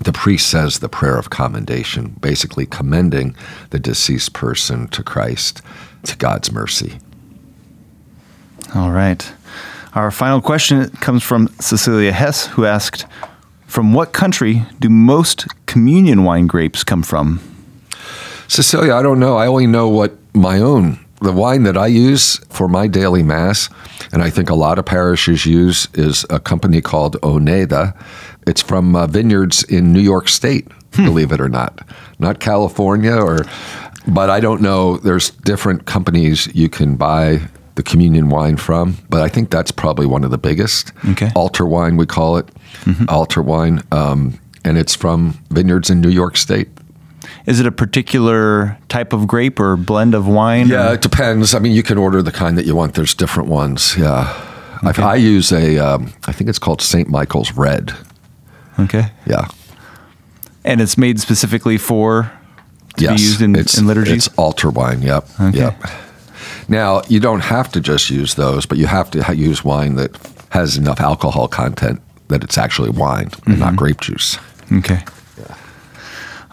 the 0.00 0.12
priest 0.12 0.48
says 0.48 0.78
the 0.78 0.88
prayer 0.88 1.18
of 1.18 1.30
commendation, 1.30 2.16
basically 2.20 2.66
commending 2.66 3.34
the 3.70 3.80
deceased 3.80 4.32
person 4.32 4.88
to 4.88 5.02
Christ, 5.02 5.60
to 6.04 6.16
God's 6.16 6.52
mercy. 6.52 6.98
All 8.74 8.90
right. 8.90 9.32
Our 9.94 10.10
final 10.10 10.40
question 10.40 10.90
comes 11.00 11.22
from 11.22 11.48
Cecilia 11.58 12.12
Hess, 12.12 12.46
who 12.48 12.66
asked, 12.66 13.06
"From 13.66 13.92
what 13.94 14.12
country 14.12 14.64
do 14.78 14.88
most 14.88 15.46
communion 15.66 16.24
wine 16.24 16.46
grapes 16.46 16.84
come 16.84 17.02
from?" 17.02 17.40
Cecilia, 18.46 18.94
I 18.94 19.02
don't 19.02 19.18
know. 19.18 19.36
I 19.36 19.46
only 19.46 19.66
know 19.66 19.88
what 19.88 20.16
my 20.34 20.58
own, 20.60 20.98
the 21.20 21.32
wine 21.32 21.64
that 21.64 21.76
I 21.76 21.86
use 21.86 22.38
for 22.50 22.68
my 22.68 22.86
daily 22.86 23.22
mass, 23.22 23.68
and 24.12 24.22
I 24.22 24.30
think 24.30 24.50
a 24.50 24.54
lot 24.54 24.78
of 24.78 24.84
parishes 24.84 25.46
use, 25.46 25.88
is 25.94 26.24
a 26.30 26.38
company 26.38 26.80
called 26.80 27.16
O-Neh-Da. 27.22 27.92
It's 28.46 28.62
from 28.62 28.94
uh, 28.94 29.06
vineyards 29.06 29.64
in 29.64 29.92
New 29.92 30.00
York 30.00 30.28
State, 30.28 30.68
believe 30.92 31.32
it 31.32 31.40
or 31.40 31.48
not, 31.48 31.80
not 32.18 32.40
California 32.40 33.16
or. 33.16 33.44
But 34.06 34.30
I 34.30 34.40
don't 34.40 34.62
know. 34.62 34.96
There's 34.96 35.30
different 35.30 35.84
companies 35.84 36.48
you 36.54 36.70
can 36.70 36.96
buy 36.96 37.42
the 37.78 37.82
communion 37.84 38.28
wine 38.28 38.56
from, 38.56 38.98
but 39.08 39.22
I 39.22 39.28
think 39.28 39.50
that's 39.50 39.70
probably 39.70 40.04
one 40.04 40.24
of 40.24 40.32
the 40.32 40.36
biggest. 40.36 40.92
Okay. 41.10 41.30
Altar 41.36 41.64
wine, 41.64 41.96
we 41.96 42.06
call 42.06 42.36
it, 42.36 42.50
altar 43.08 43.40
wine, 43.40 43.82
um, 43.92 44.36
and 44.64 44.76
it's 44.76 44.96
from 44.96 45.38
vineyards 45.50 45.88
in 45.88 46.00
New 46.00 46.08
York 46.08 46.36
State. 46.36 46.68
Is 47.46 47.60
it 47.60 47.66
a 47.66 47.70
particular 47.70 48.76
type 48.88 49.12
of 49.12 49.28
grape 49.28 49.60
or 49.60 49.76
blend 49.76 50.16
of 50.16 50.26
wine? 50.26 50.66
Yeah, 50.66 50.90
or- 50.90 50.94
it 50.94 51.02
depends. 51.02 51.54
I 51.54 51.60
mean, 51.60 51.72
you 51.72 51.84
can 51.84 51.98
order 51.98 52.20
the 52.20 52.32
kind 52.32 52.58
that 52.58 52.66
you 52.66 52.74
want. 52.74 52.94
There's 52.94 53.14
different 53.14 53.48
ones. 53.48 53.96
Yeah, 53.96 54.26
I, 54.82 54.92
I 55.00 55.14
use 55.14 55.52
a. 55.52 55.78
Um, 55.78 56.12
I 56.26 56.32
think 56.32 56.50
it's 56.50 56.58
called 56.58 56.82
St. 56.82 57.08
Michael's 57.08 57.52
Red. 57.52 57.94
Okay. 58.80 59.12
Yeah. 59.24 59.46
And 60.64 60.80
it's 60.80 60.98
made 60.98 61.20
specifically 61.20 61.78
for 61.78 62.32
to 62.96 63.04
yes. 63.04 63.16
be 63.16 63.22
used 63.22 63.40
in, 63.40 63.54
it's, 63.54 63.78
in 63.78 63.86
liturgies. 63.86 64.26
It's 64.26 64.36
altar 64.36 64.68
wine. 64.68 65.00
Yep. 65.00 65.28
Okay. 65.40 65.58
Yep. 65.58 65.84
Now 66.68 67.02
you 67.08 67.20
don't 67.20 67.40
have 67.40 67.72
to 67.72 67.80
just 67.80 68.10
use 68.10 68.34
those, 68.34 68.66
but 68.66 68.78
you 68.78 68.86
have 68.86 69.10
to 69.12 69.34
use 69.34 69.64
wine 69.64 69.96
that 69.96 70.16
has 70.50 70.76
enough 70.76 71.00
alcohol 71.00 71.48
content 71.48 72.00
that 72.28 72.44
it's 72.44 72.58
actually 72.58 72.90
wine 72.90 73.30
and 73.46 73.58
not 73.58 73.68
mm-hmm. 73.68 73.76
grape 73.76 74.00
juice. 74.00 74.38
Okay. 74.72 75.02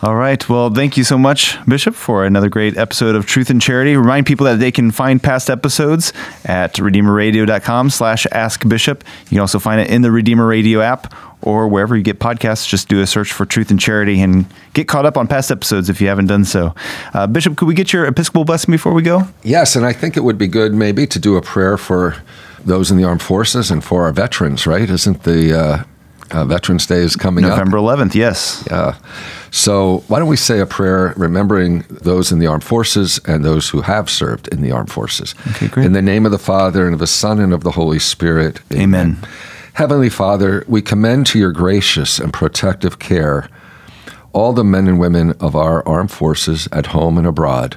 All 0.02 0.16
right. 0.16 0.48
Well, 0.50 0.70
thank 0.70 0.98
you 0.98 1.04
so 1.04 1.18
much, 1.18 1.58
Bishop, 1.66 1.96
for 1.96 2.26
another 2.26 2.50
great 2.50 2.78
episode 2.78 3.16
of 3.16 3.26
Truth 3.26 3.50
and 3.50 3.62
Charity. 3.62 3.96
Remind 3.96 4.26
people 4.26 4.46
that 4.46 4.60
they 4.60 4.72
can 4.72 4.92
find 4.92 5.24
past 5.24 5.50
episodes 5.50 6.12
at 6.44 6.74
redeemerradio.com 6.76 7.90
slash 7.90 8.28
askbishop. 8.32 9.04
You 9.24 9.30
can 9.30 9.40
also 9.40 9.58
find 9.58 9.80
it 9.80 9.90
in 9.90 10.02
the 10.02 10.12
Redeemer 10.12 10.46
Radio 10.46 10.82
app 10.82 11.14
or 11.46 11.68
wherever 11.68 11.96
you 11.96 12.04
get 12.04 12.20
podcasts. 12.20 12.68
Just 12.68 12.90
do 12.90 13.02
a 13.02 13.08
search 13.08 13.32
for 13.32 13.46
Truth 13.46 13.72
and 13.72 13.80
Charity 13.80 14.22
and 14.22 14.46
get 14.74 14.88
caught 14.88 15.06
up 15.06 15.18
on 15.18 15.28
past 15.28 15.52
episodes 15.52 15.90
if 15.90 16.02
you 16.02 16.08
haven't 16.08 16.28
done 16.28 16.44
so. 16.44 16.76
Uh, 17.14 17.28
Bishop, 17.28 17.56
could 17.56 17.68
we 17.68 17.74
get 17.74 17.94
your 17.94 18.06
Episcopal 18.06 18.44
blessing 18.44 18.72
before 18.72 18.94
we 18.94 19.02
go? 19.02 19.28
Yes, 19.44 19.76
and 19.76 19.86
I 19.86 19.94
think 19.94 20.18
it 20.18 20.22
would 20.22 20.38
be 20.38 20.48
good 20.48 20.74
maybe 20.74 21.08
to 21.08 21.20
do 21.20 21.38
a 21.38 21.42
prayer 21.42 21.78
for 21.78 22.16
those 22.66 22.90
in 22.92 22.98
the 22.98 23.04
armed 23.04 23.22
forces 23.22 23.70
and 23.72 23.84
for 23.84 24.04
our 24.04 24.12
veterans. 24.12 24.66
Right? 24.66 24.90
Isn't 24.90 25.24
the 25.24 25.58
uh, 25.58 25.84
uh, 26.32 26.46
Veterans 26.46 26.86
Day 26.86 26.98
is 27.00 27.16
coming 27.16 27.46
up? 27.46 27.52
November 27.52 27.78
11th, 27.78 28.16
yes. 28.16 28.64
Yeah. 28.70 28.98
So 29.52 30.04
why 30.08 30.20
don't 30.20 30.28
we 30.28 30.36
say 30.38 30.60
a 30.60 30.66
prayer 30.66 31.14
remembering 31.16 31.86
those 31.90 32.32
in 32.32 32.40
the 32.40 32.48
armed 32.48 32.64
forces 32.64 33.20
and 33.26 33.46
those 33.46 33.70
who 33.70 33.82
have 33.82 34.10
served 34.10 34.48
in 34.50 34.62
the 34.62 34.72
armed 34.72 34.92
forces? 34.92 35.36
Okay, 35.52 35.68
great. 35.68 35.86
In 35.86 35.94
the 35.94 36.02
name 36.02 36.26
of 36.26 36.32
the 36.32 36.40
Father 36.40 36.86
and 36.86 36.94
of 36.94 37.00
the 37.00 37.08
Son 37.08 37.40
and 37.40 37.54
of 37.54 37.64
the 37.64 37.72
Holy 37.72 38.00
Spirit. 38.00 38.60
Amen. 38.74 39.18
Heavenly 39.76 40.10
Father, 40.10 40.64
we 40.70 40.82
commend 40.82 41.28
to 41.28 41.38
your 41.38 41.52
gracious 41.52 42.18
and 42.18 42.32
protective 42.32 42.98
care 42.98 43.50
all 44.32 44.54
the 44.54 44.64
men 44.64 44.88
and 44.88 44.98
women 44.98 45.34
of 45.34 45.54
our 45.54 45.86
armed 45.86 46.12
forces 46.12 46.70
at 46.72 46.88
home 46.88 47.18
and 47.18 47.28
abroad. 47.28 47.76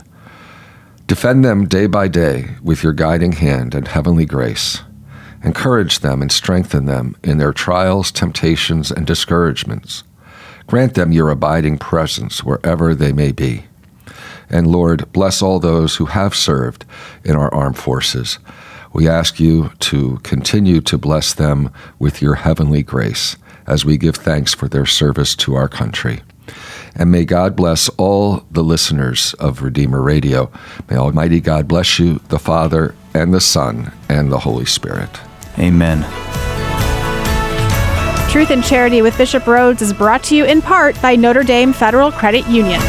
Defend 1.09 1.45
them 1.45 1.67
day 1.67 1.89
by 1.89 2.07
day 2.07 2.51
with 2.63 2.85
your 2.85 2.93
guiding 2.93 3.33
hand 3.33 3.75
and 3.75 3.89
heavenly 3.89 4.27
grace. 4.27 4.83
Encourage 5.43 5.99
them 5.99 6.23
and 6.23 6.31
strengthen 6.31 6.85
them 6.85 7.17
in 7.25 7.39
their 7.39 7.53
trials, 7.53 8.13
temptations, 8.13 8.93
and 8.93 9.05
discouragements. 9.05 10.05
Grant 10.69 10.95
them 10.95 11.11
your 11.11 11.31
abiding 11.31 11.79
presence 11.79 12.45
wherever 12.45 12.95
they 12.95 13.13
may 13.13 13.33
be. 13.33 13.65
And 14.49 14.69
Lord, 14.69 15.13
bless 15.13 15.43
all 15.43 15.59
those 15.59 15.97
who 15.97 16.05
have 16.05 16.37
served 16.37 16.85
in 17.25 17.35
our 17.35 17.53
armed 17.53 17.77
forces. 17.77 18.39
We 18.99 19.07
ask 19.07 19.39
you 19.39 19.71
to 19.79 20.19
continue 20.25 20.81
to 20.81 20.99
bless 20.99 21.33
them 21.33 21.73
with 22.01 22.21
your 22.21 22.35
heavenly 22.35 22.83
grace 22.83 23.37
as 23.65 23.85
we 23.85 23.97
give 23.97 24.17
thanks 24.17 24.55
for 24.55 24.67
their 24.67 24.87
service 24.87 25.37
to 25.37 25.55
our 25.55 25.69
country. 25.69 26.23
And 26.97 27.13
may 27.13 27.25
God 27.25 27.55
bless 27.55 27.89
all 27.91 28.45
the 28.51 28.65
listeners 28.65 29.35
of 29.35 29.63
Redeemer 29.63 30.03
Radio. 30.03 30.51
May 30.91 30.97
Almighty 30.97 31.39
God 31.39 31.69
bless 31.69 32.01
you, 32.01 32.19
the 32.27 32.41
Father, 32.41 32.97
and 33.15 33.33
the 33.33 33.41
Son, 33.41 33.93
and 34.09 34.33
the 34.33 34.41
Holy 34.41 34.67
Spirit. 34.67 35.21
Amen. 35.61 36.01
Truth 38.33 38.51
and 38.51 38.65
Charity 38.65 39.01
with 39.01 39.17
Bishop 39.17 39.45
Rhoades 39.45 39.81
is 39.81 39.93
brought 39.93 40.25
to 40.25 40.35
you 40.35 40.45
in 40.45 40.61
part 40.61 41.01
by 41.01 41.15
Notre 41.15 41.45
Dame 41.45 41.73
Federal 41.73 42.11
Credit 42.11 42.45
Union. 42.49 42.81